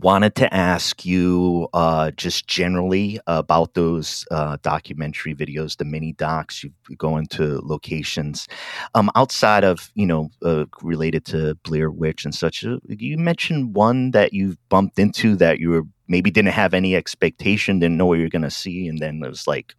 wanted 0.02 0.34
to 0.36 0.52
ask 0.52 1.04
you 1.04 1.68
uh, 1.72 2.10
just 2.12 2.46
generally 2.46 3.20
about 3.26 3.74
those 3.74 4.24
uh, 4.30 4.56
documentary 4.62 5.34
videos, 5.34 5.76
the 5.76 5.84
mini 5.84 6.12
docs. 6.12 6.64
You 6.64 6.72
go 6.96 7.16
into 7.16 7.60
locations 7.64 8.48
um, 8.94 9.10
outside 9.14 9.64
of 9.64 9.90
you 9.94 10.06
know 10.06 10.30
uh, 10.42 10.64
related 10.82 11.24
to 11.26 11.54
Blair 11.62 11.90
Witch 11.90 12.24
and 12.24 12.34
such. 12.34 12.64
Uh, 12.64 12.78
you 12.88 13.16
mentioned 13.16 13.74
one 13.74 14.10
that 14.10 14.32
you 14.32 14.56
bumped 14.68 14.98
into 14.98 15.36
that 15.36 15.60
you 15.60 15.70
were 15.70 15.82
maybe 16.08 16.30
didn't 16.30 16.52
have 16.52 16.74
any 16.74 16.96
expectation, 16.96 17.78
didn't 17.78 17.96
know 17.96 18.06
what 18.06 18.18
you're 18.18 18.28
going 18.28 18.42
to 18.42 18.50
see, 18.50 18.88
and 18.88 18.98
then 18.98 19.22
it 19.22 19.28
was 19.28 19.46
like, 19.46 19.74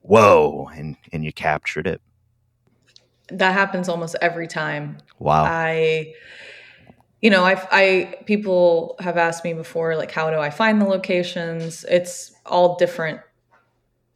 whoa, 0.00 0.70
and 0.74 0.96
and 1.12 1.24
you 1.24 1.32
captured 1.32 1.86
it. 1.86 2.00
That 3.28 3.52
happens 3.52 3.88
almost 3.88 4.16
every 4.20 4.46
time. 4.46 4.98
Wow. 5.18 5.44
I 5.44 6.14
you 7.22 7.30
know, 7.30 7.44
I, 7.44 7.68
I 7.70 8.14
people 8.26 8.96
have 8.98 9.16
asked 9.16 9.44
me 9.44 9.54
before, 9.54 9.96
like, 9.96 10.10
how 10.10 10.28
do 10.30 10.38
I 10.38 10.50
find 10.50 10.80
the 10.80 10.86
locations? 10.86 11.84
It's 11.88 12.32
all 12.44 12.76
different, 12.76 13.20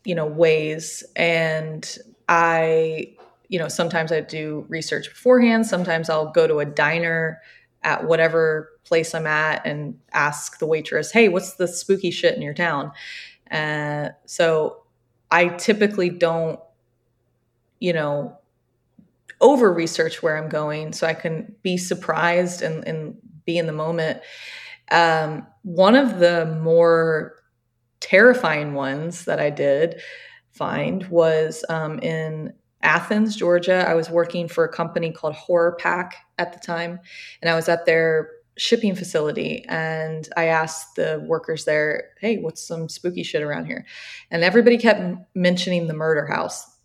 you 0.04 0.16
know, 0.16 0.26
ways. 0.26 1.04
And 1.14 1.98
I, 2.28 3.14
you 3.48 3.60
know, 3.60 3.68
sometimes 3.68 4.10
I 4.10 4.20
do 4.20 4.66
research 4.68 5.08
beforehand. 5.08 5.66
Sometimes 5.66 6.10
I'll 6.10 6.32
go 6.32 6.48
to 6.48 6.58
a 6.58 6.64
diner 6.64 7.40
at 7.84 8.04
whatever 8.04 8.72
place 8.82 9.14
I'm 9.14 9.28
at 9.28 9.64
and 9.64 9.98
ask 10.12 10.58
the 10.58 10.66
waitress, 10.66 11.12
"Hey, 11.12 11.28
what's 11.28 11.54
the 11.54 11.68
spooky 11.68 12.10
shit 12.10 12.34
in 12.34 12.42
your 12.42 12.54
town?" 12.54 12.90
Uh, 13.52 14.08
so 14.24 14.82
I 15.30 15.48
typically 15.48 16.10
don't, 16.10 16.58
you 17.78 17.92
know, 17.92 18.38
over 19.40 19.72
research 19.72 20.22
where 20.22 20.36
I'm 20.36 20.48
going 20.48 20.92
so 20.92 21.06
I 21.06 21.14
can 21.14 21.54
be 21.62 21.76
surprised 21.76 22.62
and, 22.62 22.86
and 22.86 23.16
be 23.44 23.58
in 23.58 23.66
the 23.66 23.72
moment. 23.72 24.20
Um, 24.90 25.46
one 25.62 25.94
of 25.94 26.18
the 26.18 26.46
more 26.62 27.34
terrifying 28.00 28.74
ones 28.74 29.24
that 29.24 29.40
I 29.40 29.50
did 29.50 30.00
find 30.50 31.06
was 31.08 31.64
um, 31.68 31.98
in 32.00 32.52
Athens, 32.82 33.36
Georgia. 33.36 33.84
I 33.88 33.94
was 33.94 34.10
working 34.10 34.48
for 34.48 34.64
a 34.64 34.72
company 34.72 35.10
called 35.12 35.34
Horror 35.34 35.76
Pack 35.78 36.16
at 36.38 36.52
the 36.52 36.58
time, 36.58 37.00
and 37.42 37.50
I 37.50 37.54
was 37.54 37.68
at 37.68 37.84
their 37.86 38.30
shipping 38.58 38.94
facility 38.94 39.66
and 39.68 40.30
I 40.34 40.46
asked 40.46 40.96
the 40.96 41.22
workers 41.26 41.64
there, 41.64 42.10
"Hey, 42.20 42.38
what's 42.38 42.66
some 42.66 42.88
spooky 42.88 43.22
shit 43.22 43.42
around 43.42 43.66
here?" 43.66 43.84
And 44.30 44.44
everybody 44.44 44.78
kept 44.78 45.02
mentioning 45.34 45.86
the 45.86 45.94
murder 45.94 46.26
house. 46.26 46.76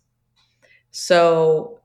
So 0.90 1.80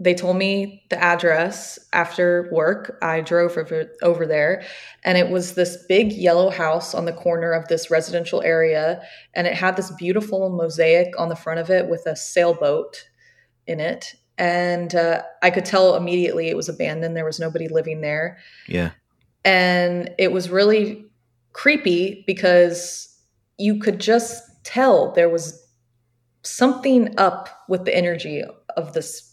they 0.00 0.14
told 0.14 0.36
me 0.36 0.84
the 0.90 1.02
address 1.02 1.78
after 1.92 2.48
work. 2.52 2.98
I 3.02 3.20
drove 3.20 3.56
over, 3.56 3.90
over 4.00 4.26
there, 4.26 4.62
and 5.04 5.18
it 5.18 5.28
was 5.28 5.54
this 5.54 5.84
big 5.88 6.12
yellow 6.12 6.50
house 6.50 6.94
on 6.94 7.04
the 7.04 7.12
corner 7.12 7.52
of 7.52 7.66
this 7.66 7.90
residential 7.90 8.40
area. 8.42 9.02
And 9.34 9.46
it 9.46 9.54
had 9.54 9.76
this 9.76 9.90
beautiful 9.92 10.50
mosaic 10.50 11.18
on 11.18 11.28
the 11.28 11.36
front 11.36 11.58
of 11.58 11.70
it 11.70 11.88
with 11.88 12.06
a 12.06 12.14
sailboat 12.14 13.08
in 13.66 13.80
it. 13.80 14.14
And 14.38 14.94
uh, 14.94 15.22
I 15.42 15.50
could 15.50 15.64
tell 15.64 15.96
immediately 15.96 16.48
it 16.48 16.56
was 16.56 16.68
abandoned. 16.68 17.16
There 17.16 17.24
was 17.24 17.40
nobody 17.40 17.66
living 17.66 18.00
there. 18.00 18.38
Yeah. 18.68 18.92
And 19.44 20.14
it 20.16 20.30
was 20.30 20.48
really 20.48 21.06
creepy 21.52 22.22
because 22.24 23.20
you 23.58 23.80
could 23.80 23.98
just 23.98 24.44
tell 24.62 25.10
there 25.12 25.28
was 25.28 25.66
something 26.42 27.18
up 27.18 27.48
with 27.68 27.84
the 27.84 27.96
energy 27.96 28.44
of 28.76 28.92
this 28.92 29.27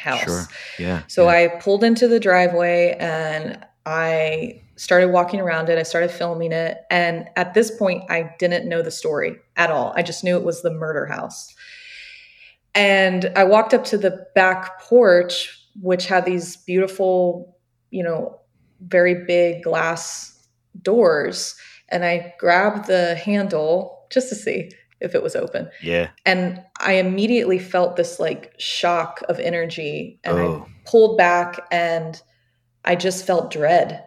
house. 0.00 0.24
Sure. 0.24 0.44
Yeah. 0.78 1.02
So 1.06 1.24
yeah. 1.24 1.36
I 1.36 1.48
pulled 1.60 1.84
into 1.84 2.08
the 2.08 2.18
driveway 2.18 2.96
and 2.98 3.64
I 3.84 4.62
started 4.76 5.08
walking 5.08 5.40
around 5.40 5.68
it. 5.68 5.78
I 5.78 5.82
started 5.82 6.10
filming 6.10 6.52
it. 6.52 6.78
And 6.90 7.28
at 7.36 7.52
this 7.52 7.70
point, 7.70 8.04
I 8.10 8.34
didn't 8.38 8.68
know 8.68 8.82
the 8.82 8.90
story 8.90 9.36
at 9.56 9.70
all. 9.70 9.92
I 9.94 10.02
just 10.02 10.24
knew 10.24 10.36
it 10.36 10.44
was 10.44 10.62
the 10.62 10.70
murder 10.70 11.06
house. 11.06 11.54
And 12.74 13.30
I 13.36 13.44
walked 13.44 13.74
up 13.74 13.84
to 13.86 13.98
the 13.98 14.26
back 14.34 14.80
porch, 14.80 15.66
which 15.80 16.06
had 16.06 16.24
these 16.24 16.56
beautiful, 16.56 17.58
you 17.90 18.02
know, 18.02 18.40
very 18.80 19.26
big 19.26 19.64
glass 19.64 20.46
doors. 20.80 21.56
And 21.90 22.04
I 22.04 22.34
grabbed 22.38 22.86
the 22.86 23.16
handle 23.16 24.06
just 24.10 24.28
to 24.30 24.34
see 24.34 24.70
if 25.00 25.14
it 25.14 25.22
was 25.22 25.34
open. 25.34 25.70
Yeah. 25.82 26.10
And 26.26 26.62
I 26.78 26.94
immediately 26.94 27.58
felt 27.58 27.96
this 27.96 28.20
like 28.20 28.54
shock 28.58 29.22
of 29.28 29.38
energy 29.38 30.20
and 30.24 30.38
oh. 30.38 30.66
I 30.66 30.88
pulled 30.88 31.16
back 31.16 31.66
and 31.70 32.20
I 32.84 32.96
just 32.96 33.26
felt 33.26 33.50
dread 33.50 34.04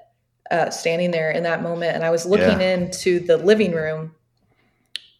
uh, 0.51 0.69
standing 0.69 1.11
there 1.11 1.31
in 1.31 1.43
that 1.43 1.63
moment. 1.63 1.95
And 1.95 2.03
I 2.03 2.11
was 2.11 2.25
looking 2.25 2.61
yeah. 2.61 2.75
into 2.75 3.19
the 3.19 3.37
living 3.37 3.71
room 3.71 4.13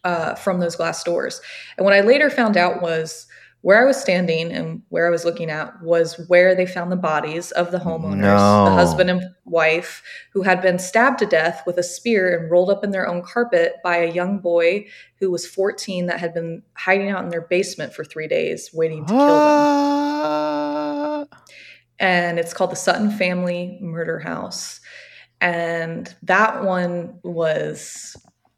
uh, 0.04 0.34
from 0.34 0.60
those 0.60 0.76
glass 0.76 1.02
doors. 1.02 1.40
And 1.76 1.84
what 1.84 1.94
I 1.94 2.00
later 2.00 2.30
found 2.30 2.56
out 2.56 2.82
was 2.82 3.26
where 3.64 3.80
I 3.80 3.86
was 3.86 3.96
standing 3.98 4.52
and 4.52 4.82
where 4.90 5.06
I 5.06 5.10
was 5.10 5.24
looking 5.24 5.48
at 5.48 5.80
was 5.80 6.20
where 6.28 6.54
they 6.54 6.66
found 6.66 6.92
the 6.92 6.96
bodies 6.96 7.50
of 7.52 7.70
the 7.70 7.78
homeowners, 7.78 8.20
no. 8.20 8.66
the 8.66 8.72
husband 8.72 9.08
and 9.08 9.22
wife, 9.46 10.02
who 10.34 10.42
had 10.42 10.60
been 10.60 10.78
stabbed 10.78 11.18
to 11.20 11.24
death 11.24 11.62
with 11.66 11.78
a 11.78 11.82
spear 11.82 12.38
and 12.38 12.50
rolled 12.50 12.68
up 12.68 12.84
in 12.84 12.90
their 12.90 13.08
own 13.08 13.22
carpet 13.22 13.76
by 13.82 13.96
a 13.96 14.12
young 14.12 14.38
boy 14.38 14.84
who 15.18 15.30
was 15.30 15.46
14 15.46 16.04
that 16.08 16.20
had 16.20 16.34
been 16.34 16.62
hiding 16.76 17.08
out 17.08 17.24
in 17.24 17.30
their 17.30 17.40
basement 17.40 17.94
for 17.94 18.04
three 18.04 18.28
days 18.28 18.68
waiting 18.74 19.06
to 19.06 19.12
kill 19.14 19.18
them. 19.18 19.28
Ah. 19.30 21.24
And 21.98 22.38
it's 22.38 22.52
called 22.52 22.70
the 22.70 22.76
Sutton 22.76 23.10
Family 23.12 23.78
Murder 23.80 24.18
House. 24.18 24.78
And 25.40 26.14
that 26.22 26.64
one 26.64 27.18
was 27.22 28.14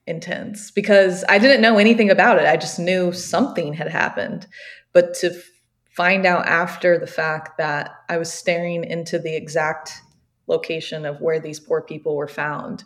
intense 0.08 0.72
because 0.72 1.24
I 1.28 1.38
didn't 1.38 1.62
know 1.62 1.78
anything 1.78 2.10
about 2.10 2.38
it. 2.38 2.46
I 2.46 2.56
just 2.56 2.80
knew 2.80 3.12
something 3.12 3.72
had 3.72 3.88
happened. 3.88 4.48
But 4.96 5.12
to 5.16 5.26
f- 5.26 5.50
find 5.94 6.24
out 6.24 6.46
after 6.46 6.96
the 6.96 7.06
fact 7.06 7.58
that 7.58 7.90
I 8.08 8.16
was 8.16 8.32
staring 8.32 8.82
into 8.82 9.18
the 9.18 9.36
exact 9.36 10.00
location 10.46 11.04
of 11.04 11.20
where 11.20 11.38
these 11.38 11.60
poor 11.60 11.82
people 11.82 12.16
were 12.16 12.26
found 12.26 12.82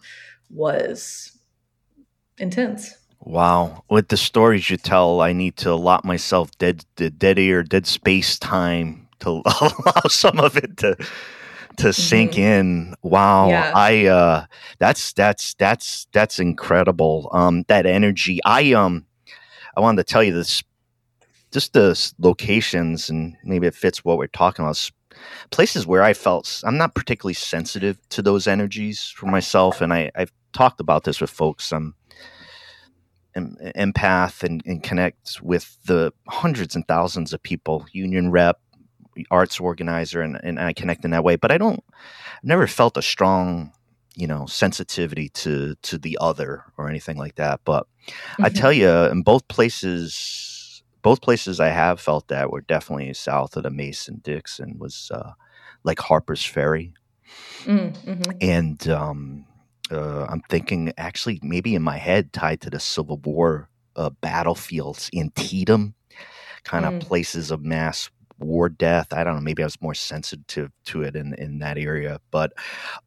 was 0.51 1.39
intense. 2.37 2.97
Wow. 3.21 3.85
With 3.89 4.09
the 4.09 4.17
stories 4.17 4.69
you 4.71 4.77
tell, 4.77 5.21
I 5.21 5.33
need 5.33 5.57
to 5.59 5.71
allot 5.71 6.05
myself 6.05 6.51
dead 6.59 6.85
dead 6.97 7.39
air, 7.39 7.63
dead 7.63 7.87
space 7.87 8.41
time 8.41 9.07
to 9.21 9.29
allow 9.61 10.03
some 10.09 10.41
of 10.41 10.57
it 10.57 10.79
to 10.79 10.97
to 10.97 11.05
mm-hmm. 11.77 11.91
sink 11.93 12.37
in. 12.37 12.97
Wow. 13.03 13.51
Yeah. 13.51 13.71
I 13.73 14.07
uh 14.07 14.47
that's 14.81 15.13
that's 15.13 15.55
that's 15.55 16.09
that's 16.11 16.41
incredible. 16.41 17.31
Um 17.31 17.63
that 17.69 17.87
energy. 17.87 18.41
I 18.45 18.73
um 18.73 19.07
I 19.77 19.81
wanted 19.81 20.05
to 20.05 20.13
tell 20.13 20.25
you 20.25 20.35
this 20.35 20.65
just 21.51 21.73
the 21.73 22.13
locations 22.19 23.11
and 23.11 23.37
maybe 23.45 23.67
it 23.67 23.75
fits 23.75 24.05
what 24.05 24.19
we're 24.19 24.27
talking 24.27 24.65
about 24.65 24.91
places 25.51 25.87
where 25.87 26.03
i 26.03 26.13
felt 26.13 26.63
i'm 26.65 26.79
not 26.79 26.95
particularly 26.95 27.35
sensitive 27.35 27.99
to 28.09 28.23
those 28.23 28.47
energies 28.47 29.13
for 29.17 29.27
myself 29.27 29.81
and 29.81 29.93
I, 29.93 30.11
i've 30.15 30.33
talked 30.53 30.81
about 30.81 31.05
this 31.05 31.21
with 31.21 31.31
folks 31.31 31.73
i'm 31.73 31.95
an 33.35 33.57
empath 33.77 34.43
and, 34.43 34.61
and 34.67 34.83
connect 34.83 35.41
with 35.41 35.77
the 35.85 36.13
hundreds 36.29 36.75
and 36.75 36.87
thousands 36.87 37.33
of 37.33 37.43
people 37.43 37.87
union 37.93 38.31
rep 38.31 38.61
arts 39.31 39.61
organizer 39.61 40.23
and, 40.23 40.39
and 40.43 40.59
i 40.61 40.73
connect 40.73 41.05
in 41.05 41.11
that 41.11 41.25
way 41.25 41.37
but 41.37 41.51
i 41.51 41.59
don't 41.59 41.85
i've 41.89 42.45
never 42.45 42.67
felt 42.67 42.97
a 42.97 43.03
strong 43.03 43.73
you 44.17 44.27
know 44.27 44.47
sensitivity 44.47 45.29
to 45.31 45.75
to 45.83 45.99
the 45.99 46.17
other 46.21 46.65
or 46.77 46.89
anything 46.89 47.17
like 47.17 47.35
that 47.37 47.61
but 47.65 47.87
mm-hmm. 48.07 48.45
i 48.45 48.49
tell 48.49 48.73
you 48.73 48.89
in 48.89 49.23
both 49.23 49.47
places 49.49 50.60
both 51.03 51.23
places 51.23 51.61
I 51.61 51.69
have 51.69 52.01
felt 52.01 52.29
that 52.29 52.51
were 52.51 52.61
definitely 52.61 53.13
south 53.15 53.57
of 53.57 53.63
the 53.63 53.71
Mason 53.71 54.21
Dixon 54.23 54.79
was 54.79 55.11
uh, 55.13 55.33
like 55.85 55.99
Harper's 55.99 56.45
Ferry, 56.45 56.93
mm, 57.65 57.93
mm-hmm. 58.05 58.31
and 58.41 58.89
um, 58.89 59.47
uh, 59.91 60.27
I'm 60.29 60.43
thinking 60.49 60.93
actually 60.99 61.41
maybe 61.43 61.75
in 61.75 61.83
my 61.83 61.97
head 61.97 62.33
tied 62.33 62.61
to 62.63 62.71
the 62.71 62.81
Civil 62.81 63.19
War 63.19 63.69
uh, 63.97 64.11
battlefields 64.21 65.11
Antietam, 65.15 65.95
kind 66.65 66.85
of 66.85 66.95
mm. 66.95 67.01
places 67.01 67.51
of 67.51 67.65
mass 67.65 68.11
war 68.39 68.69
death. 68.69 69.13
I 69.13 69.23
don't 69.23 69.35
know. 69.35 69.41
Maybe 69.41 69.63
I 69.63 69.67
was 69.67 69.81
more 69.83 69.95
sensitive 69.95 70.71
to 70.87 71.03
it 71.03 71.15
in, 71.15 71.35
in 71.35 71.59
that 71.59 71.77
area, 71.77 72.21
but 72.31 72.53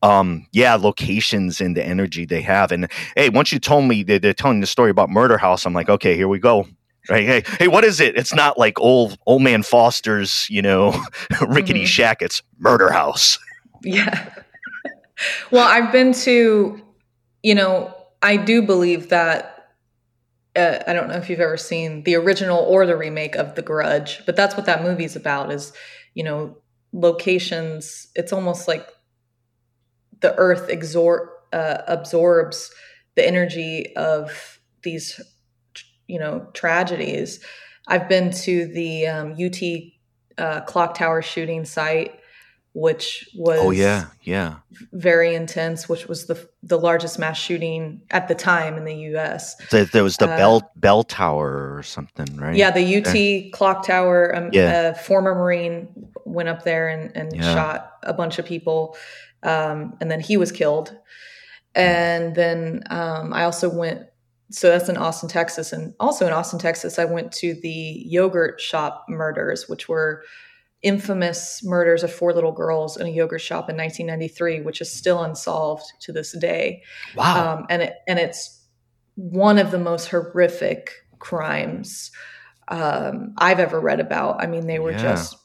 um, 0.01 0.47
yeah, 0.51 0.75
locations 0.75 1.59
and 1.59 1.75
the 1.75 1.83
energy 1.83 2.25
they 2.25 2.41
have. 2.41 2.71
And 2.71 2.87
hey, 3.15 3.29
once 3.29 3.51
you 3.51 3.59
told 3.59 3.85
me 3.85 4.03
they're, 4.03 4.19
they're 4.19 4.33
telling 4.33 4.59
the 4.59 4.67
story 4.67 4.91
about 4.91 5.09
Murder 5.09 5.37
House, 5.37 5.65
I'm 5.65 5.73
like, 5.73 5.89
okay, 5.89 6.15
here 6.15 6.27
we 6.27 6.39
go 6.39 6.67
right? 7.09 7.25
Hey, 7.25 7.43
hey, 7.59 7.67
what 7.67 7.83
is 7.83 7.99
it? 7.99 8.17
It's 8.17 8.33
not 8.33 8.57
like 8.57 8.79
old 8.79 9.17
old 9.25 9.41
man 9.41 9.63
Foster's, 9.63 10.47
you 10.49 10.61
know, 10.61 10.91
rickety 11.47 11.81
mm-hmm. 11.81 11.85
shack. 11.85 12.21
It's 12.21 12.41
murder 12.59 12.91
house. 12.91 13.39
Yeah. 13.83 14.33
well, 15.51 15.67
I've 15.67 15.91
been 15.91 16.13
to, 16.13 16.81
you 17.41 17.55
know, 17.55 17.95
I 18.21 18.37
do 18.37 18.61
believe 18.61 19.09
that 19.09 19.53
uh, 20.55 20.79
I 20.87 20.93
don't 20.93 21.07
know 21.07 21.15
if 21.15 21.29
you've 21.29 21.39
ever 21.39 21.57
seen 21.57 22.03
the 22.03 22.15
original 22.15 22.59
or 22.59 22.85
the 22.85 22.95
remake 22.95 23.35
of 23.35 23.55
The 23.55 23.61
Grudge, 23.61 24.23
but 24.25 24.35
that's 24.35 24.55
what 24.55 24.65
that 24.67 24.83
movie's 24.83 25.15
about. 25.15 25.51
Is 25.51 25.73
you 26.13 26.23
know 26.23 26.57
locations. 26.93 28.07
It's 28.15 28.31
almost 28.31 28.67
like 28.67 28.87
the 30.21 30.35
Earth 30.35 30.69
exor- 30.69 31.27
uh, 31.51 31.79
absorbs 31.87 32.71
the 33.15 33.27
energy 33.27 33.95
of 33.95 34.59
these 34.83 35.19
you 36.07 36.19
know 36.19 36.47
tragedies. 36.53 37.39
I've 37.87 38.07
been 38.07 38.31
to 38.31 38.67
the 38.67 39.07
um, 39.07 39.33
UT 39.33 39.61
uh, 40.37 40.61
clock 40.61 40.95
tower 40.95 41.21
shooting 41.21 41.65
site 41.65 42.19
which 42.73 43.29
was 43.35 43.59
oh 43.61 43.69
yeah 43.69 44.07
yeah 44.23 44.55
very 44.93 45.35
intense 45.35 45.87
which 45.87 46.07
was 46.07 46.25
the 46.25 46.49
the 46.63 46.77
largest 46.77 47.19
mass 47.19 47.37
shooting 47.37 48.01
at 48.09 48.27
the 48.27 48.33
time 48.33 48.77
in 48.77 48.83
the 48.83 48.95
US 49.15 49.55
there, 49.69 49.85
there 49.85 50.03
was 50.03 50.17
the 50.17 50.27
uh, 50.27 50.37
bell 50.37 50.71
bell 50.75 51.03
tower 51.03 51.75
or 51.75 51.83
something 51.83 52.35
right 52.35 52.55
yeah 52.55 52.71
the 52.71 52.97
UT 52.97 53.13
yeah. 53.13 53.49
clock 53.51 53.85
tower 53.85 54.35
um, 54.35 54.49
yeah. 54.51 54.89
a 54.89 54.95
former 54.95 55.35
marine 55.35 55.87
went 56.25 56.49
up 56.49 56.63
there 56.63 56.87
and, 56.89 57.15
and 57.15 57.35
yeah. 57.35 57.53
shot 57.53 57.91
a 58.03 58.13
bunch 58.13 58.39
of 58.39 58.45
people 58.45 58.97
um, 59.43 59.95
and 60.01 60.09
then 60.09 60.19
he 60.19 60.35
was 60.35 60.51
killed 60.51 60.97
and 61.75 62.33
then 62.35 62.83
um, 62.89 63.33
I 63.33 63.43
also 63.43 63.69
went 63.69 64.07
so 64.53 64.69
that's 64.69 64.89
in 64.89 64.97
Austin 64.97 65.29
Texas 65.29 65.73
and 65.73 65.93
also 65.99 66.27
in 66.27 66.33
Austin 66.33 66.59
Texas 66.59 66.99
I 66.99 67.05
went 67.05 67.31
to 67.33 67.53
the 67.61 68.03
yogurt 68.05 68.61
shop 68.61 69.05
murders 69.09 69.67
which 69.67 69.89
were 69.89 70.23
infamous 70.83 71.63
murders 71.63 72.03
of 72.03 72.13
four 72.13 72.33
little 72.33 72.51
girls 72.51 72.97
in 72.97 73.07
a 73.07 73.09
yogurt 73.09 73.41
shop 73.41 73.69
in 73.69 73.77
1993, 73.77 74.61
which 74.61 74.81
is 74.81 74.91
still 74.91 75.23
unsolved 75.23 75.85
to 76.01 76.11
this 76.11 76.37
day. 76.37 76.83
Wow! 77.15 77.55
Um, 77.55 77.65
and 77.69 77.81
it, 77.81 77.95
and 78.07 78.19
it's 78.19 78.65
one 79.15 79.57
of 79.57 79.71
the 79.71 79.79
most 79.79 80.09
horrific 80.09 80.91
crimes 81.19 82.11
um, 82.67 83.33
I've 83.37 83.59
ever 83.59 83.79
read 83.79 84.01
about. 84.01 84.43
I 84.43 84.47
mean, 84.47 84.67
they 84.67 84.79
were 84.79 84.91
yeah. 84.91 85.01
just 85.01 85.37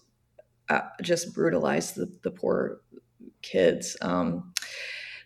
uh, 0.68 0.80
just 1.00 1.34
brutalized 1.34 1.94
the, 1.94 2.12
the 2.22 2.32
poor 2.32 2.80
kids. 3.40 3.96
Um, 4.02 4.52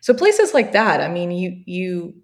so 0.00 0.12
places 0.12 0.52
like 0.52 0.72
that. 0.72 1.00
I 1.00 1.08
mean, 1.08 1.30
you 1.30 1.62
you 1.64 2.14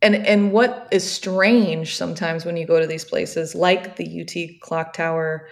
and 0.00 0.14
and 0.14 0.52
what 0.52 0.88
is 0.90 1.10
strange 1.10 1.96
sometimes 1.96 2.44
when 2.44 2.56
you 2.56 2.66
go 2.66 2.80
to 2.80 2.86
these 2.86 3.04
places 3.04 3.54
like 3.54 3.96
the 3.96 4.22
UT 4.22 4.60
clock 4.60 4.92
tower 4.92 5.48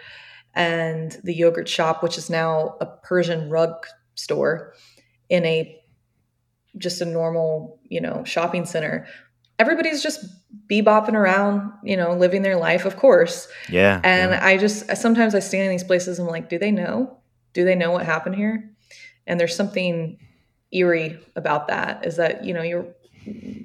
and 0.54 1.18
the 1.22 1.34
yogurt 1.34 1.68
shop, 1.68 2.02
which 2.02 2.16
is 2.16 2.30
now 2.30 2.76
a 2.80 2.86
Persian 2.86 3.50
rug 3.50 3.86
store 4.14 4.72
in 5.28 5.44
a 5.44 5.78
just 6.78 7.00
a 7.00 7.04
normal, 7.04 7.80
you 7.84 8.00
know, 8.00 8.24
shopping 8.24 8.66
center. 8.66 9.06
Everybody's 9.58 10.02
just 10.02 10.24
bebopping 10.70 11.14
around, 11.14 11.72
you 11.82 11.96
know, 11.96 12.12
living 12.12 12.42
their 12.42 12.56
life, 12.56 12.84
of 12.84 12.96
course. 12.96 13.48
Yeah. 13.68 14.00
And 14.04 14.32
yeah. 14.32 14.44
I 14.44 14.56
just 14.56 14.96
sometimes 14.96 15.34
I 15.34 15.40
stand 15.40 15.64
in 15.64 15.70
these 15.70 15.84
places, 15.84 16.18
I'm 16.18 16.26
like, 16.26 16.48
do 16.48 16.58
they 16.58 16.70
know? 16.70 17.18
Do 17.52 17.64
they 17.64 17.74
know 17.74 17.90
what 17.90 18.04
happened 18.04 18.36
here? 18.36 18.70
And 19.26 19.40
there's 19.40 19.56
something 19.56 20.18
eerie 20.72 21.18
about 21.36 21.68
that 21.68 22.04
is 22.04 22.16
that, 22.16 22.44
you 22.44 22.52
know, 22.52 22.62
you're 22.62 22.86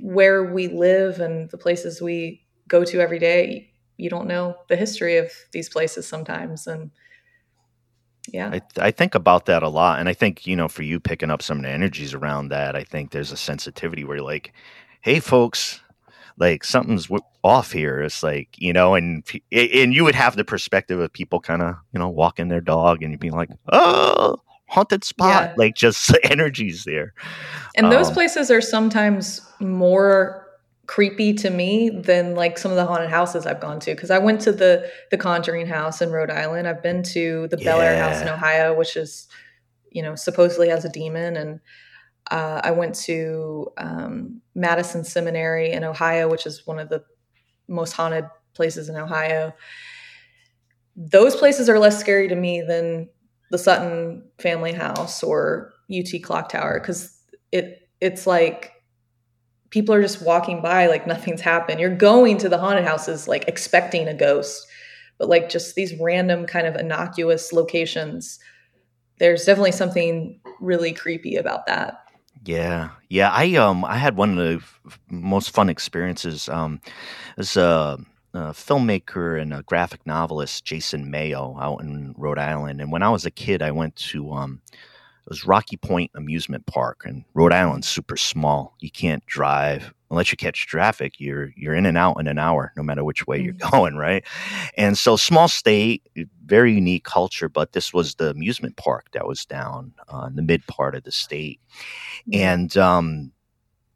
where 0.01 0.43
we 0.43 0.67
live 0.67 1.19
and 1.19 1.49
the 1.49 1.57
places 1.57 2.01
we 2.01 2.45
go 2.67 2.83
to 2.83 2.99
every 2.99 3.19
day, 3.19 3.71
you 3.97 4.09
don't 4.09 4.27
know 4.27 4.55
the 4.69 4.75
history 4.75 5.17
of 5.17 5.31
these 5.51 5.69
places 5.69 6.07
sometimes. 6.07 6.67
And 6.67 6.91
yeah. 8.27 8.49
I, 8.53 8.61
I 8.77 8.91
think 8.91 9.15
about 9.15 9.45
that 9.47 9.63
a 9.63 9.69
lot. 9.69 9.99
And 9.99 10.07
i 10.07 10.13
think 10.13 10.45
you 10.45 10.55
know 10.55 10.67
for 10.67 10.83
you 10.83 10.99
picking 10.99 11.31
up 11.31 11.41
some 11.41 11.65
energies 11.65 12.13
around 12.13 12.49
that 12.49 12.75
i 12.75 12.83
think 12.83 13.09
there's 13.09 13.31
a 13.31 13.37
sensitivity 13.37 14.03
where 14.03 14.17
you're 14.17 14.25
like 14.25 14.53
hey 15.01 15.19
folks 15.19 15.81
like 16.37 16.63
something's 16.63 17.09
off 17.43 17.71
here. 17.71 18.01
It's 18.01 18.23
like 18.23 18.49
you 18.57 18.73
know 18.73 18.95
and 18.95 19.23
and 19.51 19.93
you 19.93 20.03
would 20.03 20.15
have 20.15 20.35
the 20.35 20.43
perspective 20.43 20.99
of 20.99 21.11
people 21.13 21.39
kind 21.39 21.61
of 21.61 21.75
you 21.93 21.99
know 21.99 22.09
walking 22.09 22.47
their 22.47 22.61
dog 22.61 23.01
and 23.01 23.11
you'd 23.11 23.19
be 23.19 23.29
like 23.29 23.49
oh 23.71 24.37
haunted 24.71 25.03
spot 25.03 25.49
yeah. 25.49 25.53
like 25.57 25.75
just 25.75 26.07
the 26.11 26.31
energies 26.31 26.85
there 26.85 27.13
and 27.75 27.91
those 27.91 28.07
um, 28.07 28.13
places 28.13 28.49
are 28.49 28.61
sometimes 28.61 29.41
more 29.59 30.41
creepy 30.91 31.33
to 31.33 31.49
me 31.49 31.89
than 31.89 32.35
like 32.35 32.57
some 32.57 32.69
of 32.69 32.75
the 32.75 32.85
haunted 32.85 33.09
houses 33.09 33.45
I've 33.45 33.61
gone 33.61 33.79
to. 33.79 33.91
Because 33.95 34.11
I 34.11 34.17
went 34.17 34.41
to 34.41 34.51
the 34.51 34.91
the 35.09 35.17
Conjuring 35.17 35.65
House 35.65 36.01
in 36.01 36.11
Rhode 36.11 36.29
Island. 36.29 36.67
I've 36.67 36.83
been 36.83 37.01
to 37.03 37.47
the 37.47 37.57
yeah. 37.57 37.71
Bellaire 37.71 37.97
House 37.97 38.21
in 38.21 38.27
Ohio, 38.27 38.73
which 38.77 38.97
is 38.97 39.29
you 39.89 40.01
know 40.01 40.15
supposedly 40.15 40.67
has 40.67 40.83
a 40.83 40.89
demon, 40.89 41.37
and 41.37 41.61
uh, 42.29 42.59
I 42.61 42.71
went 42.71 42.95
to 43.05 43.69
um, 43.77 44.41
Madison 44.53 45.05
Seminary 45.05 45.71
in 45.71 45.85
Ohio, 45.85 46.29
which 46.29 46.45
is 46.45 46.67
one 46.67 46.77
of 46.77 46.89
the 46.89 47.05
most 47.69 47.93
haunted 47.93 48.25
places 48.53 48.89
in 48.89 48.97
Ohio. 48.97 49.53
Those 50.97 51.37
places 51.37 51.69
are 51.69 51.79
less 51.79 52.01
scary 52.01 52.27
to 52.27 52.35
me 52.35 52.61
than 52.61 53.07
the 53.51 53.57
Sutton 53.57 54.23
family 54.39 54.71
house 54.71 55.21
or 55.21 55.73
UT 55.93 56.23
clock 56.23 56.49
tower 56.49 56.79
because 56.79 57.15
it 57.51 57.87
it's 57.99 58.25
like 58.25 58.71
people 59.69 59.93
are 59.93 60.01
just 60.01 60.21
walking 60.21 60.61
by 60.61 60.87
like 60.87 61.05
nothing's 61.05 61.41
happened. 61.41 61.79
You're 61.79 61.95
going 61.95 62.37
to 62.39 62.49
the 62.49 62.57
haunted 62.57 62.85
houses 62.85 63.27
like 63.27 63.47
expecting 63.47 64.07
a 64.07 64.13
ghost, 64.13 64.65
but 65.19 65.29
like 65.29 65.49
just 65.49 65.75
these 65.75 65.93
random 65.99 66.45
kind 66.45 66.65
of 66.65 66.75
innocuous 66.75 67.53
locations. 67.53 68.39
There's 69.19 69.45
definitely 69.45 69.73
something 69.73 70.39
really 70.59 70.93
creepy 70.93 71.35
about 71.35 71.67
that. 71.67 71.99
Yeah, 72.45 72.89
yeah. 73.09 73.29
I 73.31 73.53
um 73.55 73.83
I 73.85 73.97
had 73.97 74.15
one 74.15 74.37
of 74.37 74.37
the 74.37 74.97
most 75.09 75.51
fun 75.51 75.69
experiences. 75.69 76.49
Um, 76.49 76.81
as 77.37 77.55
a, 77.57 77.99
a, 78.33 78.39
filmmaker 78.51 79.41
and 79.41 79.53
a 79.53 79.63
graphic 79.63 80.05
novelist, 80.05 80.65
Jason 80.65 81.11
Mayo, 81.11 81.57
out 81.59 81.81
in 81.81 82.13
Rhode 82.17 82.39
Island. 82.39 82.81
And 82.81 82.91
when 82.91 83.03
I 83.03 83.09
was 83.09 83.25
a 83.25 83.31
kid, 83.31 83.61
I 83.61 83.71
went 83.71 83.95
to 83.97 84.31
um 84.31 84.61
it 85.25 85.29
was 85.29 85.45
Rocky 85.45 85.77
Point 85.77 86.09
Amusement 86.15 86.65
Park, 86.65 87.03
and 87.05 87.23
Rhode 87.35 87.53
Island's 87.53 87.87
super 87.87 88.17
small. 88.17 88.75
You 88.79 88.89
can't 88.89 89.23
drive 89.27 89.93
unless 90.09 90.31
you 90.31 90.37
catch 90.37 90.65
traffic. 90.65 91.19
You're 91.19 91.53
you're 91.55 91.75
in 91.75 91.85
and 91.85 91.97
out 91.97 92.19
in 92.19 92.25
an 92.25 92.39
hour, 92.39 92.73
no 92.75 92.81
matter 92.81 93.03
which 93.03 93.27
way 93.27 93.39
you're 93.39 93.53
mm-hmm. 93.53 93.69
going, 93.69 93.95
right? 93.95 94.25
And 94.77 94.97
so, 94.97 95.15
small 95.15 95.47
state, 95.47 96.09
very 96.43 96.73
unique 96.73 97.03
culture. 97.03 97.49
But 97.49 97.73
this 97.73 97.93
was 97.93 98.15
the 98.15 98.31
amusement 98.31 98.77
park 98.77 99.11
that 99.13 99.27
was 99.27 99.45
down 99.45 99.93
uh, 100.11 100.25
in 100.27 100.35
the 100.35 100.41
mid 100.41 100.65
part 100.65 100.95
of 100.95 101.03
the 101.03 101.11
state, 101.11 101.59
and 102.33 102.75
um, 102.75 103.31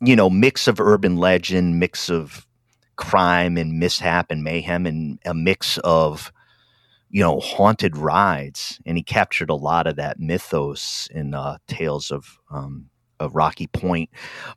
you 0.01 0.15
know, 0.15 0.29
mix 0.29 0.67
of 0.67 0.79
urban 0.79 1.17
legend, 1.17 1.79
mix 1.79 2.09
of 2.09 2.44
crime 2.95 3.57
and 3.57 3.79
mishap 3.79 4.27
and 4.29 4.43
mayhem, 4.43 4.85
and 4.85 5.19
a 5.25 5.33
mix 5.33 5.77
of 5.79 6.31
you 7.15 7.21
know, 7.21 7.39
haunted 7.39 7.95
rides, 7.95 8.77
and 8.85 8.97
he 8.97 9.03
captured 9.03 9.49
a 9.49 9.55
lot 9.55 9.87
of 9.87 9.95
that 9.95 10.19
mythos 10.19 11.07
in 11.13 11.33
uh, 11.33 11.57
Tales 11.65 12.11
of 12.11 12.37
um, 12.51 12.89
of 13.21 13.33
Rocky 13.33 13.67
Point. 13.67 14.09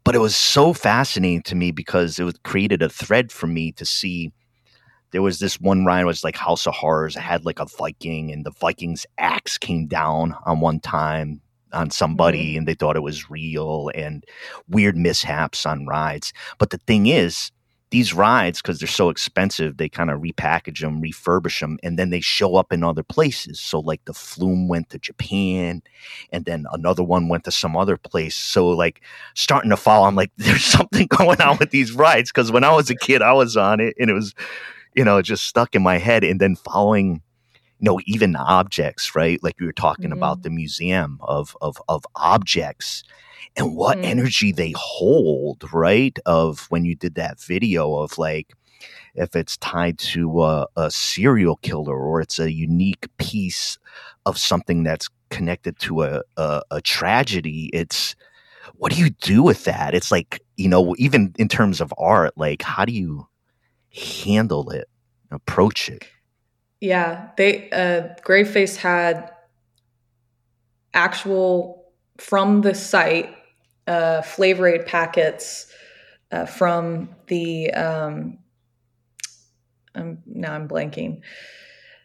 But 0.02 0.16
it 0.16 0.18
was 0.18 0.34
so 0.34 0.72
fascinating 0.72 1.42
to 1.42 1.54
me 1.54 1.70
because 1.70 2.18
it 2.18 2.24
was, 2.24 2.34
created 2.42 2.82
a 2.82 2.88
thread 2.88 3.30
for 3.30 3.46
me 3.46 3.70
to 3.72 3.84
see. 3.84 4.32
There 5.12 5.22
was 5.22 5.38
this 5.38 5.60
one 5.60 5.84
ride 5.84 6.04
was 6.04 6.24
like 6.24 6.36
House 6.36 6.66
of 6.66 6.74
Horrors. 6.74 7.16
It 7.16 7.20
had 7.20 7.44
like 7.44 7.60
a 7.60 7.66
Viking, 7.66 8.32
and 8.32 8.44
the 8.44 8.50
Viking's 8.50 9.06
axe 9.18 9.56
came 9.56 9.86
down 9.86 10.34
on 10.44 10.60
one 10.60 10.80
time 10.80 11.40
on 11.72 11.90
somebody, 11.90 12.50
mm-hmm. 12.50 12.58
and 12.58 12.68
they 12.68 12.74
thought 12.74 12.96
it 12.96 13.02
was 13.02 13.30
real, 13.30 13.90
and 13.94 14.24
weird 14.68 14.96
mishaps 14.96 15.64
on 15.64 15.86
rides. 15.86 16.32
But 16.58 16.70
the 16.70 16.78
thing 16.78 17.06
is, 17.06 17.52
these 17.90 18.12
rides, 18.12 18.60
because 18.60 18.78
they're 18.78 18.88
so 18.88 19.08
expensive, 19.08 19.76
they 19.76 19.88
kind 19.88 20.10
of 20.10 20.20
repackage 20.20 20.80
them, 20.80 21.02
refurbish 21.02 21.60
them, 21.60 21.78
and 21.82 21.98
then 21.98 22.10
they 22.10 22.20
show 22.20 22.56
up 22.56 22.72
in 22.72 22.84
other 22.84 23.02
places. 23.02 23.58
So, 23.60 23.80
like 23.80 24.04
the 24.04 24.12
Flume 24.12 24.68
went 24.68 24.90
to 24.90 24.98
Japan, 24.98 25.82
and 26.30 26.44
then 26.44 26.66
another 26.72 27.02
one 27.02 27.28
went 27.28 27.44
to 27.44 27.50
some 27.50 27.76
other 27.76 27.96
place. 27.96 28.36
So, 28.36 28.68
like 28.68 29.00
starting 29.34 29.70
to 29.70 29.76
follow, 29.76 30.06
I'm 30.06 30.16
like, 30.16 30.32
there's 30.36 30.64
something 30.64 31.06
going 31.06 31.40
on 31.40 31.56
with 31.58 31.70
these 31.70 31.92
rides. 31.92 32.30
Because 32.30 32.52
when 32.52 32.64
I 32.64 32.72
was 32.72 32.90
a 32.90 32.96
kid, 32.96 33.22
I 33.22 33.32
was 33.32 33.56
on 33.56 33.80
it, 33.80 33.94
and 33.98 34.10
it 34.10 34.14
was, 34.14 34.34
you 34.94 35.04
know, 35.04 35.22
just 35.22 35.44
stuck 35.44 35.74
in 35.74 35.82
my 35.82 35.98
head. 35.98 36.24
And 36.24 36.40
then 36.40 36.56
following, 36.56 37.22
you 37.80 37.84
know, 37.84 38.00
even 38.04 38.36
objects, 38.36 39.14
right? 39.14 39.42
Like 39.42 39.54
you 39.58 39.66
were 39.66 39.72
talking 39.72 40.06
mm-hmm. 40.06 40.18
about 40.18 40.42
the 40.42 40.50
museum 40.50 41.18
of 41.22 41.56
of 41.62 41.80
of 41.88 42.04
objects 42.16 43.02
and 43.56 43.76
what 43.76 43.98
mm. 43.98 44.04
energy 44.04 44.52
they 44.52 44.72
hold, 44.76 45.64
right? 45.72 46.18
Of 46.26 46.66
when 46.70 46.84
you 46.84 46.94
did 46.94 47.14
that 47.16 47.40
video 47.40 47.94
of 47.96 48.18
like, 48.18 48.54
if 49.14 49.34
it's 49.34 49.56
tied 49.56 49.98
to 49.98 50.42
a, 50.44 50.66
a 50.76 50.90
serial 50.90 51.56
killer 51.56 51.98
or 51.98 52.20
it's 52.20 52.38
a 52.38 52.52
unique 52.52 53.08
piece 53.18 53.78
of 54.26 54.38
something 54.38 54.84
that's 54.84 55.08
connected 55.30 55.78
to 55.80 56.02
a, 56.02 56.22
a, 56.36 56.62
a 56.70 56.80
tragedy, 56.80 57.70
it's 57.72 58.14
what 58.76 58.92
do 58.92 58.98
you 58.98 59.10
do 59.10 59.42
with 59.42 59.64
that? 59.64 59.94
It's 59.94 60.12
like, 60.12 60.40
you 60.56 60.68
know, 60.68 60.94
even 60.98 61.34
in 61.38 61.48
terms 61.48 61.80
of 61.80 61.92
art, 61.98 62.32
like, 62.36 62.62
how 62.62 62.84
do 62.84 62.92
you 62.92 63.26
handle 64.24 64.70
it, 64.70 64.88
approach 65.30 65.88
it? 65.88 66.04
Yeah, 66.80 67.30
they 67.36 67.70
uh 67.70 68.14
Graveface 68.24 68.76
had 68.76 69.32
actual 70.94 71.77
from 72.18 72.60
the 72.60 72.74
site 72.74 73.34
uh, 73.86 74.22
Flavor 74.22 74.68
Aid 74.68 74.86
packets 74.86 75.72
uh, 76.30 76.44
from 76.46 77.08
the 77.26 77.70
um, 77.72 78.38
um, 79.94 80.18
now 80.26 80.54
I'm 80.54 80.68
blanking. 80.68 81.20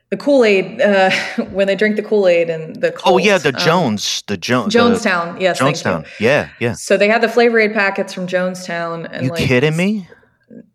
The 0.10 0.18
Kool 0.18 0.46
Aid 0.46 0.80
uh, 0.80 1.12
when 1.52 1.68
they 1.68 1.76
drink 1.76 1.96
the 1.96 2.04
Kool 2.04 2.28
Aid 2.28 2.50
and 2.50 2.76
the 2.76 3.00
oh 3.06 3.18
yeah 3.18 3.38
the 3.38 3.50
um, 3.50 3.60
Jones 3.60 4.24
the 4.28 4.38
Jones 4.38 4.74
Jonestown 4.74 5.40
yes 5.42 5.60
Jonestown 5.60 6.08
yeah 6.20 6.50
yeah. 6.60 6.74
So 6.74 6.98
they 6.98 7.08
had 7.08 7.22
the 7.22 7.30
flavor 7.30 7.60
aid 7.60 7.74
packets 7.74 8.14
from 8.14 8.28
Jonestown 8.28 9.08
and 9.12 9.26
you 9.26 9.32
like, 9.32 9.44
kidding 9.44 9.76
me? 9.76 10.08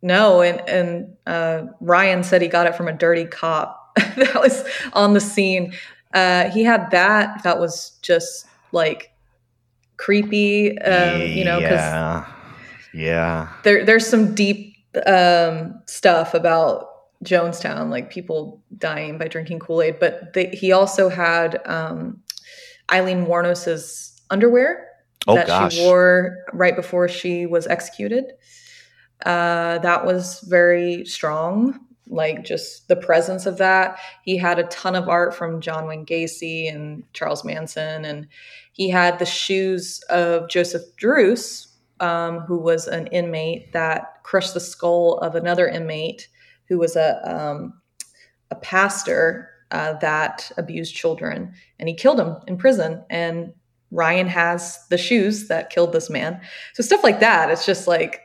No 0.03 0.43
and 0.43 0.61
and 0.69 1.17
uh, 1.27 1.67
Ryan 1.81 2.25
said 2.25 2.43
he 2.43 2.49
got 2.49 2.67
it 2.67 2.75
from 2.75 2.89
a 2.89 2.93
dirty 2.93 3.25
cop. 3.25 3.77
That 4.17 4.41
was 4.41 4.65
on 4.93 5.15
the 5.15 5.21
scene. 5.21 5.73
Uh, 6.13 6.51
he 6.51 6.65
had 6.65 6.91
that 6.91 7.43
that 7.45 7.61
was 7.61 7.97
just 8.03 8.47
like 8.73 9.13
creepy 9.99 10.79
um, 10.79 11.21
you 11.21 11.45
know 11.45 11.61
because 11.61 11.73
yeah 11.73 12.27
yeah 12.95 13.53
there 13.65 13.85
there's 13.85 14.07
some 14.07 14.35
deep 14.35 14.77
um, 15.07 15.81
stuff 15.87 16.35
about 16.35 16.89
Jonestown, 17.25 17.91
like 17.91 18.11
people 18.11 18.63
dying 18.77 19.19
by 19.19 19.29
drinking 19.29 19.59
Kool 19.59 19.83
Aid. 19.83 19.99
But 19.99 20.33
they, 20.35 20.47
he 20.49 20.73
also 20.73 21.09
had 21.09 21.61
um, 21.67 22.23
Aileen 22.93 23.27
Wuornos's 23.27 24.21
underwear 24.31 24.87
oh, 25.27 25.35
that 25.35 25.47
gosh. 25.47 25.75
she 25.75 25.83
wore 25.83 26.45
right 26.53 26.77
before 26.77 27.09
she 27.09 27.47
was 27.47 27.67
executed. 27.67 28.33
Uh, 29.27 29.79
that 29.79 30.07
was 30.07 30.41
very 30.43 31.05
strong, 31.05 31.81
like 32.07 32.45
just 32.45 32.87
the 32.87 32.97
presence 32.97 33.47
of 33.47 33.59
that. 33.59 33.99
He 34.23 34.37
had 34.37 34.61
a 34.61 34.65
ton 34.65 34.95
of 34.95 35.09
art 35.09 35.35
from 35.35 35.61
John 35.61 35.89
Wayne 35.89 36.07
Gacy 36.07 36.73
and 36.73 37.03
Charles 37.15 37.45
Manson, 37.45 38.05
and 38.05 38.29
he 38.79 38.89
had 38.89 39.19
the 39.19 39.27
shoes 39.27 40.01
of 40.09 40.49
Joseph 40.49 40.83
Druce, 40.97 41.77
um, 41.99 42.41
who 42.41 42.57
was 42.57 42.87
an 42.87 43.09
inmate 43.09 43.73
that 43.73 44.23
crushed 44.23 44.55
the 44.55 44.61
skull 44.61 45.19
of 45.19 45.35
another 45.35 45.67
inmate 45.67 46.29
who 46.69 46.79
was 46.79 46.95
a 46.95 47.21
um, 47.29 47.83
a 48.53 48.55
pastor 48.55 49.51
uh, 49.73 49.95
that 49.95 50.51
abused 50.57 50.95
children, 50.95 51.53
and 51.81 51.89
he 51.89 51.95
killed 51.95 52.21
him 52.21 52.37
in 52.47 52.57
prison. 52.57 53.05
And 53.11 53.53
Ryan 53.91 54.29
has 54.29 54.79
the 54.91 54.99
shoes 54.99 55.49
that 55.49 55.71
killed 55.71 55.93
this 55.93 56.09
man. 56.09 56.41
So 56.75 56.85
stuff 56.85 57.03
like 57.03 57.21
that. 57.21 57.51
It's 57.51 57.67
just 57.67 57.87
like. 57.87 58.23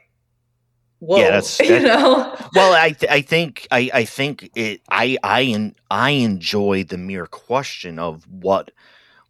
Whoa, 0.99 1.17
yeah, 1.17 1.31
that's 1.31 1.59
you 1.59 1.81
know. 1.81 2.33
well, 2.55 2.73
I 2.73 2.91
th- 2.91 3.11
I 3.11 3.21
think 3.21 3.67
I 3.71 3.89
I 3.93 4.05
think 4.05 4.49
it 4.55 4.81
I 4.89 5.17
I 5.21 5.73
I 5.91 6.11
enjoy 6.11 6.85
the 6.85 6.97
mere 6.97 7.25
question 7.25 7.99
of 7.99 8.25
what 8.29 8.71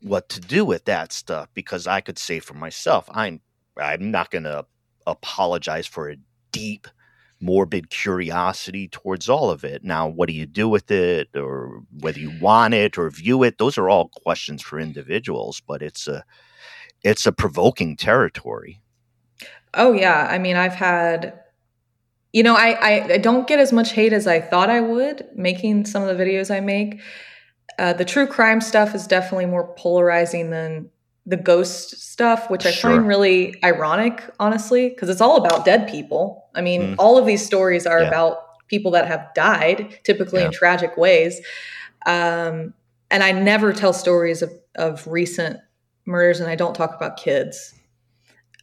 what 0.04 0.30
to 0.30 0.40
do 0.40 0.66
with 0.66 0.86
that 0.86 1.12
stuff 1.12 1.50
because 1.54 1.88
I 1.88 2.02
could 2.02 2.20
say 2.20 2.40
for 2.40 2.54
myself 2.54 3.10
I'm 3.12 3.42
I'm 3.78 4.12
not 4.12 4.30
going 4.30 4.44
to 4.44 4.66
apologize 5.08 5.88
for 5.88 6.10
a 6.10 6.18
deep 6.52 6.88
morbid 7.44 7.90
curiosity 7.90 8.88
towards 8.88 9.28
all 9.28 9.50
of 9.50 9.64
it. 9.64 9.84
Now, 9.84 10.08
what 10.08 10.28
do 10.28 10.34
you 10.34 10.46
do 10.46 10.70
with 10.70 10.90
it, 10.92 11.30
or 11.36 11.82
whether 12.00 12.20
you 12.20 12.32
want 12.40 12.74
it 12.74 12.98
or 12.98 13.10
view 13.10 13.44
it? 13.44 13.58
Those 13.58 13.78
are 13.78 13.90
all 13.90 14.10
questions 14.10 14.62
for 14.62 14.80
individuals, 14.80 15.62
but 15.68 15.82
it's 15.82 16.08
a 16.08 16.24
it's 17.04 17.26
a 17.26 17.32
provoking 17.32 17.98
territory. 17.98 18.82
Oh 19.74 19.92
yeah, 19.92 20.28
I 20.30 20.38
mean, 20.38 20.56
I've 20.56 20.76
had, 20.76 21.40
you 22.32 22.44
know, 22.44 22.56
I, 22.56 22.72
I, 22.72 23.14
I 23.14 23.18
don't 23.18 23.48
get 23.48 23.60
as 23.60 23.74
much 23.74 23.92
hate 23.92 24.14
as 24.14 24.28
I 24.28 24.40
thought 24.40 24.70
I 24.70 24.80
would 24.80 25.28
making 25.36 25.86
some 25.86 26.04
of 26.04 26.16
the 26.16 26.24
videos 26.24 26.54
I 26.54 26.62
make. 26.62 27.02
Uh, 27.80 27.94
the 27.94 28.06
true 28.06 28.28
crime 28.28 28.62
stuff 28.62 28.94
is 28.94 29.08
definitely 29.08 29.46
more 29.46 29.74
polarizing 29.76 30.50
than 30.50 30.90
the 31.26 31.38
ghost 31.38 32.02
stuff, 32.12 32.50
which 32.50 32.66
I 32.66 32.72
sure. 32.72 32.92
find 32.92 33.08
really 33.08 33.56
ironic, 33.64 34.24
honestly, 34.40 34.90
because 34.90 35.10
it's 35.10 35.22
all 35.22 35.38
about 35.38 35.66
dead 35.66 35.88
people. 35.88 36.50
I 36.54 36.62
mean, 36.62 36.82
mm. 36.82 36.96
all 37.00 37.18
of 37.18 37.26
these 37.26 37.46
stories 37.46 37.86
are 37.86 38.02
yeah. 38.02 38.08
about 38.08 38.40
people 38.68 38.92
that 38.92 39.08
have 39.08 39.34
died, 39.34 40.00
typically 40.04 40.42
yeah. 40.42 40.48
in 40.48 40.52
tragic 40.52 40.98
ways. 40.98 41.40
Um, 42.06 42.74
and 43.10 43.24
I 43.24 43.32
never 43.32 43.72
tell 43.72 43.94
stories 43.94 44.42
of, 44.42 44.52
of 44.76 45.08
recent 45.08 45.60
murders, 46.06 46.40
and 46.40 46.50
I 46.50 46.56
don't 46.56 46.76
talk 46.76 46.94
about 46.94 47.18
kids. 47.18 47.74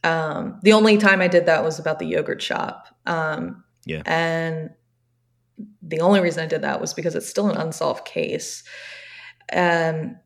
Um, 0.03 0.59
the 0.63 0.73
only 0.73 0.97
time 0.97 1.21
I 1.21 1.27
did 1.27 1.45
that 1.47 1.63
was 1.63 1.79
about 1.79 1.99
the 1.99 2.05
yogurt 2.05 2.41
shop. 2.41 2.87
Um, 3.05 3.63
yeah. 3.85 4.03
And 4.05 4.71
the 5.81 6.01
only 6.01 6.19
reason 6.19 6.43
I 6.43 6.47
did 6.47 6.61
that 6.61 6.81
was 6.81 6.93
because 6.93 7.15
it's 7.15 7.27
still 7.27 7.49
an 7.49 7.57
unsolved 7.57 8.05
case. 8.05 8.63
Um, 9.53 10.17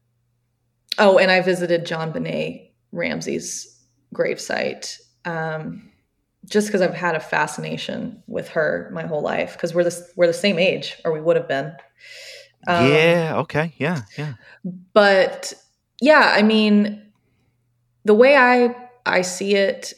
Oh, 0.98 1.18
and 1.18 1.32
I 1.32 1.42
visited 1.42 1.86
JonBenét 1.86 2.72
Ramsey's 2.92 3.84
gravesite 4.14 4.98
um, 5.26 5.92
just 6.46 6.68
because 6.68 6.82
I've 6.82 6.94
had 6.94 7.16
a 7.16 7.20
fascination 7.20 8.24
with 8.28 8.48
her 8.50 8.90
my 8.94 9.06
whole 9.06 9.22
life 9.22 9.54
because 9.54 9.74
we're 9.74 9.84
the 9.84 10.08
we're 10.16 10.28
the 10.28 10.34
same 10.34 10.60
age, 10.60 10.96
or 11.04 11.12
we 11.12 11.22
would 11.22 11.36
have 11.36 11.48
been. 11.48 11.74
Um, 12.68 12.86
yeah. 12.86 13.34
Okay. 13.38 13.74
Yeah. 13.78 14.04
Yeah. 14.18 14.34
But 14.94 15.54
yeah, 16.02 16.34
I 16.36 16.44
mean, 16.44 17.12
the 18.06 18.14
way 18.14 18.38
I 18.38 18.74
I 19.06 19.22
see 19.22 19.56
it, 19.56 19.94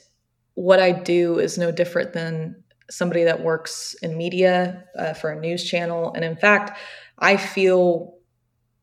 what 0.55 0.79
I 0.79 0.91
do 0.91 1.37
is 1.37 1.57
no 1.57 1.71
different 1.71 2.13
than 2.13 2.63
somebody 2.89 3.25
that 3.25 3.43
works 3.43 3.95
in 4.01 4.17
media 4.17 4.85
uh, 4.97 5.13
for 5.13 5.29
a 5.31 5.39
news 5.39 5.63
channel, 5.63 6.11
and 6.13 6.25
in 6.25 6.37
fact, 6.37 6.79
I 7.19 7.37
feel 7.37 8.16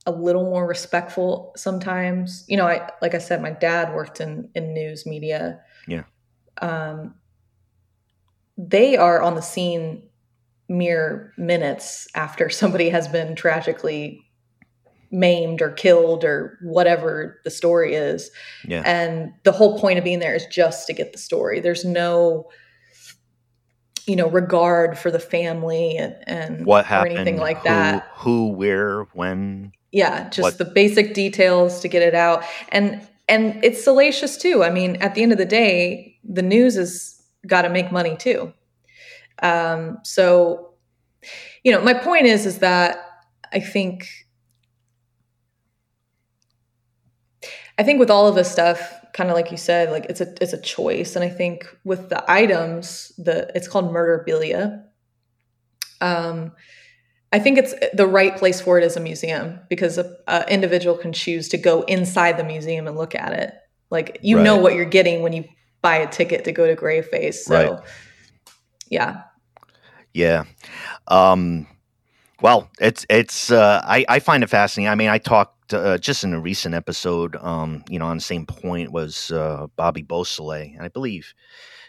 a 0.07 0.12
little 0.12 0.44
more 0.44 0.66
respectful 0.66 1.52
sometimes. 1.57 2.44
You 2.48 2.57
know, 2.57 2.66
I 2.66 2.90
like 3.00 3.14
I 3.14 3.18
said, 3.18 3.40
my 3.40 3.50
dad 3.50 3.94
worked 3.94 4.20
in 4.20 4.48
in 4.55 4.74
news 4.74 5.07
media. 5.07 5.61
Yeah. 5.88 6.05
Um, 6.61 7.14
they 8.57 8.96
are 8.96 9.22
on 9.22 9.34
the 9.34 9.42
scene 9.42 10.02
mere 10.68 11.32
minutes 11.36 12.07
after 12.14 12.50
somebody 12.50 12.88
has 12.90 13.09
been 13.09 13.34
tragically 13.34 14.20
maimed 15.11 15.62
or 15.62 15.70
killed 15.70 16.24
or 16.24 16.59
whatever 16.61 17.40
the 17.44 17.50
story 17.50 17.94
is. 17.94 18.30
Yeah. 18.66 18.82
And 18.84 19.32
the 19.44 19.52
whole 19.52 19.78
point 19.78 19.98
of 19.98 20.05
being 20.05 20.18
there 20.18 20.34
is 20.34 20.44
just 20.46 20.86
to 20.88 20.92
get 20.92 21.12
the 21.12 21.18
story. 21.18 21.61
There's 21.61 21.84
no 21.84 22.48
you 24.07 24.16
know 24.16 24.28
regard 24.28 24.98
for 24.98 25.11
the 25.11 25.18
family 25.18 25.96
and, 25.96 26.16
and 26.26 26.66
what 26.66 26.84
happened, 26.84 27.14
or 27.14 27.20
anything 27.20 27.38
like 27.38 27.59
who, 27.59 27.64
that. 27.64 28.09
Who, 28.16 28.48
where, 28.48 29.05
when? 29.14 29.72
Yeah 29.95 30.28
just 30.28 30.42
what? 30.42 30.59
the 30.59 30.64
basic 30.64 31.14
details 31.14 31.80
to 31.80 31.88
get 31.88 32.03
it 32.03 32.14
out. 32.14 32.45
And 32.68 33.07
and 33.26 33.64
it's 33.64 33.82
salacious 33.82 34.36
too. 34.36 34.62
I 34.62 34.70
mean 34.70 34.97
at 34.97 35.14
the 35.14 35.22
end 35.22 35.32
of 35.32 35.38
the 35.38 35.47
day 35.47 36.18
the 36.22 36.42
news 36.42 36.74
has 36.76 37.22
got 37.47 37.62
to 37.62 37.70
make 37.70 37.90
money 37.90 38.16
too. 38.16 38.53
Um, 39.42 39.99
so 40.05 40.74
you 41.64 41.72
know 41.72 41.80
my 41.80 41.95
point 41.95 42.26
is 42.26 42.47
is 42.47 42.59
that 42.59 42.99
i 43.53 43.59
think 43.59 44.09
i 47.78 47.82
think 47.82 47.99
with 47.99 48.11
all 48.11 48.28
of 48.28 48.34
this 48.34 48.51
stuff 48.51 48.95
kind 49.12 49.30
of 49.30 49.34
like 49.34 49.51
you 49.51 49.57
said 49.57 49.90
like 49.90 50.07
it's 50.07 50.20
a 50.20 50.34
it's 50.40 50.53
a 50.53 50.61
choice. 50.61 51.16
And 51.16 51.24
i 51.24 51.28
think 51.28 51.66
with 51.84 52.11
the 52.11 52.30
items 52.30 53.12
the 53.18 53.51
it's 53.55 53.68
called 53.68 53.92
murderabilia 53.92 54.84
um 56.01 56.53
I 57.35 57.41
think 57.41 57.59
it's 57.59 57.74
the 57.93 58.07
right 58.07 58.37
place 58.37 58.61
for 58.61 58.78
it 58.78 58.85
as 58.85 58.97
a 58.97 59.01
museum 59.01 59.59
because 59.68 59.99
an 59.99 60.49
individual 60.49 60.97
can 60.97 61.12
choose 61.12 61.49
to 61.49 61.59
go 61.59 61.82
inside 61.82 62.37
the 62.37 62.45
museum 62.45 62.87
and 62.87 62.97
look 62.97 63.16
at 63.16 63.32
it. 63.32 63.53
Like 63.91 64.20
you 64.22 64.37
right. 64.37 64.45
know 64.45 64.57
what 64.57 64.76
you're 64.76 64.85
getting 64.85 65.20
when 65.20 65.32
you 65.32 65.45
buy 65.82 65.97
a 65.97 66.09
ticket 66.09 66.45
to 66.45 66.53
go 66.53 66.64
to 66.64 66.80
Graveface. 66.80 67.35
So, 67.35 67.55
right. 67.55 67.80
yeah, 68.89 69.22
yeah. 70.12 70.45
Um, 71.09 71.66
well, 72.41 72.70
it's 72.80 73.05
it's 73.11 73.51
uh, 73.51 73.82
I 73.85 74.05
I 74.09 74.20
find 74.20 74.45
it 74.45 74.49
fascinating. 74.49 74.89
I 74.89 74.95
mean, 74.95 75.09
I 75.09 75.18
talked 75.18 75.74
uh, 75.74 75.99
just 75.99 76.22
in 76.22 76.35
a 76.35 76.41
recent 76.41 76.72
episode, 76.76 77.35
um, 77.41 77.82
you 77.89 77.99
know, 77.99 78.07
on 78.07 78.16
the 78.16 78.22
same 78.22 78.47
point 78.47 78.93
was 78.93 79.32
uh, 79.32 79.66
Bobby 79.74 80.03
Beausoleil, 80.03 80.70
and 80.74 80.82
I 80.82 80.89
believe 80.89 81.35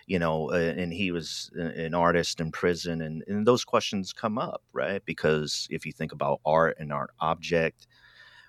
you 0.08 0.20
know, 0.20 0.52
uh, 0.52 0.56
and 0.78 0.94
he 0.94 1.12
was 1.12 1.50
an 1.56 1.96
artist 1.96 2.40
in 2.40 2.52
prison, 2.52 3.02
and, 3.02 3.24
and 3.28 3.48
those 3.48 3.66
questions 3.66 4.14
come 4.14 4.38
up, 4.38 4.62
right? 4.72 5.04
Because 5.06 5.68
if 5.72 5.86
you 5.86 5.92
think 5.92 6.12
about 6.12 6.42
art 6.46 6.78
and 6.80 6.94
art 6.94 7.12
object, 7.20 7.88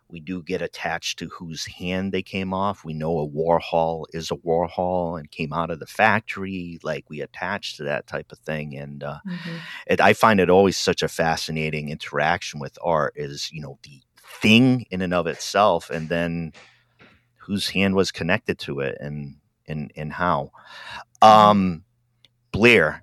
we 0.08 0.20
do 0.20 0.42
get 0.42 0.62
attached 0.62 1.18
to 1.18 1.28
whose 1.28 1.64
hand 1.64 2.12
they 2.12 2.22
came 2.22 2.54
off. 2.54 2.84
We 2.84 2.92
know 2.92 3.18
a 3.18 3.28
Warhol 3.28 4.04
is 4.12 4.30
a 4.30 4.36
Warhol 4.36 5.18
and 5.18 5.30
came 5.30 5.52
out 5.52 5.70
of 5.70 5.80
the 5.80 5.86
factory. 5.86 6.78
Like 6.82 7.08
we 7.08 7.20
attach 7.20 7.76
to 7.76 7.84
that 7.84 8.06
type 8.06 8.30
of 8.30 8.38
thing, 8.38 8.76
and 8.76 9.02
uh, 9.02 9.18
mm-hmm. 9.26 9.56
it, 9.86 10.00
I 10.00 10.12
find 10.12 10.40
it 10.40 10.50
always 10.50 10.76
such 10.76 11.02
a 11.02 11.08
fascinating 11.08 11.88
interaction 11.88 12.60
with 12.60 12.78
art. 12.84 13.14
Is 13.16 13.50
you 13.50 13.62
know 13.62 13.78
the 13.82 14.02
thing 14.40 14.84
in 14.90 15.00
and 15.02 15.14
of 15.14 15.26
itself, 15.26 15.90
and 15.90 16.08
then 16.08 16.52
whose 17.38 17.70
hand 17.70 17.94
was 17.94 18.12
connected 18.12 18.58
to 18.60 18.80
it, 18.80 18.96
and 19.00 19.36
and 19.68 19.92
and 19.96 20.12
how. 20.12 20.50
Um, 21.22 21.82
Blair, 22.52 23.02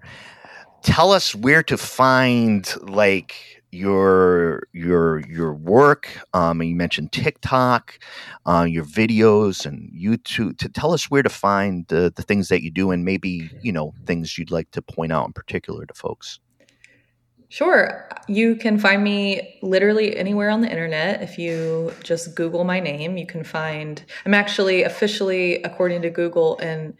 tell 0.83 1.11
us 1.11 1.35
where 1.35 1.63
to 1.63 1.77
find 1.77 2.71
like 2.81 3.35
your 3.73 4.63
your 4.71 5.19
your 5.27 5.53
work. 5.53 6.09
Um, 6.33 6.61
you 6.61 6.75
mentioned 6.75 7.11
TikTok, 7.11 7.99
uh, 8.45 8.65
your 8.69 8.85
videos, 8.85 9.65
and 9.65 9.91
YouTube. 9.91 10.57
To 10.59 10.69
tell 10.69 10.93
us 10.93 11.09
where 11.09 11.23
to 11.23 11.29
find 11.29 11.85
the 11.87 12.13
the 12.15 12.23
things 12.23 12.49
that 12.49 12.63
you 12.63 12.71
do, 12.71 12.91
and 12.91 13.03
maybe 13.03 13.49
you 13.61 13.71
know 13.71 13.93
things 14.05 14.37
you'd 14.37 14.51
like 14.51 14.71
to 14.71 14.81
point 14.81 15.11
out 15.11 15.27
in 15.27 15.33
particular 15.33 15.85
to 15.85 15.93
folks. 15.93 16.39
Sure. 17.53 18.09
You 18.27 18.55
can 18.55 18.79
find 18.79 19.03
me 19.03 19.59
literally 19.61 20.17
anywhere 20.17 20.49
on 20.49 20.61
the 20.61 20.71
internet. 20.71 21.21
If 21.21 21.37
you 21.37 21.93
just 22.03 22.33
Google 22.33 22.63
my 22.63 22.79
name, 22.79 23.15
you 23.15 23.27
can 23.27 23.43
find. 23.43 24.03
I'm 24.25 24.33
actually 24.33 24.81
officially, 24.81 25.61
according 25.61 26.01
to 26.01 26.09
Google, 26.09 26.57
an 26.57 26.97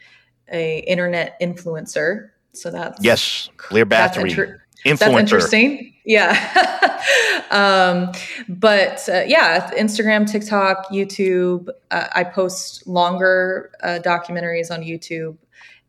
a 0.52 0.82
internet 0.82 1.42
influencer. 1.42 2.30
So 2.52 2.70
that's 2.70 3.04
yes, 3.04 3.50
Blair 3.72 3.88
Bathory. 3.88 4.30
Inter- 4.30 4.62
Influencer. 4.86 5.00
That's 5.00 5.20
interesting. 5.20 5.94
Yeah. 6.06 7.02
um, 7.50 8.12
but 8.48 9.10
uh, 9.10 9.24
yeah, 9.26 9.72
Instagram, 9.72 10.32
TikTok, 10.32 10.92
YouTube. 10.92 11.70
Uh, 11.90 12.10
I 12.14 12.24
post 12.26 12.86
longer 12.86 13.72
uh, 13.82 13.98
documentaries 14.06 14.70
on 14.70 14.82
YouTube. 14.82 15.36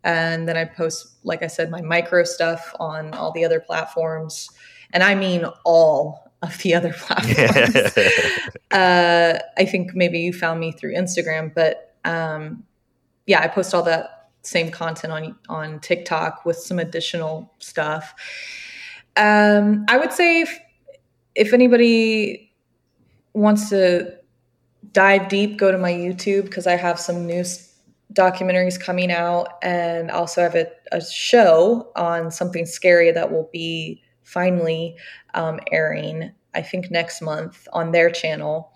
And 0.04 0.46
then 0.46 0.56
I 0.56 0.66
post, 0.66 1.16
like 1.24 1.42
I 1.42 1.46
said, 1.46 1.70
my 1.70 1.80
micro 1.80 2.24
stuff 2.24 2.74
on 2.78 3.12
all 3.14 3.32
the 3.32 3.44
other 3.44 3.58
platforms. 3.58 4.50
And 4.92 5.02
I 5.02 5.14
mean 5.14 5.44
all 5.64 6.30
of 6.42 6.56
the 6.58 6.74
other 6.74 6.92
platforms. 6.96 7.98
Uh, 8.70 9.38
I 9.56 9.64
think 9.66 9.94
maybe 9.94 10.18
you 10.18 10.32
found 10.32 10.58
me 10.58 10.72
through 10.72 10.94
Instagram, 10.94 11.54
but 11.54 11.94
um, 12.04 12.64
yeah, 13.24 13.40
I 13.40 13.46
post 13.46 13.72
all 13.72 13.84
that 13.84 14.30
same 14.42 14.72
content 14.72 15.12
on 15.12 15.36
on 15.48 15.78
TikTok 15.78 16.44
with 16.44 16.56
some 16.56 16.80
additional 16.80 17.54
stuff. 17.60 18.12
Um, 19.16 19.84
I 19.88 19.96
would 19.96 20.12
say 20.12 20.40
if, 20.40 20.58
if 21.36 21.52
anybody 21.52 22.52
wants 23.32 23.68
to 23.68 24.16
dive 24.92 25.28
deep, 25.28 25.56
go 25.56 25.70
to 25.70 25.78
my 25.78 25.92
YouTube 25.92 26.44
because 26.44 26.66
I 26.66 26.76
have 26.76 26.98
some 26.98 27.26
new 27.26 27.44
documentaries 28.14 28.78
coming 28.78 29.10
out, 29.10 29.58
and 29.62 30.10
also 30.10 30.42
have 30.42 30.54
a, 30.54 30.68
a, 30.92 31.04
show 31.04 31.90
on 31.96 32.30
something 32.30 32.64
scary 32.66 33.10
that 33.12 33.32
will 33.32 33.48
be 33.52 34.02
finally 34.22 34.96
um, 35.34 35.60
airing. 35.72 36.32
I 36.54 36.62
think 36.62 36.90
next 36.90 37.20
month 37.20 37.66
on 37.72 37.92
their 37.92 38.10
channel, 38.10 38.72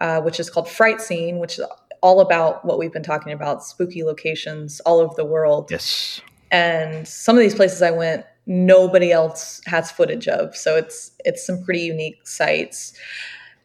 uh, 0.00 0.20
which 0.22 0.40
is 0.40 0.48
called 0.48 0.68
Fright 0.68 1.00
Scene, 1.00 1.38
which 1.38 1.58
is 1.58 1.64
all 2.00 2.20
about 2.20 2.64
what 2.64 2.78
we've 2.78 2.92
been 2.92 3.02
talking 3.02 3.32
about 3.32 3.62
spooky 3.62 4.04
locations 4.04 4.80
all 4.80 5.00
over 5.00 5.12
the 5.16 5.24
world. 5.24 5.70
Yes. 5.70 6.20
And 6.50 7.06
some 7.06 7.36
of 7.36 7.40
these 7.40 7.54
places 7.54 7.82
I 7.82 7.90
went 7.90 8.24
nobody 8.48 9.12
else 9.12 9.60
has 9.66 9.92
footage 9.92 10.26
of. 10.26 10.56
So 10.56 10.74
it's 10.74 11.12
it's 11.24 11.46
some 11.46 11.62
pretty 11.62 11.82
unique 11.82 12.26
sites. 12.26 12.94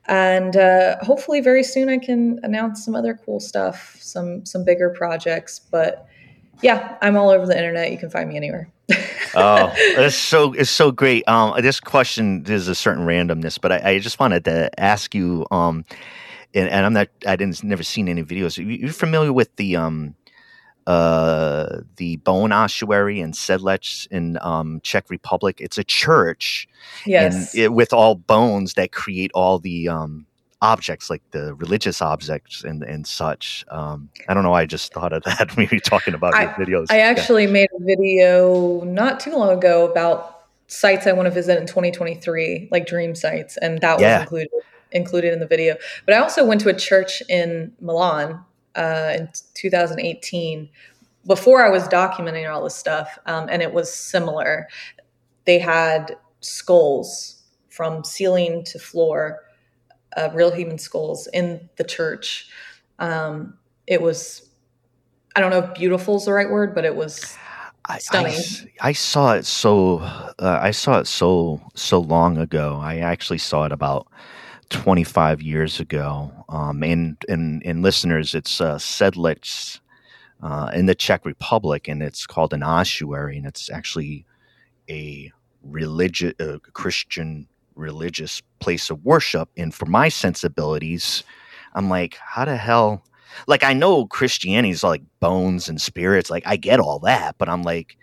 And 0.06 0.58
uh, 0.58 0.98
hopefully, 1.02 1.40
very 1.40 1.64
soon, 1.64 1.90
I 1.90 1.98
can 1.98 2.40
announce 2.44 2.84
some 2.84 2.94
other 2.96 3.18
cool 3.26 3.40
stuff, 3.40 3.98
some 4.02 4.46
some 4.46 4.66
bigger 4.66 4.90
projects. 4.90 5.60
But 5.60 6.08
yeah, 6.62 6.98
I'm 7.02 7.16
all 7.16 7.30
over 7.30 7.46
the 7.46 7.58
internet. 7.58 7.92
You 7.92 7.98
can 7.98 8.10
find 8.10 8.30
me 8.30 8.36
anywhere. 8.36 8.70
oh, 9.36 9.72
it's 9.76 10.16
so 10.16 10.54
it's 10.54 10.70
so 10.70 10.92
great. 10.92 11.28
Um, 11.28 11.62
this 11.62 11.80
question 11.80 12.44
is 12.48 12.68
a 12.68 12.76
certain 12.76 13.06
randomness, 13.06 13.60
but 13.60 13.72
I, 13.72 13.92
I 13.92 14.00
just 14.00 14.20
wanted 14.20 14.46
to 14.46 14.70
ask 14.80 15.16
you. 15.16 15.46
Um, 15.52 15.86
and, 16.54 16.70
and, 16.70 16.86
I'm 16.86 16.94
not. 16.94 17.08
I 17.26 17.36
didn't 17.36 17.64
never 17.64 17.82
seen 17.82 18.08
any 18.08 18.24
videos. 18.24 18.58
You, 18.58 18.88
are 18.88 18.94
familiar 18.94 19.34
with 19.34 19.56
the 19.56 19.76
um 19.78 20.16
uh, 20.88 21.80
the 21.98 22.18
Bone 22.18 22.52
Ossuary 22.52 23.20
in 23.20 23.32
Sedlec 23.32 24.08
in 24.08 24.38
um, 24.42 24.82
Czech 24.84 25.10
Republic. 25.10 25.58
It's 25.60 25.78
a 25.78 25.84
church, 25.84 26.68
yes, 27.06 27.56
it, 27.56 27.74
with 27.74 27.94
all 27.94 28.16
bones 28.16 28.74
that 28.74 28.92
create 28.92 29.32
all 29.34 29.60
the 29.60 29.90
um, 29.90 30.26
objects, 30.62 31.10
like 31.10 31.22
the 31.32 31.54
religious 31.56 32.02
objects 32.02 32.64
and 32.64 32.84
and 32.84 33.06
such. 33.08 33.66
Um, 33.70 34.10
I 34.28 34.34
don't 34.34 34.44
know. 34.44 34.54
I 34.54 34.66
just 34.66 34.94
thought 34.94 35.14
of 35.14 35.24
that 35.26 35.56
when 35.56 35.68
were 35.72 35.80
talking 35.80 36.14
about 36.14 36.34
I, 36.34 36.48
videos. 36.48 36.88
I 36.90 37.00
actually 37.00 37.46
yeah. 37.46 37.52
made 37.52 37.70
a 37.80 37.84
video 37.84 38.84
not 38.84 39.20
too 39.20 39.32
long 39.32 39.50
ago 39.50 39.90
about 39.90 40.42
sites 40.68 41.06
I 41.08 41.12
want 41.12 41.28
to 41.28 41.32
visit 41.32 41.60
in 41.60 41.68
2023, 41.68 42.70
like 42.72 42.88
dream 42.88 43.16
sites, 43.16 43.58
and 43.58 43.80
that 43.82 44.00
yeah. 44.00 44.20
was 44.20 44.24
included 44.24 44.50
included 44.92 45.34
in 45.34 45.40
the 45.40 45.48
video. 45.48 45.76
But 46.06 46.16
I 46.16 46.20
also 46.20 46.46
went 46.46 46.62
to 46.62 46.70
a 46.70 46.74
church 46.74 47.22
in 47.30 47.74
Milan 47.80 48.44
uh, 48.76 49.14
in 49.16 49.30
2018 49.54 50.70
before 51.26 51.66
I 51.66 51.70
was 51.70 51.88
documenting 51.88 52.52
all 52.52 52.64
this 52.64 52.76
stuff, 52.76 53.18
um, 53.26 53.48
and 53.50 53.62
it 53.62 53.74
was 53.74 53.94
similar. 53.94 54.68
They 55.46 55.60
had 55.60 56.18
skulls 56.42 57.44
from 57.70 58.04
ceiling 58.04 58.64
to 58.66 58.80
floor, 58.80 59.40
uh, 60.18 60.30
real 60.34 60.52
human 60.52 60.78
skulls 60.78 61.28
in 61.34 61.70
the 61.78 61.84
church. 61.84 62.50
Um, 63.00 63.58
it 63.88 64.02
was, 64.02 64.50
I 65.36 65.40
don't 65.40 65.50
know 65.50 65.60
if 65.60 65.74
beautiful 65.74 66.18
is 66.18 66.26
the 66.26 66.34
right 66.34 66.50
word, 66.50 66.76
but 66.76 66.86
it 66.86 66.96
was 66.96 67.36
stunning. 68.00 68.34
I, 68.34 68.88
I, 68.88 68.90
I 68.90 68.92
saw 68.92 69.34
it 69.34 69.46
so, 69.46 70.00
uh, 70.00 70.60
I 70.62 70.72
saw 70.72 71.00
it 71.00 71.08
so 71.08 71.62
so 71.74 72.00
long 72.00 72.38
ago. 72.38 72.80
I 72.82 72.98
actually 72.98 73.40
saw 73.40 73.66
it 73.66 73.72
about 73.72 74.08
25 74.74 75.42
years 75.42 75.80
ago. 75.80 76.32
Um, 76.50 76.84
and, 76.84 77.16
and, 77.30 77.62
and 77.66 77.82
listeners, 77.82 78.36
it's 78.36 78.60
uh, 78.60 78.80
uh, 80.42 80.72
in 80.74 80.88
the 80.88 80.96
Czech 80.96 81.26
Republic, 81.26 81.88
and 81.88 82.04
it's 82.04 82.28
called 82.28 82.54
an 82.54 82.64
ossuary, 82.64 83.38
and 83.38 83.46
it's 83.46 83.70
actually 83.70 84.26
a 84.90 85.32
religious, 85.64 86.34
Christian 86.74 87.48
religious 87.76 88.42
place 88.60 88.90
of 88.90 89.04
worship. 89.06 89.50
And 89.56 89.74
for 89.74 89.86
my 89.86 90.10
sensibilities, 90.10 91.24
I'm 91.76 91.90
like, 91.90 92.16
how 92.16 92.46
the 92.46 92.58
hell? 92.58 93.06
Like, 93.48 93.64
I 93.64 93.74
know 93.74 94.06
Christianity 94.06 94.72
is 94.72 94.84
like 94.84 95.02
bones 95.20 95.70
and 95.70 95.82
spirits. 95.82 96.30
Like, 96.30 96.44
I 96.46 96.58
get 96.58 96.80
all 96.80 97.00
that, 97.00 97.36
but 97.38 97.48
I'm 97.48 97.64
like, 97.64 97.98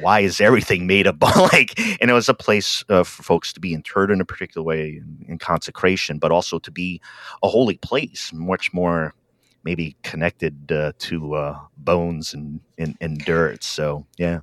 why 0.00 0.20
is 0.20 0.40
everything 0.40 0.86
made 0.86 1.06
of 1.06 1.20
like, 1.52 1.78
and 2.00 2.10
it 2.10 2.14
was 2.14 2.28
a 2.28 2.34
place 2.34 2.84
uh, 2.88 3.02
for 3.02 3.22
folks 3.22 3.52
to 3.52 3.60
be 3.60 3.72
interred 3.72 4.10
in 4.10 4.20
a 4.20 4.24
particular 4.24 4.64
way 4.64 4.96
in, 4.96 5.24
in, 5.28 5.38
consecration, 5.38 6.18
but 6.18 6.30
also 6.30 6.58
to 6.58 6.70
be 6.70 7.00
a 7.42 7.48
holy 7.48 7.76
place, 7.78 8.32
much 8.32 8.72
more 8.72 9.14
maybe 9.64 9.96
connected 10.02 10.70
uh, 10.70 10.92
to 10.98 11.34
uh, 11.34 11.58
bones 11.78 12.32
and, 12.32 12.60
and, 12.78 12.96
and 13.00 13.18
dirt. 13.24 13.64
So, 13.64 14.06
yeah. 14.16 14.40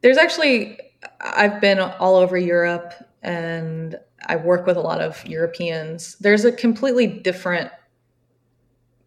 There's 0.00 0.18
actually, 0.18 0.78
I've 1.20 1.60
been 1.60 1.80
all 1.80 2.16
over 2.16 2.38
Europe 2.38 2.94
and 3.22 3.98
I 4.26 4.36
work 4.36 4.66
with 4.66 4.76
a 4.76 4.80
lot 4.80 5.00
of 5.00 5.26
Europeans. 5.26 6.16
There's 6.20 6.44
a 6.44 6.52
completely 6.52 7.06
different 7.06 7.70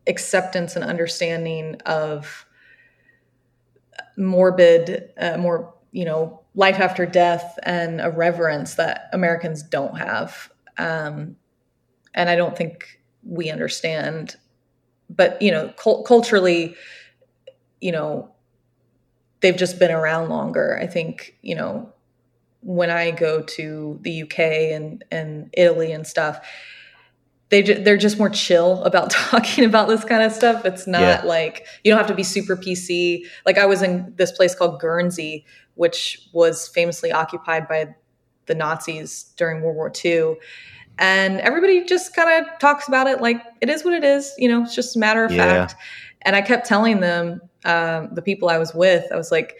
acceptance 0.07 0.75
and 0.75 0.83
understanding 0.83 1.75
of 1.85 2.46
morbid, 4.17 5.11
uh, 5.17 5.37
more 5.37 5.73
you 5.91 6.05
know, 6.05 6.41
life 6.53 6.79
after 6.79 7.05
death 7.05 7.57
and 7.63 8.01
a 8.01 8.09
reverence 8.09 8.75
that 8.75 9.09
Americans 9.13 9.63
don't 9.63 9.97
have, 9.97 10.51
um, 10.77 11.35
and 12.13 12.29
I 12.29 12.35
don't 12.35 12.57
think 12.57 12.99
we 13.23 13.49
understand. 13.49 14.35
But 15.09 15.41
you 15.41 15.51
know, 15.51 15.73
cult- 15.77 16.05
culturally, 16.05 16.75
you 17.79 17.91
know, 17.91 18.31
they've 19.39 19.55
just 19.55 19.79
been 19.79 19.91
around 19.91 20.29
longer. 20.29 20.77
I 20.81 20.87
think 20.87 21.35
you 21.41 21.55
know 21.55 21.93
when 22.61 22.89
I 22.89 23.11
go 23.11 23.41
to 23.41 23.99
the 24.01 24.23
UK 24.23 24.39
and 24.39 25.03
and 25.11 25.49
Italy 25.53 25.91
and 25.91 26.05
stuff, 26.05 26.45
they 27.49 27.61
they're 27.61 27.97
just 27.97 28.17
more 28.17 28.29
chill 28.29 28.83
about 28.83 29.09
talking 29.11 29.65
about 29.65 29.87
this 29.87 30.03
kind 30.03 30.23
of 30.23 30.31
stuff. 30.31 30.65
It's 30.65 30.87
not 30.87 31.01
yeah. 31.01 31.21
like 31.23 31.65
you 31.83 31.91
don't 31.91 31.97
have 31.97 32.07
to 32.07 32.15
be 32.15 32.23
super 32.23 32.55
PC. 32.55 33.25
Like 33.45 33.57
I 33.57 33.65
was 33.65 33.81
in 33.81 34.13
this 34.17 34.31
place 34.31 34.53
called 34.55 34.79
Guernsey, 34.79 35.45
which 35.75 36.27
was 36.33 36.67
famously 36.67 37.11
occupied 37.11 37.67
by 37.67 37.95
the 38.47 38.55
Nazis 38.55 39.33
during 39.37 39.61
World 39.61 39.75
War 39.75 39.91
II. 40.03 40.35
And 40.99 41.39
everybody 41.41 41.83
just 41.85 42.15
kind 42.15 42.43
of 42.43 42.59
talks 42.59 42.87
about 42.87 43.07
it 43.07 43.21
like 43.21 43.41
it 43.61 43.69
is 43.69 43.85
what 43.85 43.93
it 43.93 44.03
is. 44.03 44.33
You 44.37 44.49
know, 44.49 44.63
it's 44.63 44.75
just 44.75 44.95
a 44.95 44.99
matter 44.99 45.23
of 45.23 45.31
yeah. 45.31 45.67
fact. 45.67 45.75
And 46.23 46.35
I 46.35 46.41
kept 46.41 46.65
telling 46.65 46.99
them, 46.99 47.41
um, 47.65 48.09
the 48.13 48.21
people 48.21 48.49
I 48.49 48.57
was 48.57 48.73
with, 48.73 49.05
I 49.11 49.15
was 49.15 49.31
like, 49.31 49.57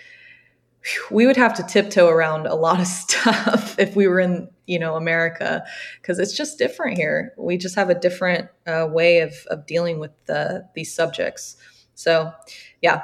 we 1.12 1.26
would 1.26 1.38
have 1.38 1.54
to 1.56 1.64
tiptoe 1.64 2.08
around 2.08 2.48
a 2.48 2.56
lot 2.56 2.80
of 2.80 2.88
stuff 2.88 3.78
if 3.80 3.96
we 3.96 4.08
were 4.08 4.20
in 4.20 4.50
you 4.66 4.78
know 4.78 4.96
America 4.96 5.64
because 6.02 6.20
it's 6.20 6.36
just 6.36 6.58
different 6.58 6.98
here. 6.98 7.34
We 7.38 7.58
just 7.58 7.76
have 7.76 7.90
a 7.90 7.96
different 7.96 8.50
uh, 8.66 8.88
way 8.90 9.20
of 9.20 9.34
of 9.50 9.66
dealing 9.66 10.00
with 10.00 10.12
the, 10.26 10.68
these 10.76 10.94
subjects. 10.94 11.58
So, 11.96 12.32
yeah. 12.82 13.04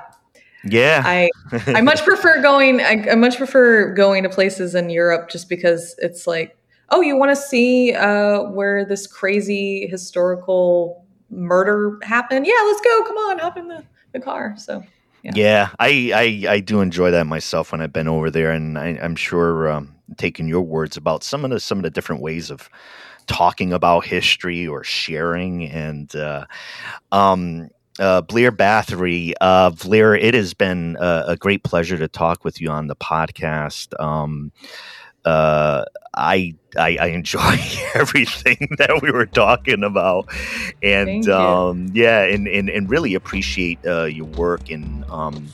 Yeah, 0.65 1.01
I 1.03 1.29
I 1.67 1.81
much 1.81 2.03
prefer 2.05 2.41
going. 2.41 2.79
I, 2.79 3.11
I, 3.11 3.15
much 3.15 3.35
prefer 3.35 3.93
going 3.93 4.23
to 4.23 4.29
places 4.29 4.75
in 4.75 4.89
Europe 4.89 5.29
just 5.29 5.49
because 5.49 5.93
it's 5.97 6.25
like, 6.25 6.55
oh, 6.89 7.01
you 7.01 7.17
want 7.17 7.31
to 7.31 7.35
see 7.35 7.93
uh, 7.93 8.43
where 8.43 8.85
this 8.85 9.05
crazy 9.05 9.87
historical 9.87 11.05
murder 11.29 11.99
happened? 12.01 12.47
Yeah, 12.47 12.53
let's 12.63 12.79
go. 12.79 13.03
Come 13.03 13.17
on, 13.17 13.39
hop 13.39 13.57
in 13.57 13.67
the, 13.67 13.83
the 14.13 14.21
car. 14.21 14.55
So 14.57 14.85
Yeah, 15.23 15.69
I, 15.79 16.11
I, 16.47 16.53
I 16.53 16.59
do 16.59 16.81
enjoy 16.81 17.11
that 17.11 17.25
myself 17.25 17.71
when 17.71 17.79
I've 17.81 17.93
been 17.93 18.09
over 18.09 18.29
there, 18.29 18.51
and 18.51 18.77
I, 18.77 18.89
am 18.89 19.15
sure 19.15 19.69
um, 19.71 19.95
taking 20.17 20.47
your 20.49 20.61
words 20.61 20.97
about 20.97 21.23
some 21.23 21.45
of 21.45 21.51
the 21.51 21.61
some 21.61 21.77
of 21.77 21.83
the 21.83 21.89
different 21.89 22.21
ways 22.21 22.51
of 22.51 22.69
talking 23.25 23.71
about 23.71 24.05
history 24.05 24.67
or 24.67 24.83
sharing 24.83 25.63
and 25.69 26.13
uh, 26.13 26.45
um, 27.13 27.69
uh, 27.99 28.21
Blair 28.21 28.51
Bathory. 28.51 29.33
Uh, 29.39 29.69
Blair, 29.69 30.13
it 30.15 30.33
has 30.33 30.53
been 30.53 30.97
a, 30.99 31.23
a, 31.29 31.37
great 31.37 31.63
pleasure 31.63 31.97
to 31.97 32.07
talk 32.09 32.43
with 32.43 32.59
you 32.59 32.69
on 32.69 32.87
the 32.87 32.95
podcast. 32.95 33.97
Um, 34.01 34.51
uh, 35.23 35.85
I, 36.15 36.55
I, 36.77 36.97
I 36.99 37.07
enjoy 37.07 37.57
everything 37.95 38.57
that 38.77 39.01
we 39.01 39.11
were 39.11 39.25
talking 39.25 39.83
about, 39.83 40.27
and 40.81 41.27
um, 41.29 41.91
yeah, 41.93 42.23
and, 42.23 42.47
and 42.47 42.69
and 42.69 42.89
really 42.89 43.15
appreciate 43.15 43.79
uh, 43.85 44.05
your 44.05 44.25
work 44.25 44.69
and 44.69 45.05
um, 45.09 45.47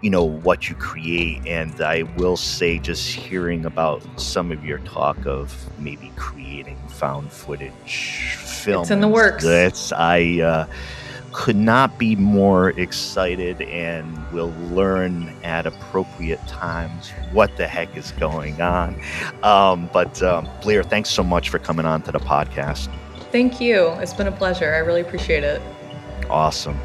you 0.00 0.10
know 0.10 0.24
what 0.24 0.68
you 0.68 0.74
create. 0.76 1.46
And 1.46 1.80
I 1.80 2.04
will 2.16 2.36
say, 2.36 2.78
just 2.78 3.08
hearing 3.10 3.64
about 3.64 4.02
some 4.20 4.52
of 4.52 4.64
your 4.64 4.78
talk 4.78 5.26
of 5.26 5.54
maybe 5.78 6.12
creating 6.16 6.78
found 6.88 7.32
footage 7.32 8.36
film, 8.36 8.82
it's 8.82 8.90
in 8.90 9.00
the 9.00 9.08
works. 9.08 9.44
That's 9.44 9.92
I. 9.92 10.40
Uh, 10.40 10.66
could 11.38 11.54
not 11.54 11.96
be 12.00 12.16
more 12.16 12.70
excited 12.70 13.62
and 13.62 14.32
will 14.32 14.52
learn 14.72 15.32
at 15.44 15.66
appropriate 15.66 16.44
times 16.48 17.10
what 17.30 17.56
the 17.56 17.68
heck 17.68 17.96
is 17.96 18.10
going 18.12 18.60
on. 18.60 19.00
Um, 19.44 19.88
but 19.92 20.20
um, 20.20 20.48
Blair, 20.62 20.82
thanks 20.82 21.10
so 21.10 21.22
much 21.22 21.48
for 21.48 21.60
coming 21.60 21.86
on 21.86 22.02
to 22.02 22.12
the 22.12 22.18
podcast. 22.18 22.88
Thank 23.30 23.60
you. 23.60 23.90
It's 24.00 24.12
been 24.12 24.26
a 24.26 24.32
pleasure. 24.32 24.74
I 24.74 24.78
really 24.78 25.00
appreciate 25.00 25.44
it. 25.44 25.62
Awesome. 26.28 26.76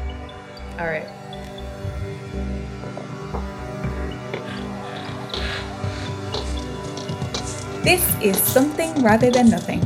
All 0.78 0.86
right. 0.86 1.08
This 7.82 8.16
is 8.22 8.40
Something 8.40 9.02
Rather 9.02 9.32
Than 9.32 9.50
Nothing 9.50 9.82